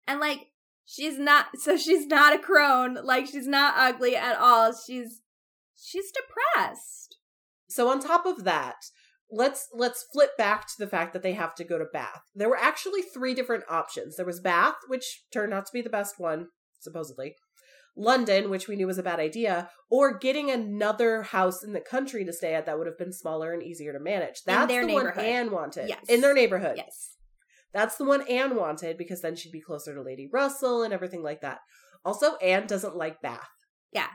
and 0.07 0.19
like 0.19 0.47
she's 0.85 1.17
not 1.19 1.45
so 1.59 1.77
she's 1.77 2.05
not 2.07 2.33
a 2.33 2.39
crone 2.39 2.95
like 3.03 3.27
she's 3.27 3.47
not 3.47 3.73
ugly 3.77 4.15
at 4.15 4.37
all 4.37 4.73
she's 4.73 5.21
she's 5.75 6.11
depressed 6.11 7.17
So 7.69 7.87
on 7.89 7.99
top 7.99 8.25
of 8.25 8.43
that, 8.45 8.77
let's 9.31 9.67
let's 9.73 10.03
flip 10.11 10.31
back 10.37 10.65
to 10.67 10.73
the 10.79 10.87
fact 10.87 11.13
that 11.13 11.21
they 11.21 11.33
have 11.33 11.53
to 11.55 11.63
go 11.63 11.77
to 11.77 11.85
Bath. 11.93 12.23
There 12.33 12.49
were 12.49 12.57
actually 12.57 13.03
three 13.03 13.35
different 13.35 13.63
options. 13.69 14.15
There 14.15 14.25
was 14.25 14.39
Bath, 14.41 14.75
which 14.87 15.23
turned 15.31 15.53
out 15.53 15.67
to 15.67 15.71
be 15.73 15.83
the 15.83 15.89
best 15.89 16.19
one, 16.19 16.47
supposedly. 16.79 17.35
London, 17.99 18.49
which 18.49 18.67
we 18.67 18.75
knew 18.75 18.87
was 18.87 18.97
a 18.97 19.03
bad 19.03 19.19
idea, 19.19 19.69
or 19.89 20.17
getting 20.17 20.49
another 20.49 21.21
house 21.21 21.63
in 21.63 21.73
the 21.73 21.81
country 21.81 22.23
to 22.25 22.33
stay 22.33 22.55
at 22.55 22.65
that 22.65 22.77
would 22.77 22.87
have 22.87 22.97
been 22.97 23.11
smaller 23.11 23.53
and 23.53 23.61
easier 23.61 23.91
to 23.93 23.99
manage. 23.99 24.43
That's 24.45 24.71
the 24.71 24.93
one. 24.93 25.19
Anne 25.19 25.51
wanted. 25.51 25.89
Yes. 25.89 26.05
In 26.07 26.21
their 26.21 26.33
neighborhood. 26.33 26.77
yes 26.77 27.15
That's 27.73 27.97
the 27.97 28.05
one 28.05 28.21
Anne 28.27 28.55
wanted 28.55 28.97
because 28.97 29.21
then 29.21 29.35
she'd 29.35 29.51
be 29.51 29.61
closer 29.61 29.93
to 29.93 30.01
Lady 30.01 30.29
Russell 30.31 30.83
and 30.83 30.93
everything 30.93 31.21
like 31.21 31.41
that. 31.41 31.59
Also, 32.05 32.37
Anne 32.37 32.65
doesn't 32.65 32.95
like 32.95 33.21
Bath. 33.21 33.49
Yeah. 33.91 34.07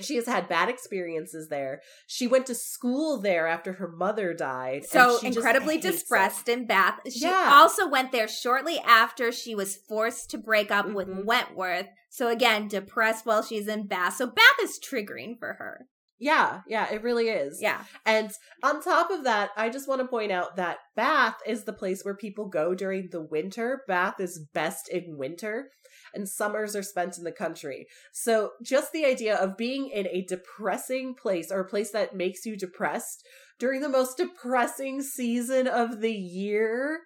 She 0.00 0.16
has 0.16 0.26
had 0.26 0.48
bad 0.48 0.68
experiences 0.68 1.48
there. 1.48 1.80
She 2.06 2.26
went 2.26 2.46
to 2.46 2.54
school 2.54 3.20
there 3.20 3.46
after 3.46 3.74
her 3.74 3.88
mother 3.90 4.34
died. 4.34 4.82
and 4.82 4.84
so 4.86 5.18
incredibly 5.22 5.76
it. 5.76 5.82
depressed 5.82 6.48
in 6.48 6.66
Bath. 6.66 7.00
She 7.10 7.20
Yeah. 7.26 7.50
also 7.54 7.88
went 7.88 8.12
there 8.12 8.28
shortly 8.28 8.78
after 8.80 9.32
she 9.32 9.54
was 9.54 9.76
forced 9.88 10.30
to 10.30 10.38
break 10.38 10.70
up 10.70 10.86
with 10.90 11.08
Mhm. 11.08 11.24
Wentworth. 11.24 11.86
So 12.10 12.28
again, 12.28 12.68
depressed 12.68 13.24
while 13.26 13.42
she's 13.42 13.68
in 13.68 13.86
Bath. 13.86 14.16
So 14.16 14.26
Bath 14.26 14.58
is 14.62 14.78
triggering 14.78 15.38
for 15.38 15.54
her. 15.54 15.86
Yeah, 16.18 16.62
yeah, 16.66 16.90
it 16.90 17.02
really 17.02 17.28
is. 17.28 17.60
Yeah. 17.60 17.84
And 18.06 18.30
on 18.62 18.82
top 18.82 19.10
of 19.10 19.24
that, 19.24 19.50
I 19.54 19.68
just 19.68 19.86
want 19.86 20.00
to 20.00 20.08
point 20.08 20.32
out 20.32 20.56
that 20.56 20.78
Bath 20.94 21.36
is 21.46 21.64
the 21.64 21.74
place 21.74 22.04
where 22.04 22.16
people 22.16 22.48
go 22.48 22.74
during 22.74 23.08
the 23.12 23.20
winter. 23.20 23.82
Bath 23.86 24.18
is 24.18 24.46
best 24.54 24.88
in 24.88 25.18
winter, 25.18 25.70
and 26.16 26.28
summers 26.28 26.74
are 26.74 26.82
spent 26.82 27.18
in 27.18 27.24
the 27.24 27.30
country. 27.30 27.86
So 28.12 28.52
just 28.62 28.92
the 28.92 29.04
idea 29.04 29.36
of 29.36 29.56
being 29.56 29.88
in 29.88 30.08
a 30.08 30.24
depressing 30.24 31.14
place 31.14 31.52
or 31.52 31.60
a 31.60 31.68
place 31.68 31.92
that 31.92 32.16
makes 32.16 32.44
you 32.44 32.56
depressed 32.56 33.24
during 33.58 33.80
the 33.80 33.88
most 33.88 34.16
depressing 34.16 35.02
season 35.02 35.68
of 35.68 36.00
the 36.00 36.12
year. 36.12 37.00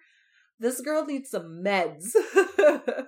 This 0.59 0.81
girl 0.81 1.05
needs 1.05 1.29
some 1.29 1.63
meds. 1.63 2.11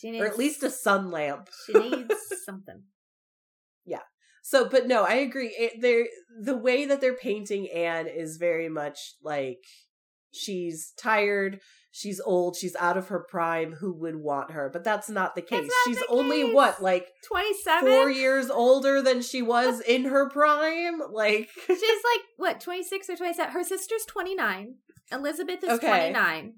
She 0.00 0.10
needs 0.10 0.22
or 0.22 0.26
at 0.26 0.38
least 0.38 0.62
a 0.62 0.70
sun 0.70 1.10
lamp. 1.10 1.50
she 1.66 1.74
needs 1.74 2.14
something. 2.46 2.84
Yeah. 3.84 4.02
So, 4.42 4.66
but 4.68 4.86
no, 4.86 5.04
I 5.04 5.14
agree. 5.14 5.54
It, 5.58 5.80
they're 5.80 6.06
the 6.40 6.56
way 6.56 6.86
that 6.86 7.02
they're 7.02 7.16
painting 7.16 7.68
Anne 7.70 8.06
is 8.06 8.38
very 8.38 8.70
much 8.70 9.16
like 9.22 9.62
she's 10.32 10.92
tired, 10.96 11.60
she's 11.92 12.20
old, 12.20 12.56
she's 12.56 12.76
out 12.76 12.96
of 12.96 13.08
her 13.08 13.20
prime. 13.28 13.72
Who 13.72 13.92
would 14.00 14.16
want 14.16 14.52
her? 14.52 14.70
But 14.72 14.84
that's 14.84 15.08
not 15.08 15.34
the 15.34 15.42
case. 15.42 15.62
not 15.68 15.72
she's 15.86 15.98
the 15.98 16.06
only 16.08 16.42
case. 16.44 16.54
what, 16.54 16.82
like 16.82 17.08
Twenty 17.26 17.52
seven. 17.62 17.88
four 17.90 18.10
years 18.10 18.50
older 18.50 19.02
than 19.02 19.22
she 19.22 19.42
was 19.42 19.80
in 19.80 20.04
her 20.04 20.28
prime. 20.30 21.00
Like, 21.12 21.48
She's 21.66 21.78
like 21.80 22.20
what, 22.36 22.60
twenty 22.60 22.82
six 22.84 23.08
or 23.10 23.16
twenty 23.16 23.34
seven? 23.34 23.52
Her 23.52 23.64
sister's 23.64 24.04
twenty 24.06 24.34
nine. 24.34 24.76
Elizabeth 25.12 25.62
is 25.64 25.70
Okay. 25.70 25.86
twenty 25.86 26.12
nine. 26.12 26.54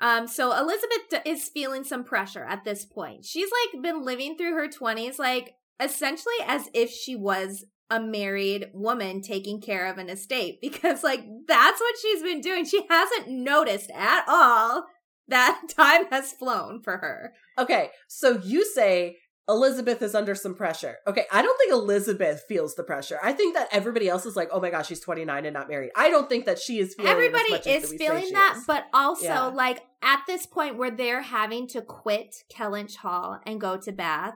Um, 0.00 0.26
so 0.26 0.52
Elizabeth 0.56 0.98
d- 1.10 1.30
is 1.30 1.48
feeling 1.48 1.84
some 1.84 2.02
pressure 2.02 2.44
at 2.44 2.64
this 2.64 2.84
point. 2.84 3.24
She's 3.24 3.48
like 3.72 3.82
been 3.82 4.04
living 4.04 4.36
through 4.36 4.54
her 4.54 4.68
twenties, 4.68 5.18
like 5.18 5.54
essentially 5.80 6.34
as 6.46 6.68
if 6.74 6.90
she 6.90 7.14
was 7.16 7.64
a 7.90 8.00
married 8.00 8.70
woman 8.72 9.20
taking 9.20 9.60
care 9.60 9.86
of 9.90 9.98
an 9.98 10.08
estate, 10.08 10.60
because 10.62 11.02
like 11.02 11.24
that's 11.46 11.80
what 11.80 11.94
she's 12.00 12.22
been 12.22 12.40
doing. 12.40 12.64
She 12.64 12.82
hasn't 12.88 13.28
noticed 13.28 13.90
at 13.94 14.24
all 14.28 14.86
that 15.28 15.60
time 15.76 16.06
has 16.10 16.32
flown 16.32 16.82
for 16.82 16.96
her. 16.98 17.32
okay, 17.58 17.90
so 18.08 18.40
you 18.42 18.64
say 18.64 19.16
Elizabeth 19.48 20.00
is 20.02 20.14
under 20.14 20.34
some 20.34 20.54
pressure. 20.54 20.96
Okay, 21.06 21.24
I 21.32 21.42
don't 21.42 21.58
think 21.58 21.72
Elizabeth 21.72 22.44
feels 22.48 22.74
the 22.76 22.84
pressure. 22.84 23.18
I 23.22 23.32
think 23.32 23.54
that 23.56 23.68
everybody 23.72 24.08
else 24.08 24.24
is 24.24 24.36
like, 24.36 24.48
oh 24.52 24.60
my 24.60 24.70
gosh, 24.70 24.86
she's 24.86 25.00
29 25.00 25.44
and 25.44 25.52
not 25.52 25.68
married. 25.68 25.90
I 25.96 26.10
don't 26.10 26.28
think 26.28 26.46
that 26.46 26.60
she 26.60 26.78
is 26.78 26.94
feeling 26.94 27.10
Everybody 27.10 27.54
is 27.68 27.92
feeling 27.98 28.32
that, 28.32 28.54
is. 28.58 28.64
but 28.66 28.86
also 28.94 29.24
Yeah. 29.26 29.44
like 29.46 29.80
at 30.00 30.20
this 30.28 30.46
point 30.46 30.76
where 30.76 30.92
they're 30.92 31.22
having 31.22 31.66
to 31.68 31.82
quit 31.82 32.34
Kellynch 32.54 32.96
Hall 32.96 33.40
and 33.44 33.60
go 33.60 33.76
to 33.78 33.90
Bath, 33.92 34.34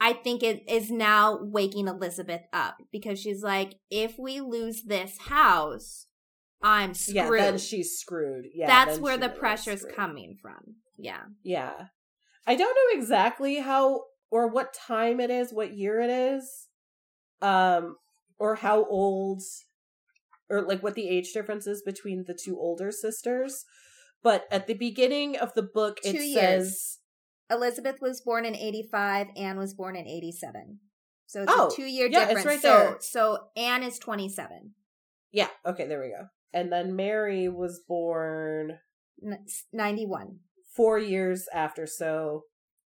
I 0.00 0.12
think 0.12 0.42
it 0.42 0.62
is 0.68 0.90
now 0.90 1.38
waking 1.42 1.88
Elizabeth 1.88 2.42
up 2.52 2.76
because 2.92 3.18
she's 3.18 3.42
like, 3.42 3.74
if 3.90 4.18
we 4.18 4.40
lose 4.40 4.82
this 4.84 5.18
house, 5.18 6.06
I'm 6.62 6.94
screwed. 6.94 7.16
Yeah, 7.16 7.28
then 7.30 7.58
she's 7.58 7.98
screwed. 7.98 8.46
Yeah, 8.54 8.66
That's 8.66 8.98
where 8.98 9.16
the 9.16 9.28
really 9.28 9.38
pressure's 9.38 9.80
screwed. 9.80 9.96
coming 9.96 10.36
from. 10.40 10.76
Yeah. 10.96 11.22
Yeah. 11.42 11.72
I 12.46 12.54
don't 12.54 12.74
know 12.74 12.98
exactly 13.00 13.56
how 13.56 14.02
or 14.30 14.48
what 14.48 14.74
time 14.74 15.20
it 15.20 15.30
is, 15.30 15.52
what 15.52 15.76
year 15.76 16.00
it 16.00 16.10
is, 16.10 16.68
um, 17.40 17.96
or 18.38 18.56
how 18.56 18.84
old, 18.84 19.42
or 20.50 20.62
like 20.62 20.82
what 20.82 20.94
the 20.94 21.08
age 21.08 21.32
difference 21.32 21.66
is 21.66 21.82
between 21.82 22.24
the 22.26 22.38
two 22.40 22.58
older 22.58 22.90
sisters. 22.90 23.64
But 24.22 24.46
at 24.50 24.66
the 24.66 24.74
beginning 24.74 25.36
of 25.36 25.54
the 25.54 25.62
book, 25.62 25.98
it 26.04 26.12
Two 26.12 26.22
years. 26.22 26.97
Elizabeth 27.50 27.96
was 28.00 28.20
born 28.20 28.44
in 28.44 28.54
85, 28.54 29.28
Anne 29.36 29.58
was 29.58 29.74
born 29.74 29.96
in 29.96 30.06
87. 30.06 30.78
So 31.26 31.42
it's 31.42 31.52
Oh, 31.54 31.68
a 31.68 31.70
two 31.74 31.82
year 31.84 32.08
yeah, 32.10 32.20
it's 32.22 32.28
difference. 32.28 32.46
right 32.46 32.60
so, 32.60 32.68
there. 32.68 32.96
so 33.00 33.38
Anne 33.56 33.82
is 33.82 33.98
27, 33.98 34.74
yeah, 35.32 35.48
okay, 35.66 35.86
there 35.86 36.00
we 36.00 36.08
go. 36.08 36.26
And 36.54 36.72
then 36.72 36.96
Mary 36.96 37.48
was 37.48 37.80
born 37.86 38.78
91. 39.72 40.38
four 40.74 40.98
years 40.98 41.46
after. 41.52 41.86
So, 41.86 42.44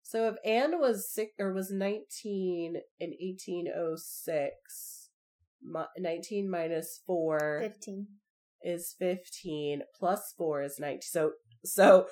so 0.03 0.29
if 0.29 0.35
Anne 0.45 0.79
was 0.79 1.11
six 1.13 1.33
or 1.39 1.53
was 1.55 1.71
nineteen 1.71 2.77
in 3.01 3.13
eighteen 3.21 3.67
oh 3.75 3.95
six, 3.97 5.09
nineteen 5.99 6.51
minus 6.51 7.01
four 7.07 7.61
15. 7.63 8.07
is 8.63 8.95
fifteen 8.99 9.83
plus 9.99 10.35
four 10.37 10.63
is 10.63 10.79
nineteen. 10.79 11.01
So, 11.03 11.33
so 11.65 12.07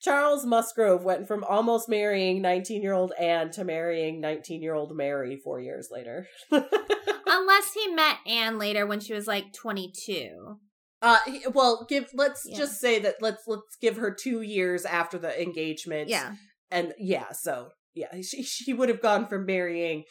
Charles 0.00 0.46
Musgrove 0.46 1.02
went 1.04 1.28
from 1.28 1.44
almost 1.44 1.88
marrying 1.88 2.40
nineteen 2.40 2.82
year 2.82 2.94
old 2.94 3.12
Anne 3.20 3.50
to 3.52 3.64
marrying 3.64 4.20
nineteen 4.20 4.62
year 4.62 4.74
old 4.74 4.96
Mary 4.96 5.36
four 5.42 5.60
years 5.60 5.88
later. 5.90 6.26
Unless 6.50 7.72
he 7.74 7.88
met 7.94 8.16
Anne 8.26 8.58
later 8.58 8.86
when 8.86 9.00
she 9.00 9.12
was 9.14 9.26
like 9.26 9.52
22. 9.52 10.58
Uh, 11.02 11.18
he- 11.26 11.46
well, 11.52 11.86
give 11.88 12.08
let's 12.14 12.42
Yeah. 12.44 12.58
just 12.58 12.80
say 12.80 12.98
that 13.00 13.16
let's 13.20 13.42
let's 13.46 13.76
give 13.80 13.96
her 13.96 14.10
two 14.14 14.42
years 14.42 14.84
after 14.84 15.18
the 15.18 15.40
engagement. 15.40 16.08
Yeah. 16.08 16.34
and 16.70 16.92
yeah, 16.98 17.32
so 17.32 17.70
yeah, 17.94 18.20
she 18.22 18.42
she 18.42 18.72
would 18.72 18.88
have 18.88 19.00
gone 19.02 19.26
from 19.26 19.46
marrying 19.46 20.04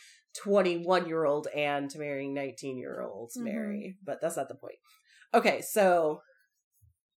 twenty 0.44 0.78
one 0.78 1.08
year 1.08 1.26
old 1.26 1.48
Anne 1.56 1.88
to 1.90 2.00
marrying 2.00 2.34
nineteen 2.34 2.78
year 2.78 3.02
old 3.02 3.32
Mhm. 3.38 3.44
Mary, 3.44 3.98
but 4.04 4.20
that's 4.22 4.38
not 4.38 4.48
the 4.50 4.56
point. 4.56 4.78
Okay, 5.34 5.62
so 5.62 6.22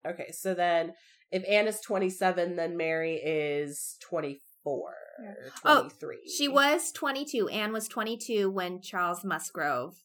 okay, 0.05 0.31
so 0.31 0.53
then 0.53 0.93
if 1.31 1.43
Anne 1.47 1.67
is 1.67 1.79
twenty 1.81 2.09
seven, 2.09 2.55
then 2.55 2.77
Mary 2.77 3.15
is 3.15 3.97
twenty 4.01 4.39
four. 4.63 4.93
Oh, 5.65 5.81
23. 5.81 6.17
She 6.35 6.47
was 6.47 6.91
22. 6.91 7.47
Anne 7.49 7.73
was 7.73 7.87
22 7.87 8.49
when 8.49 8.81
Charles 8.81 9.23
Musgrove 9.23 10.03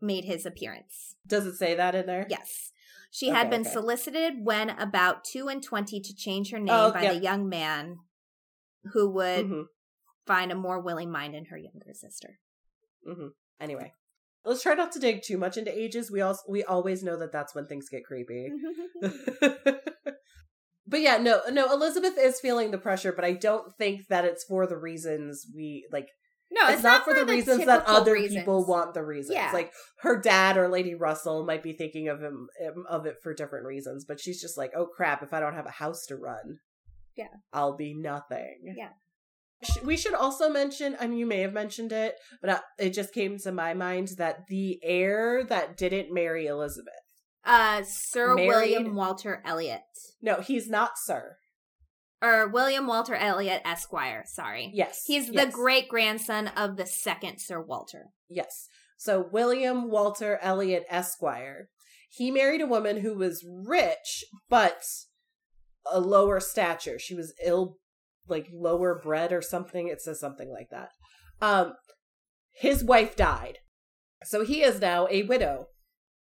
made 0.00 0.24
his 0.24 0.44
appearance. 0.46 1.14
Does 1.26 1.46
it 1.46 1.56
say 1.56 1.74
that 1.74 1.94
in 1.94 2.06
there? 2.06 2.26
Yes. 2.28 2.70
She 3.10 3.28
had 3.28 3.48
been 3.50 3.62
okay. 3.62 3.70
solicited 3.70 4.34
when 4.44 4.70
about 4.70 5.24
2 5.24 5.48
and 5.48 5.62
20 5.62 6.00
to 6.00 6.14
change 6.14 6.50
her 6.50 6.58
name 6.58 6.68
Oh, 6.74 6.92
by 6.92 7.02
yep. 7.02 7.14
the 7.14 7.20
young 7.20 7.48
man 7.48 7.98
who 8.92 9.08
would 9.10 9.46
Mhm, 9.46 9.64
find 10.26 10.52
a 10.52 10.54
more 10.54 10.80
willing 10.80 11.10
mind 11.10 11.34
in 11.34 11.46
her 11.46 11.56
younger 11.56 11.92
sister. 11.94 12.38
mhm. 13.06 13.30
Anyway, 13.60 13.94
let's 14.44 14.62
try 14.62 14.74
not 14.74 14.92
to 14.92 14.98
dig 14.98 15.22
too 15.22 15.38
much 15.38 15.56
into 15.56 15.76
ages. 15.76 16.10
We 16.10 16.20
also 16.20 16.42
we 16.48 16.62
always 16.64 17.02
know 17.02 17.16
that 17.18 17.32
that's 17.32 17.54
when 17.54 17.66
things 17.66 17.88
get 17.88 18.04
creepy. 18.04 18.50
but 20.88 21.00
yeah, 21.00 21.18
no, 21.18 21.40
no. 21.50 21.72
Elizabeth 21.72 22.16
is 22.18 22.40
feeling 22.40 22.70
the 22.70 22.78
pressure, 22.78 23.12
but 23.12 23.24
I 23.24 23.32
don't 23.32 23.76
think 23.76 24.08
that 24.08 24.24
it's 24.24 24.44
for 24.44 24.66
the 24.66 24.76
reasons 24.78 25.46
we 25.54 25.86
like. 25.92 26.08
no, 26.50 26.68
it's, 26.68 26.82
not, 26.82 27.04
for 27.04 27.14
the 27.14 27.26
reasons 27.26 27.66
that 27.66 27.84
other 27.86 28.14
reasons. 28.14 28.40
people 28.40 28.66
want 28.66 28.94
the 28.94 29.04
reasons. 29.04 29.34
Yeah. 29.34 29.50
Like 29.52 29.72
her 30.00 30.20
dad 30.20 30.56
or 30.56 30.68
Lady 30.68 30.94
Russell 30.94 31.44
might 31.44 31.62
be 31.62 31.72
thinking 31.74 32.08
of 32.08 32.20
him 32.22 32.48
of 32.88 33.06
it 33.06 33.16
for 33.22 33.34
different 33.34 33.66
reasons, 33.66 34.04
but 34.06 34.18
she's 34.18 34.40
just 34.40 34.56
like, 34.56 34.72
oh 34.76 34.86
crap! 34.86 35.22
If 35.22 35.32
I 35.32 35.40
don't 35.40 35.54
have 35.54 35.66
a 35.66 35.70
house 35.70 36.06
to 36.06 36.16
run, 36.16 36.58
Yeah. 37.16 37.34
I'll 37.52 37.76
be 37.76 37.94
nothing. 37.94 38.74
Yeah. 38.76 38.90
We 39.84 39.96
should 39.96 40.14
also 40.14 40.48
mention, 40.48 40.96
I 41.00 41.08
mean, 41.08 41.18
you 41.18 41.26
may 41.26 41.40
have 41.40 41.52
mentioned 41.52 41.90
it, 41.90 42.14
but 42.40 42.50
uh, 42.50 42.60
it 42.78 42.90
just 42.90 43.12
came 43.12 43.38
to 43.38 43.50
my 43.50 43.74
mind 43.74 44.12
that 44.16 44.46
the 44.46 44.78
heir 44.84 45.42
that 45.48 45.76
didn't 45.76 46.14
marry 46.14 46.46
Elizabeth, 46.46 46.94
Uh, 47.44 47.82
Sir 47.84 48.34
Married- 48.34 48.48
William 48.48 48.94
Walter 48.94 49.42
Elliot. 49.44 49.82
no, 50.20 50.36
he's 50.40 50.68
not 50.68 50.92
Sir. 50.98 51.36
or 52.20 52.48
William 52.48 52.86
Walter 52.86 53.14
Elliot 53.14 53.62
Esquire. 53.64 54.24
Sorry, 54.26 54.70
Yes. 54.74 55.04
he's 55.06 55.28
the 55.28 55.34
yes, 55.34 55.54
great 55.54 55.88
grandson 55.88 56.48
of 56.48 56.76
the 56.76 56.84
second 56.86 57.38
Sir 57.40 57.60
Walter. 57.62 58.06
Yes. 58.28 58.68
So 58.98 59.28
William 59.32 59.88
Walter 59.90 60.38
Elliot 60.42 60.84
Esquire. 60.90 61.68
He 62.10 62.30
married 62.32 62.60
a 62.60 62.66
woman 62.66 62.98
who 63.02 63.14
was 63.14 63.46
rich, 63.48 64.24
but 64.48 64.82
a 65.90 66.00
lower 66.00 66.40
stature. 66.40 66.98
She 66.98 67.14
was 67.14 67.32
ill, 67.44 67.76
like 68.26 68.48
lower 68.52 68.98
bred 69.00 69.32
or 69.32 69.40
something. 69.40 69.86
It 69.88 70.00
says 70.02 70.18
something 70.18 70.50
like 70.50 70.70
that. 70.70 70.90
Um, 71.40 71.74
his 72.50 72.82
wife 72.82 73.14
died. 73.14 73.58
So 74.24 74.44
he 74.44 74.62
is 74.62 74.80
now 74.80 75.06
a 75.10 75.22
widow. 75.22 75.68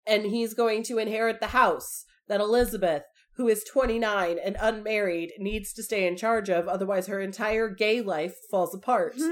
And 0.05 0.25
he's 0.25 0.53
going 0.53 0.83
to 0.83 0.97
inherit 0.97 1.39
the 1.39 1.47
house 1.47 2.05
that 2.27 2.41
Elizabeth, 2.41 3.03
who 3.35 3.47
is 3.47 3.63
29 3.63 4.37
and 4.43 4.57
unmarried, 4.59 5.31
needs 5.37 5.73
to 5.73 5.83
stay 5.83 6.07
in 6.07 6.17
charge 6.17 6.49
of. 6.49 6.67
Otherwise, 6.67 7.07
her 7.07 7.21
entire 7.21 7.69
gay 7.69 8.01
life 8.01 8.35
falls 8.49 8.73
apart. 8.73 9.15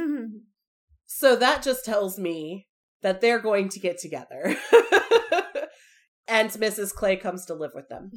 So 1.11 1.35
that 1.35 1.63
just 1.63 1.83
tells 1.83 2.19
me 2.19 2.67
that 3.01 3.19
they're 3.19 3.39
going 3.39 3.69
to 3.69 3.79
get 3.79 3.97
together. 3.97 4.55
and 6.27 6.51
Mrs. 6.51 6.93
Clay 6.93 7.15
comes 7.17 7.47
to 7.47 7.55
live 7.55 7.71
with 7.73 7.89
them. 7.89 8.11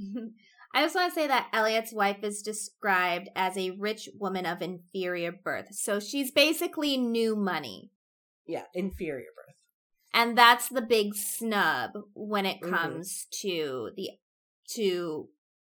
I 0.74 0.82
just 0.82 0.94
want 0.94 1.12
to 1.12 1.18
say 1.18 1.26
that 1.26 1.48
Elliot's 1.54 1.92
wife 1.92 2.22
is 2.22 2.42
described 2.42 3.30
as 3.34 3.56
a 3.56 3.70
rich 3.70 4.10
woman 4.20 4.44
of 4.44 4.60
inferior 4.60 5.32
birth. 5.32 5.68
So 5.70 6.00
she's 6.00 6.30
basically 6.30 6.98
new 6.98 7.34
money. 7.34 7.92
Yeah, 8.46 8.64
inferior 8.74 9.30
birth. 9.36 9.56
And 10.14 10.36
that's 10.36 10.68
the 10.68 10.82
big 10.82 11.14
snub 11.14 11.92
when 12.14 12.46
it 12.46 12.60
Mhm. 12.60 12.70
comes 12.70 13.26
to 13.40 13.90
the 13.96 14.10
to 14.74 15.28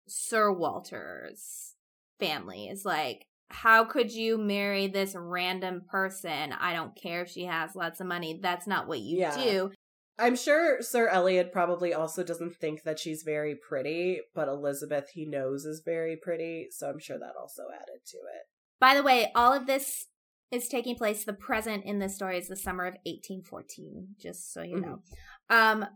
Sir 0.07 0.53
Walter's 0.53 1.75
family. 2.19 2.69
Is 2.69 2.85
like 2.85 3.27
how 3.51 3.83
could 3.85 4.13
you 4.13 4.37
marry 4.37 4.89
this 4.89 5.15
random 5.17 5.83
person? 5.91 6.53
I 6.53 6.75
don't 6.75 6.95
care 6.95 7.23
if 7.23 7.31
she 7.31 7.45
has 7.45 7.75
lots 7.75 7.99
of 7.99 8.07
money. 8.07 8.39
That's 8.43 8.67
not 8.67 8.87
what 8.87 8.99
you 9.01 9.21
Yeah. 9.21 9.43
do. 9.43 9.73
I'm 10.19 10.37
sure 10.37 10.83
Sir 10.83 11.09
Elliot 11.09 11.53
probably 11.53 11.95
also 11.95 12.25
doesn't 12.25 12.57
think 12.57 12.83
that 12.83 12.99
she's 12.99 13.23
very 13.23 13.55
pretty, 13.55 14.21
but 14.35 14.49
Elizabeth 14.49 15.11
he 15.15 15.25
knows 15.25 15.65
is 15.65 15.81
very 15.85 16.17
pretty, 16.17 16.69
so 16.71 16.91
I'm 16.91 16.99
sure 16.99 17.19
that 17.19 17.37
also 17.41 17.69
added 17.73 18.05
to 18.05 18.19
it. 18.19 18.43
By 18.81 18.95
the 18.95 19.03
way, 19.03 19.31
all 19.35 19.53
of 19.53 19.67
this 19.67 20.09
is 20.51 20.69
taking 20.69 20.97
place. 20.97 21.25
The 21.25 21.33
present 21.33 21.85
in 21.85 21.99
this 21.99 22.15
story 22.15 22.39
is 22.39 22.49
the 22.49 22.57
summer 22.57 22.85
of 22.87 22.95
1814, 23.05 24.17
just 24.19 24.53
so 24.53 24.63
you 24.63 24.77
Mhm. 24.77 24.83
know. 24.83 25.03
Um, 25.51 25.87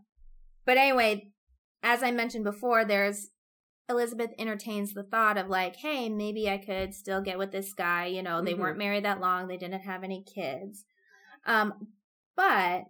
but 0.65 0.77
anyway, 0.77 1.31
as 1.81 2.03
I 2.03 2.11
mentioned 2.11 2.43
before, 2.43 2.85
there's 2.85 3.31
Elizabeth 3.89 4.31
entertains 4.39 4.93
the 4.93 5.03
thought 5.03 5.37
of 5.37 5.49
like, 5.49 5.75
hey, 5.75 6.07
maybe 6.07 6.49
I 6.49 6.57
could 6.57 6.93
still 6.93 7.21
get 7.21 7.37
with 7.37 7.51
this 7.51 7.73
guy. 7.73 8.05
You 8.05 8.23
know, 8.23 8.41
they 8.41 8.53
Mhm. 8.53 8.59
weren't 8.59 8.77
married 8.77 9.03
that 9.03 9.19
long, 9.19 9.47
they 9.47 9.57
didn't 9.57 9.81
have 9.81 10.03
any 10.03 10.23
kids. 10.23 10.85
Um, 11.45 11.93
but 12.35 12.85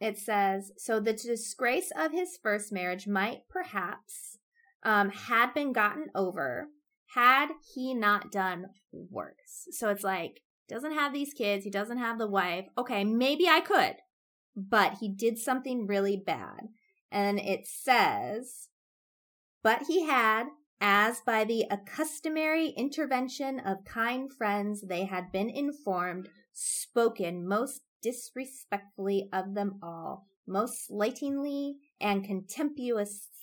it 0.00 0.18
says 0.18 0.70
so 0.76 1.00
the 1.00 1.12
disgrace 1.12 1.90
of 1.96 2.12
his 2.12 2.36
first 2.36 2.70
marriage 2.70 3.08
might 3.08 3.48
perhaps 3.48 4.38
um 4.84 5.08
had 5.10 5.52
been 5.54 5.72
gotten 5.72 6.08
over 6.14 6.68
had 7.14 7.48
he 7.74 7.94
not 7.94 8.30
done 8.30 8.66
worse. 8.92 9.66
So 9.72 9.88
it's 9.88 10.04
like 10.04 10.42
doesn't 10.68 10.92
have 10.92 11.12
these 11.12 11.32
kids, 11.32 11.64
he 11.64 11.70
doesn't 11.70 11.98
have 11.98 12.18
the 12.18 12.26
wife. 12.26 12.66
Okay, 12.76 13.04
maybe 13.04 13.48
I 13.48 13.60
could. 13.60 13.96
But 14.56 14.98
he 15.00 15.08
did 15.08 15.38
something 15.38 15.86
really 15.86 16.16
bad. 16.16 16.68
And 17.10 17.38
it 17.38 17.66
says 17.66 18.68
but 19.62 19.82
he 19.86 20.06
had 20.06 20.46
as 20.80 21.20
by 21.20 21.44
the 21.44 21.66
accustomary 21.70 22.68
intervention 22.68 23.60
of 23.60 23.84
kind 23.84 24.32
friends 24.32 24.82
they 24.82 25.04
had 25.04 25.32
been 25.32 25.50
informed, 25.50 26.28
spoken 26.52 27.46
most 27.46 27.82
disrespectfully 28.00 29.28
of 29.32 29.54
them 29.54 29.78
all, 29.82 30.26
most 30.46 30.86
slightingly 30.86 31.76
and 32.00 32.24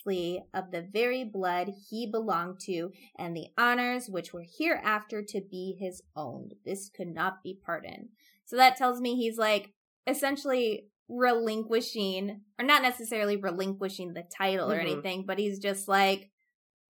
contemptuously 0.06 0.44
of 0.54 0.70
the 0.70 0.82
very 0.92 1.24
blood 1.24 1.70
he 1.90 2.06
belonged 2.06 2.60
to, 2.60 2.90
and 3.18 3.36
the 3.36 3.48
honors 3.58 4.08
which 4.08 4.32
were 4.32 4.44
hereafter 4.58 5.22
to 5.22 5.40
be 5.40 5.76
his 5.78 6.02
own. 6.14 6.50
This 6.64 6.88
could 6.88 7.08
not 7.08 7.42
be 7.42 7.58
pardoned. 7.64 8.08
So 8.44 8.56
that 8.56 8.76
tells 8.76 9.00
me 9.00 9.16
he's 9.16 9.38
like 9.38 9.72
essentially 10.06 10.88
relinquishing, 11.08 12.40
or 12.58 12.64
not 12.64 12.82
necessarily 12.82 13.36
relinquishing 13.36 14.12
the 14.12 14.24
title 14.36 14.70
or 14.70 14.76
Mhm. 14.76 14.80
anything, 14.80 15.24
but 15.26 15.38
he's 15.38 15.58
just 15.58 15.88
like, 15.88 16.30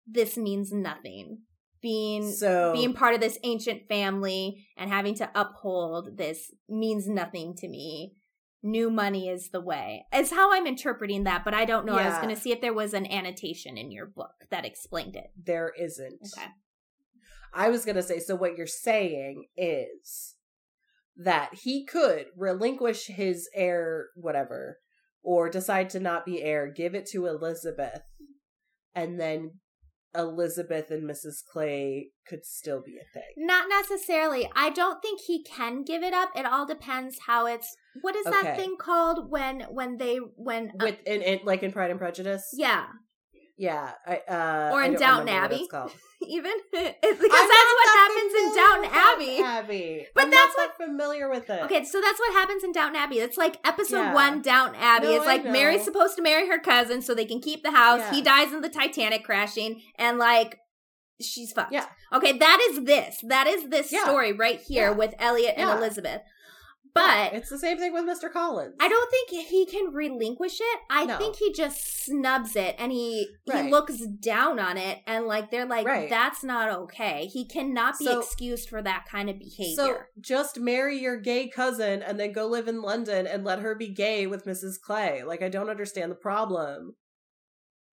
this 0.06 0.36
means 0.36 0.72
nothing. 0.72 1.42
Being 1.80 2.30
So 2.30 2.72
being 2.72 2.94
part 2.94 3.14
of 3.14 3.20
this 3.20 3.38
ancient 3.42 3.88
family 3.88 4.66
and 4.76 4.88
having 4.88 5.14
to 5.16 5.30
uphold 5.34 6.16
this 6.16 6.52
means 6.68 7.08
nothing 7.08 7.56
to 7.56 7.68
me. 7.68 8.14
New 8.62 8.90
money 8.90 9.28
is 9.28 9.50
the 9.50 9.60
way. 9.60 10.06
It's 10.12 10.30
how 10.30 10.52
I'm 10.52 10.66
interpreting 10.66 11.24
that, 11.24 11.44
but 11.44 11.52
I 11.54 11.64
don't 11.64 11.84
know. 11.84 11.96
I 11.96 12.08
was 12.08 12.18
going 12.18 12.34
to 12.34 12.40
see 12.40 12.52
if 12.52 12.60
there 12.60 12.72
was 12.72 12.94
an 12.94 13.10
annotation 13.10 13.76
in 13.76 13.90
your 13.90 14.06
book 14.06 14.46
that 14.50 14.64
explained 14.64 15.16
it. 15.16 15.30
there 15.36 15.72
isn't. 15.78 16.20
Okay. 16.36 16.46
I 17.52 17.68
was 17.68 17.84
going 17.84 17.96
to 17.96 18.02
say, 18.02 18.18
so 18.18 18.34
what 18.36 18.56
you're 18.56 18.66
saying 18.66 19.46
is 19.56 20.36
that 21.16 21.54
he 21.64 21.84
could 21.84 22.26
relinquish 22.36 23.06
his 23.06 23.48
heir, 23.54 24.06
whatever, 24.14 24.78
or 25.22 25.50
decide 25.50 25.90
to 25.90 26.00
not 26.00 26.24
be 26.24 26.42
heir, 26.42 26.72
give 26.72 26.94
it 26.94 27.06
to 27.10 27.26
Elizabeth, 27.26 28.02
and 28.94 29.20
then 29.20 29.58
Elizabeth 30.14 30.90
and 30.90 31.08
Mrs. 31.08 31.44
Clay 31.50 32.08
could 32.26 32.44
still 32.44 32.82
be 32.82 32.98
a 32.98 33.12
thing. 33.12 33.22
Not 33.36 33.68
necessarily. 33.68 34.50
I 34.54 34.70
don't 34.70 35.00
think 35.00 35.20
he 35.26 35.42
can 35.42 35.84
give 35.84 36.02
it 36.02 36.12
up. 36.12 36.30
It 36.36 36.46
all 36.46 36.66
depends 36.66 37.18
how 37.26 37.46
it's. 37.46 37.74
What 38.00 38.16
is 38.16 38.24
that 38.24 38.56
thing 38.56 38.76
called 38.78 39.30
when 39.30 39.62
when 39.70 39.98
they 39.98 40.16
when 40.36 40.72
uh, 40.80 40.84
With 40.84 40.96
in, 41.06 41.22
in 41.22 41.40
like 41.44 41.62
in 41.62 41.72
Pride 41.72 41.90
and 41.90 41.98
Prejudice, 41.98 42.48
yeah 42.54 42.86
yeah, 43.56 43.92
I, 44.06 44.16
uh, 44.28 44.70
Or 44.72 44.82
in 44.82 44.94
Downton 44.94 45.26
what 45.34 45.44
Abbey. 45.44 45.56
it's 45.56 45.70
called. 45.70 45.92
even 46.28 46.52
because 46.72 46.94
I'm 47.02 47.18
that's 47.20 47.30
what 47.30 47.86
that 47.86 48.08
happens 48.08 48.34
in 48.34 48.54
Downton 48.54 48.90
Abbey. 48.92 49.42
Abbey. 49.42 50.06
But 50.14 50.24
I'm 50.24 50.30
that's 50.30 50.56
not 50.56 50.78
that 50.78 50.86
familiar 50.86 51.28
with 51.28 51.50
it. 51.50 51.62
Okay, 51.64 51.84
so 51.84 52.00
that's 52.00 52.18
what 52.20 52.32
happens 52.34 52.62
in 52.64 52.72
Downton 52.72 52.96
Abbey. 52.96 53.16
It's 53.18 53.36
like 53.36 53.56
episode 53.64 53.96
Yeah. 53.96 54.14
one, 54.14 54.40
Downton 54.42 54.76
Abbey. 54.80 55.06
No, 55.08 55.16
it's 55.16 55.26
like. 55.26 55.44
Mary's 55.44 55.82
supposed 55.84 56.16
to 56.16 56.22
marry 56.22 56.48
her 56.48 56.58
cousin 56.60 57.02
so 57.02 57.14
they 57.14 57.24
can 57.24 57.40
keep 57.40 57.62
the 57.62 57.72
house. 57.72 58.00
Yeah. 58.00 58.12
He 58.12 58.22
dies 58.22 58.52
in 58.52 58.60
the 58.60 58.68
Titanic 58.68 59.24
crashing, 59.24 59.82
and 59.96 60.18
like 60.18 60.58
she's 61.20 61.52
fucked. 61.52 61.72
Yeah. 61.72 61.86
Okay, 62.12 62.38
that 62.38 62.68
is 62.70 62.84
this. 62.84 63.18
That 63.28 63.46
is 63.46 63.68
this 63.68 63.92
Yeah. 63.92 64.04
story 64.04 64.32
right 64.32 64.60
here 64.60 64.92
with 64.92 65.14
Elliot 65.18 65.54
and 65.56 65.68
Yeah. 65.68 65.74
Yeah, 66.94 67.02
But 67.30 67.32
oh, 67.32 67.36
it's 67.36 67.48
the 67.50 67.58
same 67.58 67.78
thing 67.78 67.92
with 67.92 68.04
Mr. 68.04 68.30
Collins. 68.32 68.74
I 68.80 68.88
don't 68.88 69.10
think 69.10 69.30
he 69.48 69.66
can 69.66 69.92
relinquish 69.94 70.58
it. 70.60 70.80
I 70.90 71.04
No. 71.06 71.16
think 71.18 71.36
he 71.36 71.52
just 71.52 72.04
snubs 72.04 72.54
it 72.56 72.74
and 72.78 72.92
he 72.92 73.28
Right. 73.48 73.64
he 73.66 73.70
looks 73.70 73.98
down 74.20 74.58
on 74.58 74.76
it 74.76 74.98
and 75.06 75.26
like 75.26 75.50
they're 75.50 75.66
like 75.66 75.86
Right. 75.86 76.10
that's 76.10 76.44
not 76.44 76.68
okay. 76.70 77.26
He 77.32 77.46
cannot 77.46 77.98
be 77.98 78.04
So- 78.06 78.20
excused 78.20 78.68
for 78.68 78.82
that 78.82 79.06
kind 79.10 79.30
of 79.30 79.38
behavior. 79.38 79.74
So 79.74 79.98
just 80.20 80.58
marry 80.58 80.98
your 80.98 81.16
gay 81.16 81.48
cousin 81.48 82.02
and 82.02 82.18
then 82.20 82.32
go 82.32 82.46
live 82.46 82.68
in 82.68 82.82
London 82.82 83.26
and 83.26 83.44
let 83.44 83.60
her 83.60 83.74
be 83.74 83.88
gay 83.88 84.26
with 84.26 84.44
Mrs. 84.44 84.80
Clay. 84.80 85.22
Like 85.22 85.42
I 85.42 85.48
don't 85.48 85.70
understand 85.70 86.10
the 86.10 86.16
problem. 86.16 86.96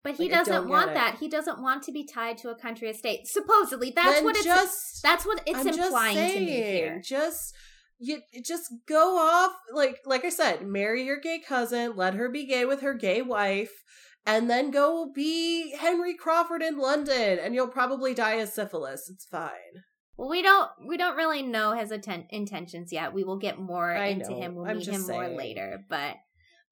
But 0.03 0.15
he 0.15 0.23
Like, 0.23 0.31
doesn't 0.45 0.69
want 0.69 0.93
that. 0.93 1.17
He 1.19 1.27
doesn't 1.27 1.61
want 1.61 1.83
to 1.83 1.91
be 1.91 2.05
tied 2.05 2.37
to 2.39 2.49
a 2.49 2.55
country 2.55 2.89
estate. 2.89 3.27
Supposedly, 3.27 3.91
that's 3.91 4.15
Then 4.15 4.23
what 4.23 4.35
it's. 4.37 4.45
just 4.45 5.03
that's 5.03 5.25
what 5.25 5.41
it's 5.45 5.59
I'm 5.59 5.65
just 5.67 5.77
implying 5.79 6.15
to 6.15 6.39
me 6.39 6.45
here. 6.51 7.01
Just 7.03 7.53
you 7.99 8.21
just 8.43 8.73
go 8.87 9.17
off 9.17 9.53
like 9.73 9.99
like 10.05 10.25
I 10.25 10.29
said, 10.29 10.65
marry 10.65 11.03
your 11.03 11.19
gay 11.19 11.39
cousin, 11.45 11.95
let 11.95 12.13
her 12.15 12.29
be 12.29 12.45
gay 12.45 12.65
with 12.65 12.81
her 12.81 12.93
gay 12.93 13.21
wife, 13.21 13.83
and 14.25 14.49
then 14.49 14.71
go 14.71 15.11
be 15.13 15.75
Henry 15.75 16.15
Crawford 16.15 16.61
in 16.61 16.77
London, 16.77 17.39
and 17.39 17.53
you'll 17.53 17.67
probably 17.67 18.13
die 18.13 18.35
of 18.35 18.49
syphilis. 18.49 19.09
It's 19.09 19.25
fine. 19.25 19.83
Well, 20.17 20.29
we 20.29 20.41
don't 20.41 20.69
we 20.87 20.97
don't 20.97 21.15
really 21.17 21.41
know 21.41 21.73
his 21.73 21.91
atten- 21.91 22.27
intentions 22.29 22.91
yet. 22.91 23.13
We 23.13 23.23
will 23.23 23.37
get 23.37 23.59
more 23.59 23.95
I 23.95 24.07
into 24.07 24.31
know. 24.31 24.41
him. 24.41 24.55
We'll 24.55 24.69
I'm 24.69 24.77
meet 24.77 24.89
him 24.89 25.07
more 25.07 25.29
later. 25.29 25.85
But 25.89 26.15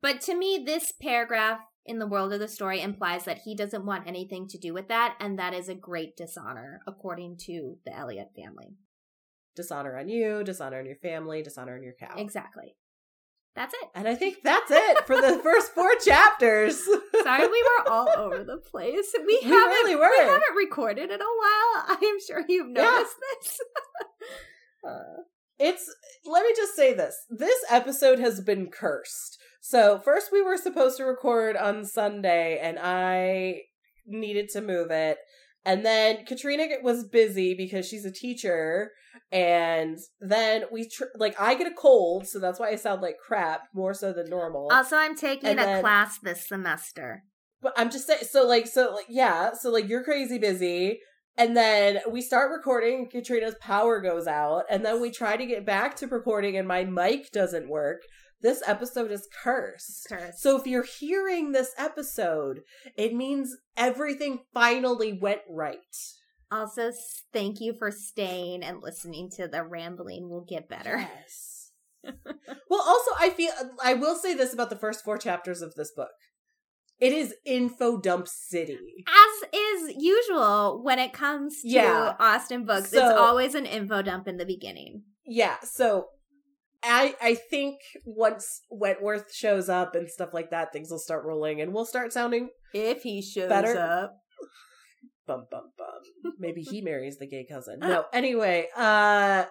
but 0.01 0.21
to 0.21 0.35
me, 0.35 0.63
this 0.65 0.93
paragraph 1.01 1.59
in 1.85 1.99
the 1.99 2.07
world 2.07 2.33
of 2.33 2.39
the 2.39 2.47
story 2.47 2.81
implies 2.81 3.23
that 3.23 3.39
he 3.45 3.55
doesn't 3.55 3.85
want 3.85 4.07
anything 4.07 4.47
to 4.49 4.57
do 4.57 4.73
with 4.73 4.89
that, 4.89 5.15
and 5.19 5.39
that 5.39 5.53
is 5.53 5.69
a 5.69 5.75
great 5.75 6.17
dishonor, 6.17 6.81
according 6.85 7.37
to 7.45 7.77
the 7.85 7.95
Elliot 7.95 8.27
family. 8.35 8.75
Dishonor 9.57 9.97
on 9.97 10.07
you, 10.07 10.43
dishonor 10.45 10.79
on 10.79 10.85
your 10.85 10.95
family, 10.95 11.41
dishonor 11.43 11.75
on 11.75 11.83
your 11.83 11.93
cow. 11.99 12.13
Exactly. 12.15 12.75
That's 13.55 13.73
it. 13.73 13.89
And 13.95 14.07
I 14.07 14.13
think 14.13 14.37
that's 14.43 14.69
it 14.71 15.05
for 15.07 15.15
the 15.19 15.39
first 15.43 15.73
four 15.73 15.89
chapters. 16.05 16.79
Sorry, 17.23 17.47
we 17.47 17.63
were 17.63 17.91
all 17.91 18.07
over 18.15 18.43
the 18.43 18.57
place. 18.57 19.13
We, 19.17 19.25
We 19.25 19.49
haven't 19.49 19.69
really 19.69 19.95
were. 19.95 20.09
we 20.11 20.23
haven't 20.25 20.55
recorded 20.55 21.09
in 21.09 21.19
a 21.19 21.25
while. 21.25 21.27
I 21.89 21.97
am 22.03 22.17
sure 22.25 22.43
you've 22.47 22.67
Yeah. 22.75 22.83
noticed 22.83 23.15
this. 23.41 23.59
Uh, 24.87 25.21
It's 25.59 25.91
let 26.25 26.43
me 26.43 26.53
just 26.55 26.75
say 26.75 26.93
this. 26.93 27.25
This 27.31 27.59
episode 27.69 28.19
has 28.19 28.41
been 28.41 28.67
cursed. 28.69 29.39
So 29.59 29.97
first 29.99 30.31
we 30.31 30.41
were 30.43 30.57
supposed 30.57 30.97
to 30.97 31.03
record 31.05 31.57
on 31.57 31.83
Sunday 31.83 32.59
and 32.61 32.77
I 32.79 33.61
needed 34.05 34.49
to 34.49 34.61
move 34.61 34.91
it. 34.91 35.17
And 35.67 35.85
then 35.85 36.25
Katrina 36.25 36.65
was 36.81 37.05
busy 37.05 37.53
because 37.53 37.87
she's 37.87 38.05
a 38.05 38.11
teacher. 38.11 38.91
And 39.31 39.99
then 40.21 40.63
we, 40.71 40.87
tr- 40.87 41.13
like, 41.15 41.39
I 41.39 41.55
get 41.55 41.67
a 41.71 41.75
cold, 41.75 42.25
so 42.27 42.39
that's 42.39 42.59
why 42.59 42.69
I 42.69 42.75
sound 42.75 43.01
like 43.01 43.17
crap 43.19 43.63
more 43.75 43.93
so 43.93 44.13
than 44.13 44.29
normal. 44.29 44.69
Also, 44.71 44.95
I'm 44.95 45.15
taking 45.15 45.49
And 45.49 45.59
a 45.59 45.63
then- 45.63 45.81
class 45.81 46.17
this 46.19 46.47
semester. 46.47 47.23
But 47.61 47.73
I'm 47.75 47.89
just 47.91 48.07
saying, 48.07 48.21
so 48.29 48.47
like, 48.47 48.67
so 48.67 48.93
like, 48.93 49.07
yeah, 49.09 49.51
so 49.59 49.69
like, 49.71 49.89
you're 49.89 50.03
crazy 50.03 50.37
busy. 50.37 50.99
And 51.39 51.57
then 51.57 51.99
we 52.09 52.21
start 52.21 52.51
recording, 52.51 53.09
Katrina's 53.11 53.55
power 53.59 53.99
goes 53.99 54.25
out, 54.27 54.63
and 54.71 54.85
then 54.85 55.01
we 55.01 55.11
try 55.11 55.35
to 55.37 55.45
get 55.45 55.65
back 55.65 55.95
to 55.97 56.07
recording, 56.07 56.55
and 56.57 56.67
my 56.67 56.83
mic 56.83 57.31
doesn't 57.31 57.67
work. 57.69 58.01
This 58.41 58.61
episode 58.67 59.11
is 59.11 59.27
cursed. 59.43 60.07
Cursed. 60.09 60.39
So 60.39 60.57
if 60.57 60.67
you're 60.67 60.83
hearing 60.83 61.51
this 61.51 61.71
episode, 61.77 62.61
it 62.95 63.13
means 63.15 63.55
everything 63.75 64.39
finally 64.53 65.13
went 65.13 65.41
right. 65.49 65.77
Also, 66.51 66.91
thank 67.33 67.59
you 67.59 67.73
for 67.73 67.91
staying 67.91 68.63
and 68.63 68.81
listening 68.81 69.29
to 69.35 69.47
the 69.47 69.63
rambling. 69.63 70.29
We'll 70.29 70.45
get 70.47 70.69
better. 70.69 70.97
Yes. 70.97 71.71
well, 72.03 72.83
also, 72.85 73.11
I 73.19 73.31
feel 73.35 73.51
I 73.83 73.95
will 73.95 74.15
say 74.15 74.33
this 74.33 74.53
about 74.53 74.69
the 74.69 74.77
first 74.77 75.03
four 75.03 75.17
chapters 75.17 75.61
of 75.61 75.75
this 75.75 75.91
book. 75.91 76.11
It 76.99 77.11
is 77.13 77.35
info 77.45 77.97
dump 77.99 78.27
city. 78.27 79.03
As 79.07 79.49
is 79.53 79.95
usual 79.97 80.81
when 80.83 80.99
it 80.99 81.11
comes 81.13 81.61
to 81.61 81.69
Yeah. 81.69 82.15
Austen 82.19 82.65
books, 82.65 82.91
So- 82.91 82.97
it's 83.05 83.19
always 83.19 83.53
an 83.55 83.65
info 83.65 84.01
dump 84.01 84.27
in 84.27 84.37
the 84.37 84.45
beginning. 84.45 85.03
Yeah, 85.25 85.57
so 85.63 86.07
I 86.87 87.15
I 87.21 87.35
think 87.35 87.77
once 88.05 88.61
Wentworth 88.69 89.33
shows 89.33 89.69
up 89.69 89.95
and 89.95 90.09
stuff 90.09 90.29
like 90.33 90.49
that, 90.51 90.71
things 90.73 90.89
will 90.89 90.99
start 90.99 91.25
rolling 91.25 91.61
and 91.61 91.73
we'll 91.73 91.85
start 91.85 92.13
sounding 92.13 92.49
If 92.73 93.03
he 93.03 93.21
shows 93.21 93.49
Better- 93.49 93.77
up. 93.77 94.17
bum 95.27 95.45
bum 95.51 95.71
bum. 95.77 96.33
Maybe 96.39 96.61
he 96.61 96.81
marries 96.89 97.17
the 97.17 97.27
gay 97.27 97.45
cousin. 97.49 97.79
No, 97.79 98.05
anyway, 98.13 98.67
uh 98.75 99.45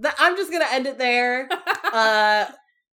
th- 0.00 0.14
I'm 0.18 0.36
just 0.36 0.50
gonna 0.52 0.66
end 0.70 0.86
it 0.86 0.98
there. 0.98 1.48
uh 1.92 2.46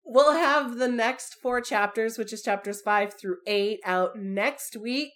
we'll 0.07 0.33
have 0.33 0.77
the 0.77 0.87
next 0.87 1.35
four 1.41 1.59
chapters 1.61 2.15
which 2.19 2.31
is 2.31 2.43
chapters 2.43 2.79
five 2.81 3.11
through 3.19 3.37
eight 3.47 3.79
out 3.83 4.15
next 4.15 4.77
week 4.77 5.13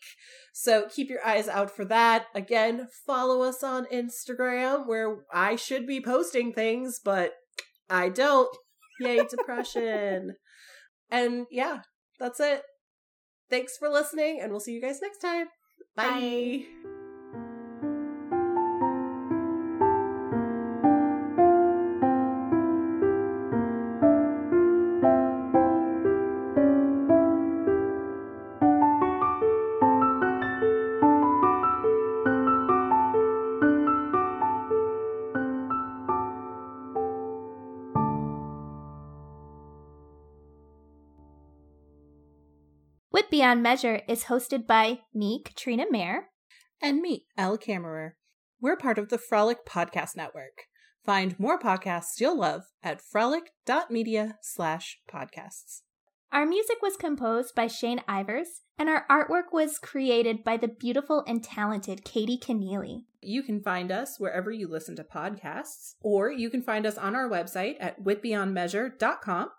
so 0.52 0.88
keep 0.90 1.12
your 1.12 1.24
eyes 1.24 1.48
out 1.48 1.70
for 1.70 1.86
that 1.86 2.26
again 2.34 2.88
follow 3.06 3.44
us 3.44 3.62
on 3.64 3.86
instagram 3.94 4.88
where 4.88 5.18
i 5.32 5.56
should 5.56 5.86
be 5.86 6.02
posting 6.02 6.52
things 6.52 7.00
but 7.06 7.34
i 7.90 8.10
don't. 8.10 8.56
Yay 9.00 9.22
depression. 9.30 10.36
And 11.12 11.48
yeah 11.52 11.82
that's 12.20 12.40
it. 12.40 12.64
Thanks 13.50 13.78
for 13.78 13.90
listening 13.90 14.40
and 14.42 14.52
we'll 14.52 14.60
see 14.60 14.74
you 14.74 14.82
guys 14.82 15.00
next 15.02 15.20
time. 15.20 15.48
Bye. 15.96 16.66
Wit 16.84 16.99
Beyond 43.40 43.64
Measure 43.64 44.02
is 44.06 44.26
hosted 44.26 44.68
by 44.68 45.00
me, 45.14 45.42
Katrina 45.46 45.86
Mayer. 45.90 46.26
and 46.82 47.00
me, 47.00 47.26
Elle 47.38 47.58
Kammerer. 47.58 48.16
We're 48.60 48.76
part 48.76 48.98
of 48.98 49.08
the 49.08 49.18
Frolic 49.18 49.66
Podcast 49.66 50.18
Network. 50.18 50.66
Find 51.06 51.40
more 51.40 51.58
podcasts 51.58 52.20
you'll 52.20 52.38
love 52.38 52.64
at 52.84 53.00
frolic.media 53.02 54.40
slash 54.42 55.00
podcasts. 55.10 55.84
Our 56.34 56.46
music 56.46 56.82
was 56.82 56.98
composed 56.98 57.56
by 57.56 57.68
Shane 57.68 58.02
Ivers, 58.10 58.60
and 58.78 58.90
our 58.90 59.06
artwork 59.10 59.54
was 59.54 59.80
created 59.80 60.44
by 60.44 60.58
the 60.58 60.68
beautiful 60.68 61.24
and 61.26 61.42
talented 61.42 62.04
Katie 62.04 62.38
Keneally. 62.38 63.04
You 63.22 63.42
can 63.42 63.62
find 63.62 63.90
us 63.90 64.20
wherever 64.20 64.52
you 64.52 64.68
listen 64.68 64.98
to 64.98 65.06
podcasts, 65.06 65.94
or 66.02 66.30
you 66.30 66.50
can 66.50 66.62
find 66.62 66.86
us 66.86 66.98
on 66.98 67.16
our 67.16 67.30
website 67.30 67.76
at 67.80 68.04
witbeyondmeasure.com, 68.04 69.50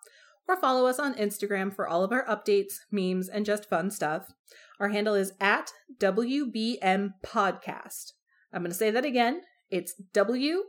or 0.51 0.57
follow 0.57 0.87
us 0.87 0.99
on 0.99 1.15
Instagram 1.15 1.73
for 1.73 1.87
all 1.87 2.03
of 2.03 2.11
our 2.11 2.25
updates, 2.27 2.81
memes, 2.91 3.29
and 3.29 3.47
just 3.47 3.69
fun 3.69 3.91
stuff. 3.91 4.33
Our 4.81 4.89
handle 4.89 5.15
is 5.15 5.33
at 5.41 5.71
WBM 5.99 7.11
Podcast. 7.25 8.13
I'm 8.53 8.63
going 8.63 8.73
to 8.73 8.77
say 8.77 8.91
that 8.91 9.05
again. 9.05 9.43
It's 9.71 9.95
WBM 10.13 10.65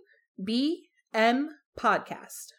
Podcast. 1.79 2.53